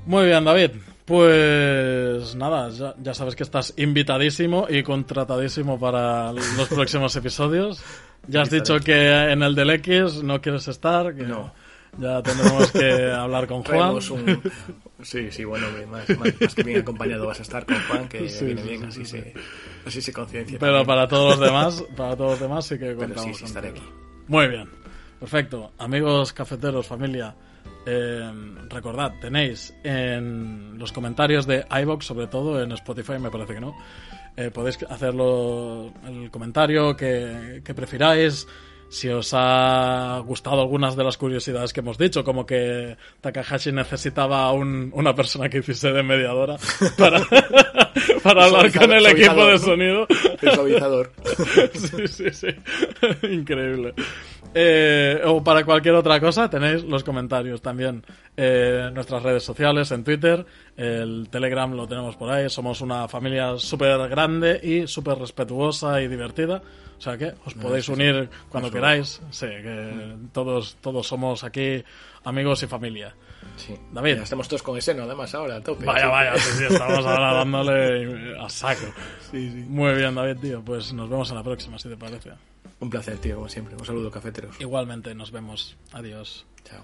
Muy 0.05 0.25
bien, 0.25 0.43
David. 0.43 0.71
Pues 1.05 2.35
nada, 2.35 2.69
ya, 2.69 2.95
ya 3.01 3.13
sabes 3.13 3.35
que 3.35 3.43
estás 3.43 3.73
invitadísimo 3.77 4.67
y 4.69 4.81
contratadísimo 4.83 5.79
para 5.79 6.31
los 6.33 6.67
próximos 6.69 7.15
episodios. 7.15 7.83
Ya 8.27 8.41
has 8.43 8.49
dicho 8.49 8.79
que 8.79 9.09
en 9.31 9.43
el 9.43 9.53
del 9.55 9.69
X 9.71 10.23
no 10.23 10.39
quieres 10.41 10.67
estar, 10.69 11.13
que 11.13 11.23
No. 11.23 11.53
Ya 11.97 12.21
tendremos 12.23 12.71
que 12.71 13.11
hablar 13.11 13.47
con 13.47 13.63
Juan. 13.63 13.95
un... 13.95 14.41
Sí, 15.01 15.31
sí, 15.31 15.43
bueno, 15.43 15.67
más, 15.91 16.09
más, 16.17 16.41
más 16.41 16.55
que 16.55 16.63
bien 16.63 16.79
acompañado 16.81 17.27
vas 17.27 17.39
a 17.39 17.43
estar 17.43 17.65
con 17.65 17.75
Juan, 17.87 18.07
que 18.07 18.29
Sí, 18.29 18.45
viene 18.45 18.61
sí, 18.61 18.67
bien, 18.69 18.81
sí, 18.91 19.01
así, 19.01 19.05
sí, 19.05 19.17
se, 19.17 19.33
así 19.85 20.01
se 20.01 20.13
conciencia. 20.13 20.57
Pero 20.59 20.71
también. 20.71 20.87
para 20.87 21.07
todos 21.07 21.37
los 21.37 21.39
demás, 21.47 21.83
para 21.95 22.15
todos 22.15 22.31
los 22.31 22.39
demás 22.39 22.65
sí 22.65 22.75
que 22.75 22.85
Pero 22.85 22.97
contamos. 22.99 23.23
sí, 23.25 23.33
sí, 23.33 23.45
estaré 23.45 23.69
aquí. 23.69 23.81
Muy 24.27 24.47
bien, 24.47 24.69
perfecto. 25.19 25.71
Amigos 25.77 26.31
cafeteros, 26.33 26.87
familia, 26.87 27.35
eh, 27.85 28.31
recordad, 28.69 29.11
tenéis 29.19 29.73
en 29.83 30.77
los 30.79 30.91
comentarios 30.93 31.45
de 31.45 31.65
iBox, 31.81 32.05
sobre 32.05 32.27
todo 32.27 32.61
en 32.63 32.71
Spotify, 32.71 33.19
me 33.19 33.29
parece 33.29 33.55
que 33.55 33.59
no, 33.61 33.75
eh, 34.37 34.49
podéis 34.51 34.81
hacerlo 34.89 35.91
el 36.07 36.31
comentario 36.31 36.95
que, 36.95 37.61
que 37.63 37.73
prefiráis. 37.73 38.47
Si 38.93 39.09
os 39.09 39.31
ha 39.33 40.21
gustado 40.23 40.61
algunas 40.61 40.95
de 40.95 41.03
las 41.03 41.17
curiosidades 41.17 41.73
que 41.73 41.79
hemos 41.79 41.97
dicho, 41.97 42.23
como 42.23 42.45
que 42.45 42.95
Takahashi 43.21 43.71
necesitaba 43.71 44.51
un- 44.51 44.91
una 44.93 45.15
persona 45.15 45.49
que 45.49 45.57
hiciese 45.57 45.91
de 45.91 46.03
mediadora 46.03 46.57
para, 46.97 47.19
para 48.21 48.45
hablar 48.45 48.71
con 48.71 48.91
el 48.93 49.05
equipo 49.07 49.45
de 49.47 49.57
sonido. 49.57 50.05
El 50.43 50.55
suavizador. 50.55 51.11
sí, 51.73 52.07
sí, 52.07 52.29
sí. 52.31 52.47
Increíble. 53.31 53.93
Eh, 54.55 55.19
o 55.25 55.43
para 55.43 55.63
cualquier 55.63 55.95
otra 55.95 56.19
cosa 56.19 56.47
tenéis 56.47 56.83
los 56.83 57.03
comentarios 57.03 57.59
también 57.61 58.05
eh, 58.37 58.85
en 58.87 58.93
nuestras 58.93 59.23
redes 59.23 59.41
sociales, 59.41 59.89
en 59.91 60.03
Twitter, 60.03 60.45
el 60.77 61.27
Telegram 61.29 61.71
lo 61.73 61.87
tenemos 61.87 62.15
por 62.15 62.29
ahí. 62.29 62.49
Somos 62.49 62.81
una 62.81 63.07
familia 63.07 63.57
súper 63.57 64.07
grande 64.09 64.59
y 64.61 64.87
súper 64.87 65.17
respetuosa 65.17 66.01
y 66.01 66.07
divertida. 66.07 66.61
O 66.97 67.01
sea 67.01 67.17
que 67.17 67.33
os 67.45 67.53
podéis 67.55 67.89
unir 67.89 68.29
cuando 68.49 68.71
queráis. 68.71 69.21
Sí, 69.31 69.47
que 69.47 70.15
todos, 70.31 70.77
todos 70.79 71.05
somos 71.05 71.43
aquí 71.43 71.83
amigos 72.23 72.63
y 72.63 72.67
familia. 72.67 73.13
Sí. 73.57 73.75
David. 73.91 74.19
Estamos 74.19 74.47
todos 74.47 74.63
con 74.63 74.77
ese, 74.77 74.93
¿no? 74.93 75.03
Además, 75.03 75.33
ahora, 75.35 75.57
a 75.57 75.61
tope. 75.61 75.85
Vaya, 75.85 76.07
vaya, 76.07 76.37
sí, 76.37 76.51
sí, 76.57 76.63
estamos 76.65 77.05
ahora 77.05 77.33
dándole 77.33 78.37
a 78.39 78.49
saco. 78.49 78.85
Sí, 79.31 79.49
sí. 79.51 79.65
Muy 79.67 79.93
bien, 79.95 80.15
David, 80.15 80.37
tío. 80.41 80.61
Pues 80.63 80.93
nos 80.93 81.09
vemos 81.09 81.29
en 81.29 81.35
la 81.35 81.43
próxima, 81.43 81.77
si 81.79 81.89
te 81.89 81.97
parece. 81.97 82.31
Un 82.79 82.89
placer, 82.89 83.17
tío, 83.17 83.35
como 83.35 83.49
siempre. 83.49 83.75
Un 83.75 83.85
saludo, 83.85 84.11
cafeteros. 84.11 84.59
Igualmente, 84.59 85.13
nos 85.15 85.31
vemos. 85.31 85.77
Adiós. 85.93 86.45
Chao. 86.63 86.83